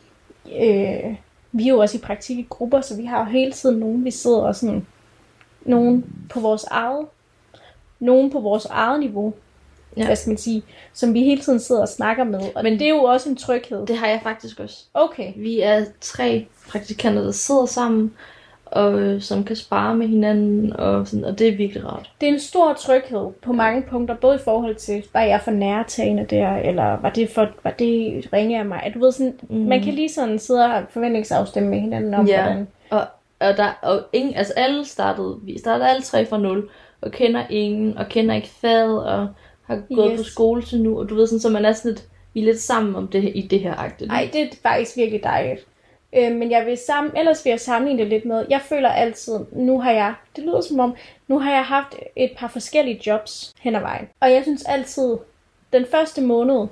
øh, 0.53 1.15
vi 1.53 1.65
er 1.65 1.69
jo 1.69 1.79
også 1.79 1.97
i 1.97 2.01
praktik 2.01 2.39
i 2.39 2.47
grupper, 2.49 2.81
så 2.81 2.97
vi 2.97 3.05
har 3.05 3.19
jo 3.19 3.25
hele 3.25 3.53
tiden 3.53 3.79
nogen, 3.79 4.05
vi 4.05 4.11
sidder 4.11 4.41
og 4.41 4.57
sådan, 4.57 4.87
nogen 5.63 6.27
på 6.31 6.41
vores 6.41 6.65
eget, 6.65 7.07
nogen 8.01 8.31
på 8.31 8.41
vores 8.41 8.65
eget 8.65 9.01
niveau, 9.01 9.35
ja. 9.97 10.07
hvad 10.07 10.17
skal 10.17 10.31
man 10.31 10.39
sige, 10.39 10.63
som 10.93 11.15
vi 11.15 11.23
hele 11.23 11.41
tiden 11.41 11.61
sidder 11.61 11.81
og 11.83 11.89
snakker 11.89 12.25
med. 12.25 12.41
Og 12.55 12.63
Men 12.63 12.73
det 12.73 12.83
er 12.83 12.89
jo 12.89 13.03
også 13.03 13.29
en 13.29 13.37
tryghed. 13.37 13.87
Det 13.87 13.97
har 13.97 14.07
jeg 14.07 14.21
faktisk 14.23 14.61
også. 14.61 14.85
Okay. 14.95 15.33
Vi 15.37 15.61
er 15.61 15.85
tre 16.01 16.47
praktikanter, 16.69 17.23
der 17.23 17.33
sidder 17.33 17.67
sammen, 17.67 18.15
og 18.71 19.01
øh, 19.01 19.21
som 19.21 19.45
kan 19.45 19.57
spare 19.57 19.95
med 19.95 20.09
hinanden, 20.09 20.77
og, 20.77 21.07
sådan, 21.07 21.25
og 21.25 21.39
det 21.39 21.49
er 21.49 21.57
virkelig 21.57 21.87
rart. 21.87 22.11
Det 22.21 22.29
er 22.29 22.33
en 22.33 22.41
stor 22.41 22.73
tryghed 22.73 23.33
på 23.43 23.53
mange 23.53 23.83
punkter, 23.83 24.15
både 24.15 24.35
i 24.35 24.45
forhold 24.45 24.75
til, 24.75 25.05
var 25.13 25.21
jeg 25.21 25.41
for 25.45 25.51
nærtagende 25.51 26.27
der, 26.31 26.57
eller 26.57 27.01
var 27.01 27.11
det, 27.11 27.31
for, 27.31 27.49
var 27.65 27.71
det 27.71 28.29
ringe 28.33 28.59
af 28.59 28.65
mig? 28.65 28.91
Du 28.95 28.99
ved, 28.99 29.13
sådan, 29.13 29.39
mm. 29.49 29.57
man 29.57 29.83
kan 29.83 29.95
lige 29.95 30.09
sådan 30.09 30.39
sidde 30.39 30.65
og 30.65 30.83
forventningsafstemme 30.91 31.69
med 31.69 31.81
hinanden 31.81 32.15
om, 32.15 32.27
ja. 32.27 32.43
hvordan... 32.43 32.69
Og, 32.91 33.01
og, 33.41 33.57
der, 33.57 33.79
og 33.83 34.01
ingen, 34.13 34.35
altså 34.35 34.53
alle 34.57 34.85
startede, 34.85 35.39
vi 35.43 35.59
startede 35.59 35.89
alle 35.89 36.03
tre 36.03 36.27
fra 36.27 36.39
nul, 36.39 36.69
og 37.01 37.11
kender 37.11 37.43
ingen, 37.51 37.99
og 37.99 38.07
kender 38.09 38.35
ikke 38.35 38.51
fad, 38.61 38.93
og 38.93 39.29
har 39.67 39.83
gået 39.95 40.11
yes. 40.13 40.21
på 40.21 40.25
skole 40.25 40.63
til 40.63 40.83
nu, 40.83 40.99
og 40.99 41.09
du 41.09 41.15
ved 41.15 41.27
sådan, 41.27 41.41
så 41.41 41.49
man 41.49 41.65
er 41.65 41.73
sådan 41.73 41.91
lidt, 41.91 42.05
vi 42.35 42.41
er 42.41 42.45
lidt 42.45 42.61
sammen 42.61 42.97
om 42.97 43.09
det 43.09 43.33
i 43.35 43.43
det 43.43 43.61
her 43.61 43.75
agte. 43.75 44.07
Nej, 44.07 44.29
det 44.33 44.43
er 44.43 44.47
faktisk 44.63 44.97
virkelig 44.97 45.23
dejligt. 45.23 45.67
Øh, 46.13 46.33
men 46.33 46.51
jeg 46.51 46.67
vil 46.67 46.79
sammen, 46.87 47.17
ellers 47.17 47.45
vil 47.45 47.51
jeg 47.51 47.61
sammenligne 47.61 48.03
det 48.03 48.09
lidt 48.09 48.25
med, 48.25 48.45
jeg 48.51 48.61
føler 48.61 48.89
altid, 48.89 49.39
nu 49.53 49.81
har 49.81 49.93
jeg, 49.93 50.15
det 50.37 50.45
lyder 50.45 50.61
som 50.61 50.81
om, 50.81 50.95
nu 51.29 51.39
har 51.39 51.53
jeg 51.53 51.65
haft 51.65 51.95
et 52.17 52.31
par 52.37 52.49
forskellige 52.49 53.01
jobs 53.07 53.55
hen 53.61 53.77
ad 53.77 53.81
vejen. 53.81 54.09
Og 54.21 54.33
jeg 54.33 54.43
synes 54.43 54.65
altid, 54.65 55.17
den 55.73 55.87
første 55.91 56.21
måned, 56.21 56.67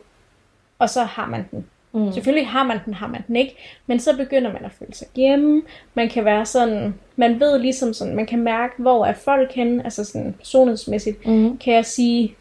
og 0.78 0.91
så 0.91 1.03
har 1.03 1.26
man 1.26 1.47
den. 1.51 1.66
Mm. 1.93 2.12
Selvfølgelig 2.12 2.49
har 2.49 2.62
man 2.62 2.78
den, 2.84 2.95
har 2.95 3.07
man 3.07 3.24
den 3.26 3.37
ikke, 3.37 3.57
men 3.87 4.01
så 4.01 4.16
begynder 4.16 4.53
man 4.53 4.64
at 4.64 4.72
føle 4.72 4.95
sig 4.95 5.09
hjemme. 5.14 5.62
Man 5.95 6.09
kan 6.09 6.24
være 6.24 6.47
sådan, 6.47 6.95
man 7.16 7.41
ved 7.41 7.59
ligesom 7.59 7.93
sådan, 7.93 8.16
man 8.16 8.26
kan 8.26 8.43
mærke, 8.43 8.74
hvor 8.78 9.07
er 9.07 9.12
folk 9.12 9.53
henne, 9.53 9.84
altså 9.84 10.05
sådan 10.05 10.34
personlighedsmæssigt. 10.39 11.26
Mm. 11.26 11.59
Kan 11.59 11.74
jeg 11.74 11.84
sige 11.84 12.34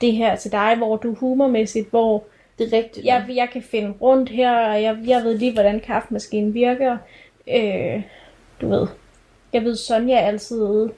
det 0.00 0.12
her 0.12 0.36
til 0.36 0.52
dig, 0.52 0.74
hvor 0.76 0.96
du 0.96 1.14
humormæssigt, 1.14 1.90
hvor 1.90 2.24
Det 2.58 2.72
er 2.72 2.76
rigtigt. 2.76 3.06
Jeg, 3.06 3.24
jeg 3.34 3.48
kan 3.52 3.62
finde 3.62 3.94
rundt 4.00 4.28
her, 4.30 4.50
og 4.68 4.82
jeg, 4.82 4.98
jeg 5.06 5.22
ved 5.24 5.38
lige, 5.38 5.52
hvordan 5.52 5.80
kaffemaskinen 5.80 6.54
virker. 6.54 6.96
Øh, 7.54 8.02
du 8.60 8.68
ved, 8.68 8.86
jeg 9.52 9.64
ved, 9.64 9.76
Sonja 9.76 10.16
altid 10.18 10.88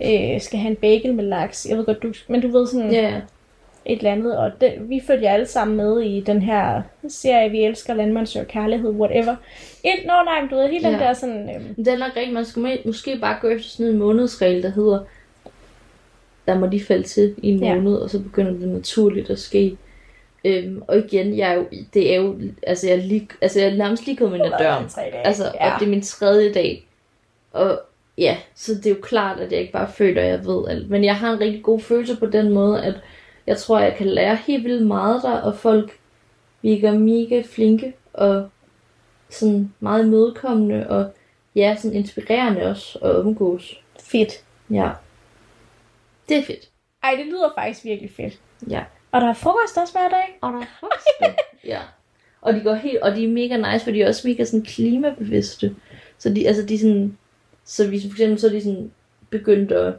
øh, 0.00 0.40
skal 0.40 0.58
have 0.58 0.70
en 0.70 0.76
bagel 0.76 1.14
med 1.14 1.24
laks. 1.24 1.66
Jeg 1.70 1.78
ved 1.78 1.84
godt, 1.84 2.02
du... 2.02 2.12
Men 2.28 2.40
du 2.40 2.48
ved 2.48 2.66
sådan 2.66 2.92
ja. 2.92 3.20
et 3.84 3.98
eller 3.98 4.12
andet, 4.12 4.38
og 4.38 4.50
det, 4.60 4.74
vi 4.80 5.00
følger 5.06 5.30
alle 5.30 5.46
sammen 5.46 5.76
med 5.76 6.00
i 6.00 6.20
den 6.20 6.42
her 6.42 6.82
serie, 7.08 7.50
vi 7.50 7.64
elsker, 7.64 7.94
landmandsøger 7.94 8.46
kærlighed, 8.46 8.90
whatever. 8.90 9.36
Et, 9.84 10.06
nå 10.06 10.12
nej, 10.24 10.46
du 10.50 10.56
ved, 10.56 10.68
hele 10.68 10.84
den 10.84 10.92
Ja. 10.92 10.98
der 10.98 11.12
sådan... 11.12 11.50
Øh, 11.54 11.62
Men 11.76 11.84
Det 11.84 11.88
er 11.88 11.98
nok 11.98 12.16
rigtigt. 12.16 12.32
Man 12.34 12.44
skal 12.44 12.62
må- 12.62 12.68
måske 12.84 13.18
bare 13.20 13.36
gå 13.40 13.48
efter 13.48 13.68
sådan 13.70 13.92
en 13.92 13.98
månedsregel, 13.98 14.62
der 14.62 14.70
hedder, 14.70 15.00
der 16.46 16.58
må 16.58 16.66
de 16.66 16.80
falde 16.80 17.02
til 17.02 17.34
i 17.42 17.48
en 17.50 17.58
Ja. 17.64 17.74
måned, 17.74 17.94
og 17.96 18.10
så 18.10 18.22
begynder 18.22 18.52
det 18.52 18.68
naturligt 18.68 19.30
at 19.30 19.38
ske. 19.38 19.76
Øhm, 20.44 20.82
og 20.88 20.98
igen, 20.98 21.38
jeg 21.38 21.50
er 21.50 21.54
jo, 21.54 21.66
det 21.94 22.14
er 22.14 22.16
jo, 22.16 22.40
altså 22.62 22.86
jeg 22.86 22.96
er, 22.96 23.02
lige, 23.02 23.28
altså 23.40 23.60
jeg 23.60 23.68
er 23.68 23.76
nærmest 23.76 24.06
lige 24.06 24.16
kommet 24.16 24.36
ind 24.36 24.46
ad 24.46 24.52
døren. 24.58 24.84
Altså, 25.24 25.44
ja. 25.44 25.74
og 25.74 25.80
det 25.80 25.86
er 25.86 25.90
min 25.90 26.02
tredje 26.02 26.52
dag. 26.52 26.86
Og 27.52 27.80
ja, 28.18 28.36
så 28.54 28.74
det 28.74 28.86
er 28.86 28.90
jo 28.90 29.00
klart, 29.02 29.40
at 29.40 29.52
jeg 29.52 29.60
ikke 29.60 29.72
bare 29.72 29.92
føler, 29.92 30.22
at 30.22 30.28
jeg 30.28 30.46
ved 30.46 30.68
alt. 30.68 30.90
Men 30.90 31.04
jeg 31.04 31.16
har 31.16 31.32
en 31.32 31.40
rigtig 31.40 31.62
god 31.62 31.80
følelse 31.80 32.16
på 32.16 32.26
den 32.26 32.52
måde, 32.52 32.84
at 32.84 32.94
jeg 33.46 33.56
tror, 33.56 33.78
jeg 33.78 33.94
kan 33.96 34.06
lære 34.06 34.36
helt 34.36 34.64
vildt 34.64 34.86
meget 34.86 35.22
der, 35.22 35.36
og 35.36 35.56
folk 35.56 35.98
virker 36.62 36.92
mega 36.92 37.42
flinke, 37.46 37.94
og 38.12 38.48
sådan 39.30 39.74
meget 39.80 40.04
imødekommende, 40.04 40.90
og 40.90 41.10
ja, 41.54 41.76
sådan 41.78 41.96
inspirerende 41.96 42.62
også 42.62 42.98
at 42.98 43.16
omgås. 43.16 43.80
Fedt. 44.00 44.44
Ja. 44.70 44.90
Det 46.28 46.36
er 46.36 46.42
fedt. 46.42 46.68
Ej, 47.02 47.14
det 47.18 47.26
lyder 47.26 47.52
faktisk 47.58 47.84
virkelig 47.84 48.10
fedt. 48.16 48.40
Ja. 48.70 48.84
Og 49.12 49.20
der 49.20 49.28
er 49.28 49.34
frokost 49.34 49.76
også 49.76 49.92
hver 49.92 50.08
dag. 50.08 50.38
Og 50.40 50.52
der 50.52 50.58
er 50.58 50.66
faktisk 50.80 51.38
Ja. 51.72 51.80
Og 52.40 52.54
de 52.54 52.60
går 52.60 52.74
helt, 52.74 52.98
og 52.98 53.16
de 53.16 53.24
er 53.24 53.28
mega 53.28 53.56
nice, 53.56 53.84
for 53.84 53.90
de 53.90 54.02
er 54.02 54.08
også 54.08 54.28
mega 54.28 54.44
sådan 54.44 54.64
klimabevidste. 54.64 55.76
Så 56.18 56.30
de, 56.30 56.48
altså 56.48 56.62
de 56.62 56.74
er 56.74 56.78
sådan, 56.78 57.18
så 57.64 57.88
hvis 57.88 58.02
for 58.02 58.10
eksempel 58.10 58.38
så 58.38 58.46
er 58.46 58.50
de 58.50 58.62
sådan 58.62 58.90
begyndt 59.30 59.72
at, 59.72 59.94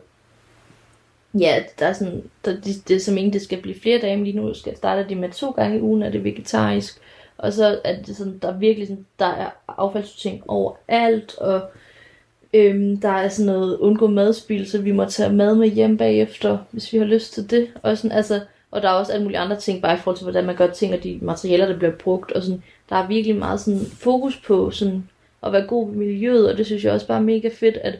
ja, 1.40 1.64
der 1.80 1.86
er 1.86 1.94
sådan, 1.94 2.24
der, 2.46 2.52
de, 2.52 2.74
det 2.88 2.96
er 2.96 3.00
som 3.00 3.18
ikke, 3.18 3.32
det 3.32 3.42
skal 3.42 3.62
blive 3.62 3.80
flere 3.82 4.02
dage, 4.02 4.16
men 4.16 4.26
lige 4.26 4.38
nu 4.38 4.54
skal, 4.54 4.78
starter 4.78 5.08
de 5.08 5.16
med 5.16 5.30
to 5.30 5.52
gange 5.52 5.78
i 5.78 5.82
ugen, 5.82 6.04
er 6.04 6.10
det 6.10 6.24
vegetarisk. 6.24 7.02
Og 7.38 7.54
så 7.54 7.82
er 7.84 8.02
det 8.02 8.16
sådan, 8.16 8.40
der 8.40 8.54
er 8.54 8.58
virkelig 8.58 8.88
sådan, 8.88 9.06
der 9.20 9.26
er 9.26 9.50
affaldssortering 9.68 10.50
overalt, 10.50 11.38
og 11.38 11.62
øhm, 12.54 12.98
der 12.98 13.10
er 13.10 13.30
sådan 13.30 13.54
noget 13.54 13.78
undgå 13.78 14.08
madspil, 14.08 14.70
så 14.70 14.82
vi 14.82 14.92
må 14.92 15.06
tage 15.06 15.34
mad 15.34 15.56
med 15.56 15.68
hjem 15.68 15.98
bagefter, 15.98 16.58
hvis 16.72 16.94
vi 16.94 16.98
har 16.98 17.06
lyst 17.06 17.34
til 17.34 17.50
det. 17.50 17.74
Og 17.84 17.98
sådan, 17.98 18.18
altså, 18.18 18.42
og 18.72 18.82
der 18.82 18.90
er 18.90 18.94
også 18.94 19.12
alle 19.12 19.24
mulige 19.24 19.40
andre 19.40 19.60
ting, 19.60 19.82
bare 19.82 19.94
i 19.94 19.98
forhold 19.98 20.18
til, 20.18 20.24
hvordan 20.24 20.46
man 20.46 20.56
gør 20.56 20.68
ting, 20.68 20.94
og 20.94 21.04
de 21.04 21.20
materialer, 21.22 21.66
der 21.66 21.78
bliver 21.78 21.92
brugt. 21.92 22.32
Og 22.32 22.44
sådan, 22.44 22.64
der 22.90 22.96
er 22.96 23.08
virkelig 23.08 23.36
meget 23.36 23.60
sådan, 23.60 23.86
fokus 23.86 24.38
på 24.38 24.72
sådan, 24.72 25.10
at 25.44 25.52
være 25.52 25.68
god 25.68 25.90
ved 25.90 25.98
miljøet, 25.98 26.52
og 26.52 26.58
det 26.58 26.66
synes 26.66 26.84
jeg 26.84 26.94
også 26.94 27.08
bare 27.08 27.18
er 27.18 27.24
mega 27.24 27.50
fedt, 27.60 27.78
at 27.78 28.00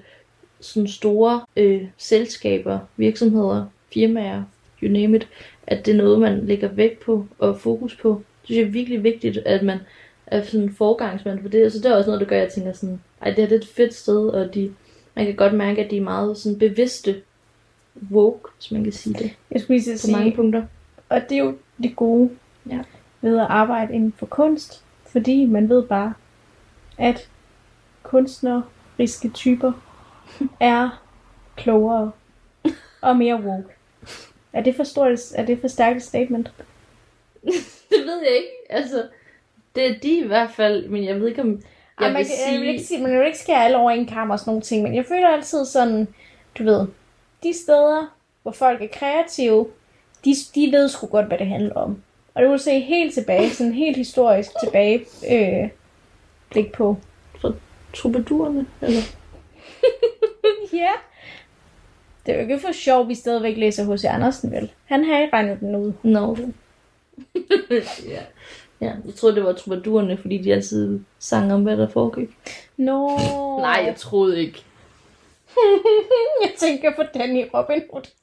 sådan 0.60 0.88
store 0.88 1.42
øh, 1.58 1.82
selskaber, 1.98 2.80
virksomheder, 2.98 3.66
firmaer, 3.94 4.44
you 4.84 4.92
name 4.92 5.18
it, 5.18 5.28
at 5.68 5.86
det 5.86 5.92
er 5.92 5.98
noget, 5.98 6.20
man 6.20 6.46
lægger 6.46 6.68
vægt 6.68 7.00
på 7.00 7.26
og 7.40 7.60
fokus 7.60 7.96
på. 7.96 8.10
Det 8.10 8.46
synes 8.46 8.58
jeg 8.58 8.68
er 8.68 8.72
virkelig 8.72 9.04
vigtigt, 9.04 9.38
at 9.38 9.64
man 9.64 9.80
er 10.28 10.44
sådan 10.44 10.62
en 10.62 10.76
forgangsmand 10.76 11.42
for 11.42 11.50
det. 11.50 11.74
Så 11.74 11.78
det 11.78 11.86
er 11.86 11.96
også 11.96 12.10
noget, 12.10 12.22
der 12.22 12.28
gør, 12.28 12.36
at 12.36 12.42
jeg 12.42 12.52
tænker 12.52 12.74
sådan, 12.74 13.02
ej, 13.22 13.30
det 13.30 13.38
her 13.38 13.48
det 13.48 13.56
er 13.56 13.60
et 13.60 13.68
fedt 13.68 13.94
sted, 13.94 14.30
og 14.30 14.56
de, 14.56 14.74
man 15.16 15.26
kan 15.26 15.36
godt 15.36 15.54
mærke, 15.54 15.84
at 15.84 15.92
de 15.92 15.98
er 15.98 16.02
meget 16.02 16.38
sådan 16.38 16.60
bevidste 16.60 17.16
woke, 18.12 18.50
hvis 18.58 18.72
man 18.72 18.84
kan 18.84 18.94
sige 18.94 19.14
det, 19.14 19.36
Jeg 19.52 19.62
skulle 19.62 19.80
lige 19.80 19.94
på 19.94 19.98
sige, 19.98 20.16
mange 20.16 20.36
punkter. 20.36 20.64
og 21.10 21.22
det 21.30 21.32
er 21.38 21.44
jo 21.44 21.58
det 21.84 21.96
gode 21.96 22.30
Ja. 22.70 22.80
ved 23.22 23.40
at 23.40 23.46
arbejde 23.50 23.94
inden 23.94 24.14
for 24.18 24.26
kunst, 24.26 24.84
fordi 25.08 25.46
man 25.46 25.70
ved 25.70 25.84
bare, 25.84 26.14
at 26.98 27.30
kunstneriske 28.04 29.30
typer 29.34 29.72
er 30.60 31.04
klogere 31.58 32.12
og 33.02 33.18
mere 33.18 33.36
woke. 33.36 33.70
Er 34.54 34.62
det 34.64 34.76
for 34.76 34.84
stort, 34.84 35.20
er 35.36 35.46
det 35.46 35.62
for 35.62 35.68
stærkt 35.68 35.98
et 35.98 36.04
statement? 36.04 36.52
Det 37.90 38.06
ved 38.06 38.20
jeg 38.24 38.36
ikke. 38.36 38.50
Altså, 38.70 39.04
det 39.76 39.88
er 39.90 40.00
de 40.00 40.18
i 40.20 40.28
hvert 40.28 40.50
fald, 40.52 40.90
men 40.90 41.06
jeg 41.06 41.20
ved 41.20 41.28
ikke 41.28 41.42
om... 41.42 41.48
Jeg 42.00 42.08
Ej, 42.08 42.14
man, 42.14 42.18
vil 42.20 42.26
kan, 42.26 42.54
jeg 42.54 42.60
vil 42.60 42.68
sige... 42.68 42.74
ikke 42.74 42.84
sige, 42.84 43.02
man 43.04 43.14
jo 43.14 43.22
ikke 43.22 43.38
skære 43.38 43.66
alle 43.66 43.78
over 43.78 43.92
en 43.92 44.06
kamp 44.06 44.32
og 44.32 44.40
sådan 44.40 44.50
nogle 44.52 44.62
ting, 44.62 44.84
men 44.84 44.96
jeg 44.96 45.06
føler 45.06 45.28
altid 45.28 45.66
sådan, 45.66 46.08
du 46.58 46.64
ved, 46.64 46.88
de 47.44 47.54
steder, 47.54 48.16
hvor 48.44 48.52
folk 48.52 48.82
er 48.82 48.88
kreative, 48.94 49.68
de, 50.26 50.36
de 50.56 50.72
ved 50.72 50.90
sgu 50.90 51.08
godt, 51.08 51.28
hvad 51.28 51.38
det 51.38 51.48
handler 51.48 51.76
om. 51.76 52.02
Og 52.34 52.42
det 52.42 52.52
vil 52.52 52.60
se 52.60 52.80
helt 52.80 53.14
tilbage, 53.14 53.50
sådan 53.50 53.74
helt 53.74 53.98
historisk 53.98 54.52
tilbage, 54.64 55.06
øh, 55.32 55.70
blik 56.50 56.72
på. 56.72 56.98
Troubadourerne, 57.96 58.66
eller? 58.82 59.02
Ja. 60.74 60.92
Det 62.26 62.32
er 62.32 62.36
jo 62.36 62.42
ikke 62.42 62.60
for 62.60 62.72
sjov, 62.72 63.08
vi 63.08 63.16
stadigvæk 63.16 63.58
læser 63.58 63.94
H.C. 63.94 64.06
Andersen, 64.06 64.52
vel? 64.52 64.72
Han 64.86 65.04
har 65.04 65.20
ikke 65.22 65.34
regnet 65.34 65.60
den 65.60 65.76
ud. 65.76 65.94
No. 66.04 66.36
ja. 68.08 68.22
ja. 68.82 68.92
Jeg 69.06 69.16
troede, 69.16 69.36
det 69.36 69.44
var 69.44 69.54
troubadourerne, 69.54 70.18
fordi 70.18 70.38
de 70.38 70.54
altid 70.54 71.00
sang 71.20 71.54
om, 71.54 71.64
hvad 71.64 71.78
der 71.78 71.88
foregik. 71.90 72.30
Nå. 72.78 73.18
Nej, 73.58 73.84
jeg 73.86 73.96
troede 73.96 74.42
ikke. 74.42 74.64
jeg 76.44 76.52
tænker 76.58 76.92
på 76.96 77.04
Danny 77.14 77.46
Robin 77.54 77.82
Hood. 77.92 78.04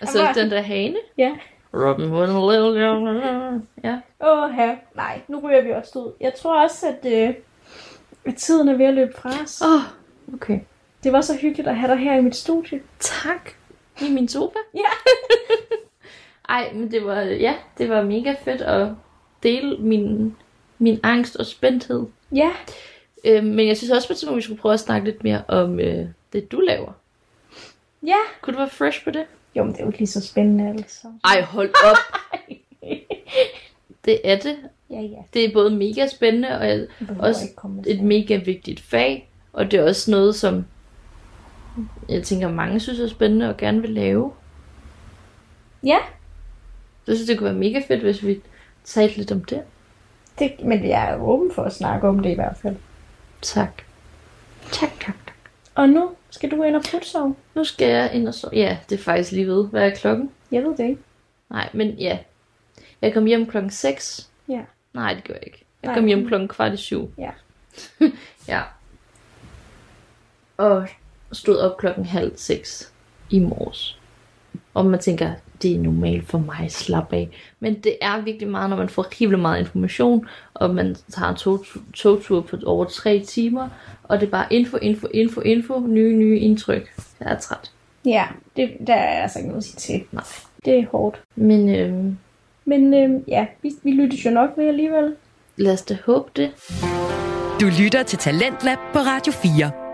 Altså, 0.00 0.22
var- 0.22 0.32
den 0.32 0.50
der 0.50 0.60
hane. 0.60 0.96
ja. 1.18 1.36
Robin 1.74 2.08
Hood 2.08 2.22
and 2.22 2.32
little 2.32 2.80
girl. 2.80 3.60
Ja. 3.84 4.00
Åh, 4.26 4.50
her. 4.50 4.76
Nej, 4.94 5.20
nu 5.28 5.40
ryger 5.40 5.60
vi 5.60 5.70
også 5.70 5.98
ud. 5.98 6.12
Jeg 6.20 6.34
tror 6.34 6.62
også, 6.62 6.86
at, 6.88 7.12
øh, 7.12 7.34
at 8.26 8.36
tiden 8.36 8.68
er 8.68 8.76
ved 8.76 8.86
at 8.86 8.94
løbe 8.94 9.12
fra 9.18 9.30
os. 9.42 9.62
Åh, 9.62 9.74
oh, 9.74 9.80
okay. 10.34 10.60
Det 11.04 11.12
var 11.12 11.20
så 11.20 11.36
hyggeligt 11.36 11.68
at 11.68 11.76
have 11.76 11.92
dig 11.92 11.98
her 12.00 12.14
i 12.18 12.20
mit 12.22 12.36
studie. 12.36 12.80
Tak. 13.00 13.50
I 14.02 14.10
min 14.10 14.28
sofa? 14.28 14.58
Ja. 14.74 14.90
Ej, 16.48 16.72
men 16.74 16.90
det 16.90 17.04
var, 17.04 17.20
ja, 17.20 17.54
det 17.78 17.88
var 17.90 18.02
mega 18.02 18.34
fedt 18.44 18.60
at 18.62 18.88
dele 19.42 19.76
min, 19.78 20.36
min 20.78 21.00
angst 21.02 21.36
og 21.36 21.46
spændthed. 21.46 22.06
Ja. 22.34 22.50
Øh, 23.24 23.44
men 23.44 23.68
jeg 23.68 23.76
synes 23.76 23.90
også 23.90 24.08
på 24.08 24.12
et 24.12 24.16
tidspunkt, 24.16 24.36
vi 24.36 24.42
skulle 24.42 24.60
prøve 24.60 24.72
at 24.72 24.80
snakke 24.80 25.10
lidt 25.10 25.24
mere 25.24 25.42
om 25.48 25.80
øh, 25.80 26.06
det, 26.32 26.52
du 26.52 26.60
laver. 26.60 26.92
Ja. 28.06 28.16
Kunne 28.40 28.54
du 28.54 28.58
være 28.58 28.70
fresh 28.70 29.04
på 29.04 29.10
det? 29.10 29.24
Jo, 29.56 29.64
men 29.64 29.72
det 29.72 29.78
er 29.80 29.84
jo 29.84 29.88
ikke 29.88 29.98
lige 29.98 30.08
så 30.08 30.26
spændende, 30.26 30.68
altså. 30.68 31.08
Ej, 31.24 31.42
hold 31.42 31.70
op. 31.84 31.96
det 34.04 34.20
er 34.24 34.38
det. 34.38 34.56
Ja, 34.90 35.00
ja. 35.00 35.16
Det 35.34 35.44
er 35.44 35.52
både 35.52 35.70
mega 35.70 36.06
spændende, 36.06 36.58
og 36.58 36.68
jeg, 36.68 36.86
også 37.18 37.48
et 37.86 38.02
mega 38.02 38.36
vigtigt 38.36 38.80
fag. 38.80 39.28
Og 39.52 39.70
det 39.70 39.80
er 39.80 39.84
også 39.84 40.10
noget, 40.10 40.34
som 40.34 40.64
jeg 42.08 42.22
tænker, 42.22 42.48
mange 42.50 42.80
synes 42.80 43.00
er 43.00 43.08
spændende 43.08 43.48
og 43.48 43.56
gerne 43.56 43.80
vil 43.80 43.90
lave. 43.90 44.32
Ja, 45.84 45.98
Så 47.04 47.12
jeg 47.12 47.16
synes, 47.16 47.28
det 47.28 47.38
kunne 47.38 47.50
være 47.50 47.58
mega 47.58 47.82
fedt, 47.88 48.00
hvis 48.02 48.26
vi 48.26 48.40
talte 48.84 49.16
lidt 49.16 49.32
om 49.32 49.44
det. 49.44 49.62
det, 50.38 50.52
men 50.64 50.88
jeg 50.88 51.10
er 51.10 51.16
åben 51.22 51.52
for 51.52 51.62
at 51.62 51.72
snakke 51.72 52.08
om 52.08 52.18
det 52.18 52.30
i 52.30 52.34
hvert 52.34 52.56
fald. 52.56 52.76
Tak. 53.42 53.82
Tak, 54.72 54.90
tak, 55.00 55.14
tak. 55.26 55.34
Og 55.74 55.88
nu 55.88 56.10
skal 56.30 56.50
du 56.50 56.62
ind 56.62 56.76
og 56.76 56.82
putte 56.90 57.08
sove. 57.08 57.36
Nu 57.54 57.64
skal 57.64 57.88
jeg 57.88 58.14
ind 58.14 58.28
og 58.28 58.34
så. 58.34 58.48
Ja, 58.52 58.78
det 58.88 58.98
er 58.98 59.02
faktisk 59.02 59.32
lige 59.32 59.46
ved. 59.46 59.66
Hvad 59.68 59.90
er 59.90 59.94
klokken? 59.94 60.30
Jeg 60.50 60.62
ved 60.62 60.76
det 60.76 60.88
ikke. 60.88 61.02
Nej, 61.50 61.68
men 61.72 61.90
ja. 61.90 62.18
Jeg 63.02 63.14
kom 63.14 63.24
hjem 63.24 63.46
klokken 63.46 63.70
6. 63.70 64.30
Ja. 64.48 64.60
Nej, 64.92 65.14
det 65.14 65.24
gør 65.24 65.34
jeg 65.34 65.42
ikke. 65.46 65.64
Jeg 65.82 65.88
Nej. 65.88 65.94
kom 65.94 66.06
hjem 66.06 66.26
klokken 66.26 66.48
kvart 66.48 66.72
i 66.72 66.76
syv. 66.76 67.12
Ja. 67.18 67.30
ja. 68.48 68.62
Og 70.56 70.88
stod 71.32 71.58
op 71.58 71.78
klokken 71.78 72.04
halv 72.04 72.32
seks 72.36 72.92
i 73.30 73.38
morges. 73.38 73.99
Og 74.74 74.86
man 74.86 75.00
tænker, 75.00 75.30
det 75.62 75.74
er 75.74 75.78
normalt 75.78 76.26
for 76.28 76.38
mig, 76.38 76.66
slap 76.72 77.12
af. 77.12 77.28
Men 77.60 77.74
det 77.74 77.96
er 78.02 78.20
virkelig 78.20 78.48
meget, 78.48 78.70
når 78.70 78.76
man 78.76 78.88
får 78.88 79.06
helt 79.18 79.38
meget 79.38 79.58
information, 79.60 80.26
og 80.54 80.74
man 80.74 80.96
tager 81.12 81.30
en 81.30 81.36
tog, 81.36 81.64
togtur 81.94 82.40
på 82.40 82.56
over 82.66 82.84
tre 82.84 83.20
timer, 83.28 83.68
og 84.02 84.20
det 84.20 84.26
er 84.26 84.30
bare 84.30 84.46
info, 84.50 84.76
info, 84.76 85.06
info, 85.14 85.40
info, 85.40 85.80
nye, 85.86 86.16
nye 86.16 86.38
indtryk. 86.38 86.90
Jeg 87.20 87.32
er 87.32 87.38
træt. 87.38 87.70
Ja, 88.04 88.24
det, 88.56 88.70
der 88.86 88.94
er 88.94 89.22
altså 89.22 89.38
ikke 89.38 89.48
noget 89.48 89.62
at 89.62 89.64
sige 89.64 89.76
til. 89.98 90.06
Nej. 90.12 90.24
Det 90.64 90.78
er 90.78 90.86
hårdt. 90.92 91.20
Men 91.36 91.68
øhm, 91.74 92.18
Men 92.64 92.94
øhm, 92.94 93.24
ja, 93.28 93.46
vi, 93.62 93.70
vi 93.82 93.90
lyttes 93.90 94.26
jo 94.26 94.30
nok 94.30 94.50
ved 94.56 94.68
alligevel. 94.68 95.14
lad 95.56 95.72
os 95.72 95.82
da 95.82 95.96
håbe 96.06 96.30
det. 96.36 96.50
Du 97.60 97.66
lytter 97.82 98.02
til 98.02 98.18
Talentlab 98.18 98.78
på 98.92 98.98
Radio 98.98 99.32
4. 99.32 99.89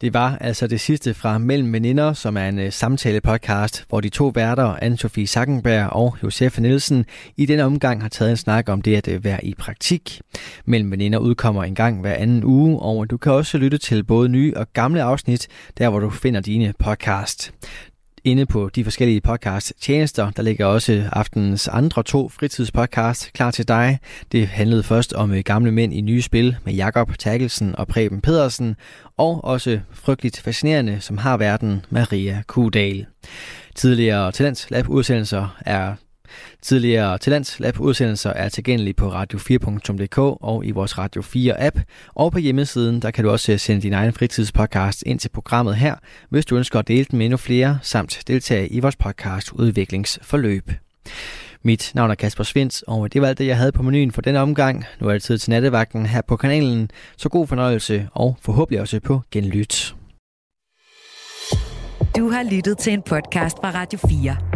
Det 0.00 0.14
var 0.14 0.38
altså 0.40 0.66
det 0.66 0.80
sidste 0.80 1.14
fra 1.14 1.38
Mellem 1.38 1.72
Veninder, 1.72 2.12
som 2.12 2.36
er 2.36 2.48
en 2.48 2.58
uh, 2.58 2.68
samtale-podcast, 2.70 3.84
hvor 3.88 4.00
de 4.00 4.08
to 4.08 4.32
værter, 4.34 4.74
Anne-Sophie 4.74 5.26
Sackenberg 5.26 5.86
og 5.86 6.16
Josef 6.22 6.58
Nielsen, 6.58 7.04
i 7.36 7.46
denne 7.46 7.64
omgang 7.64 8.02
har 8.02 8.08
taget 8.08 8.30
en 8.30 8.36
snak 8.36 8.68
om 8.68 8.82
det 8.82 8.96
at 8.96 9.16
uh, 9.16 9.24
være 9.24 9.44
i 9.44 9.54
praktik. 9.54 10.20
Mellem 10.64 10.90
Veninder 10.90 11.18
udkommer 11.18 11.64
en 11.64 11.74
gang 11.74 12.00
hver 12.00 12.14
anden 12.14 12.44
uge, 12.44 12.78
og 12.80 13.10
du 13.10 13.16
kan 13.16 13.32
også 13.32 13.58
lytte 13.58 13.78
til 13.78 14.04
både 14.04 14.28
nye 14.28 14.52
og 14.56 14.66
gamle 14.72 15.02
afsnit, 15.02 15.48
der 15.78 15.88
hvor 15.88 16.00
du 16.00 16.10
finder 16.10 16.40
dine 16.40 16.74
podcast 16.78 17.52
inde 18.26 18.46
på 18.46 18.70
de 18.74 18.84
forskellige 18.84 19.20
podcast-tjenester. 19.20 20.30
Der 20.30 20.42
ligger 20.42 20.66
også 20.66 21.08
aftenens 21.12 21.68
andre 21.68 22.02
to 22.02 22.28
fritidspodcasts 22.28 23.30
klar 23.34 23.50
til 23.50 23.68
dig. 23.68 23.98
Det 24.32 24.48
handlede 24.48 24.82
først 24.82 25.12
om 25.12 25.32
øh, 25.32 25.38
gamle 25.44 25.72
mænd 25.72 25.94
i 25.94 26.00
nye 26.00 26.22
spil 26.22 26.56
med 26.64 26.74
Jakob 26.74 27.18
Terkelsen 27.18 27.76
og 27.76 27.88
Preben 27.88 28.20
Pedersen, 28.20 28.76
og 29.16 29.44
også 29.44 29.80
frygteligt 29.92 30.40
fascinerende, 30.40 31.00
som 31.00 31.18
har 31.18 31.36
verden 31.36 31.84
Maria 31.90 32.42
Kudal. 32.46 33.06
Tidligere 33.74 34.32
Talents 34.32 34.70
Lab 34.70 34.88
udsendelser 34.88 35.56
er 35.60 35.94
Tidligere 36.62 37.18
Talents 37.18 37.60
Lab 37.60 37.80
udsendelser 37.80 38.30
er 38.30 38.48
tilgængelige 38.48 38.94
på 38.94 39.10
radio4.dk 39.12 40.18
og 40.18 40.66
i 40.66 40.70
vores 40.70 40.98
Radio 40.98 41.22
4 41.22 41.62
app. 41.62 41.78
Og 42.14 42.32
på 42.32 42.38
hjemmesiden, 42.38 43.02
der 43.02 43.10
kan 43.10 43.24
du 43.24 43.30
også 43.30 43.58
sende 43.58 43.82
din 43.82 43.92
egen 43.92 44.12
fritidspodcast 44.12 45.02
ind 45.06 45.18
til 45.18 45.28
programmet 45.28 45.76
her, 45.76 45.94
hvis 46.28 46.46
du 46.46 46.56
ønsker 46.56 46.78
at 46.78 46.88
dele 46.88 47.06
den 47.10 47.18
med 47.18 47.26
endnu 47.26 47.36
flere, 47.36 47.78
samt 47.82 48.22
deltage 48.26 48.68
i 48.68 48.80
vores 48.80 48.96
podcast 48.96 49.52
udviklingsforløb. 49.52 50.70
Mit 51.62 51.92
navn 51.94 52.10
er 52.10 52.14
Kasper 52.14 52.44
Svens, 52.44 52.84
og 52.86 53.12
det 53.12 53.22
var 53.22 53.28
alt 53.28 53.38
det, 53.38 53.46
jeg 53.46 53.56
havde 53.56 53.72
på 53.72 53.82
menuen 53.82 54.12
for 54.12 54.22
denne 54.22 54.40
omgang. 54.40 54.84
Nu 55.00 55.08
er 55.08 55.12
det 55.12 55.22
tid 55.22 55.38
til 55.38 55.50
nattevagten 55.50 56.06
her 56.06 56.20
på 56.22 56.36
kanalen, 56.36 56.90
så 57.16 57.28
god 57.28 57.46
fornøjelse 57.46 58.08
og 58.12 58.36
forhåbentlig 58.42 58.80
også 58.80 59.00
på 59.00 59.20
genlyt. 59.30 59.94
Du 62.16 62.30
har 62.30 62.42
lyttet 62.50 62.78
til 62.78 62.92
en 62.92 63.02
podcast 63.02 63.56
fra 63.62 63.70
Radio 63.70 63.98
4. 64.08 64.55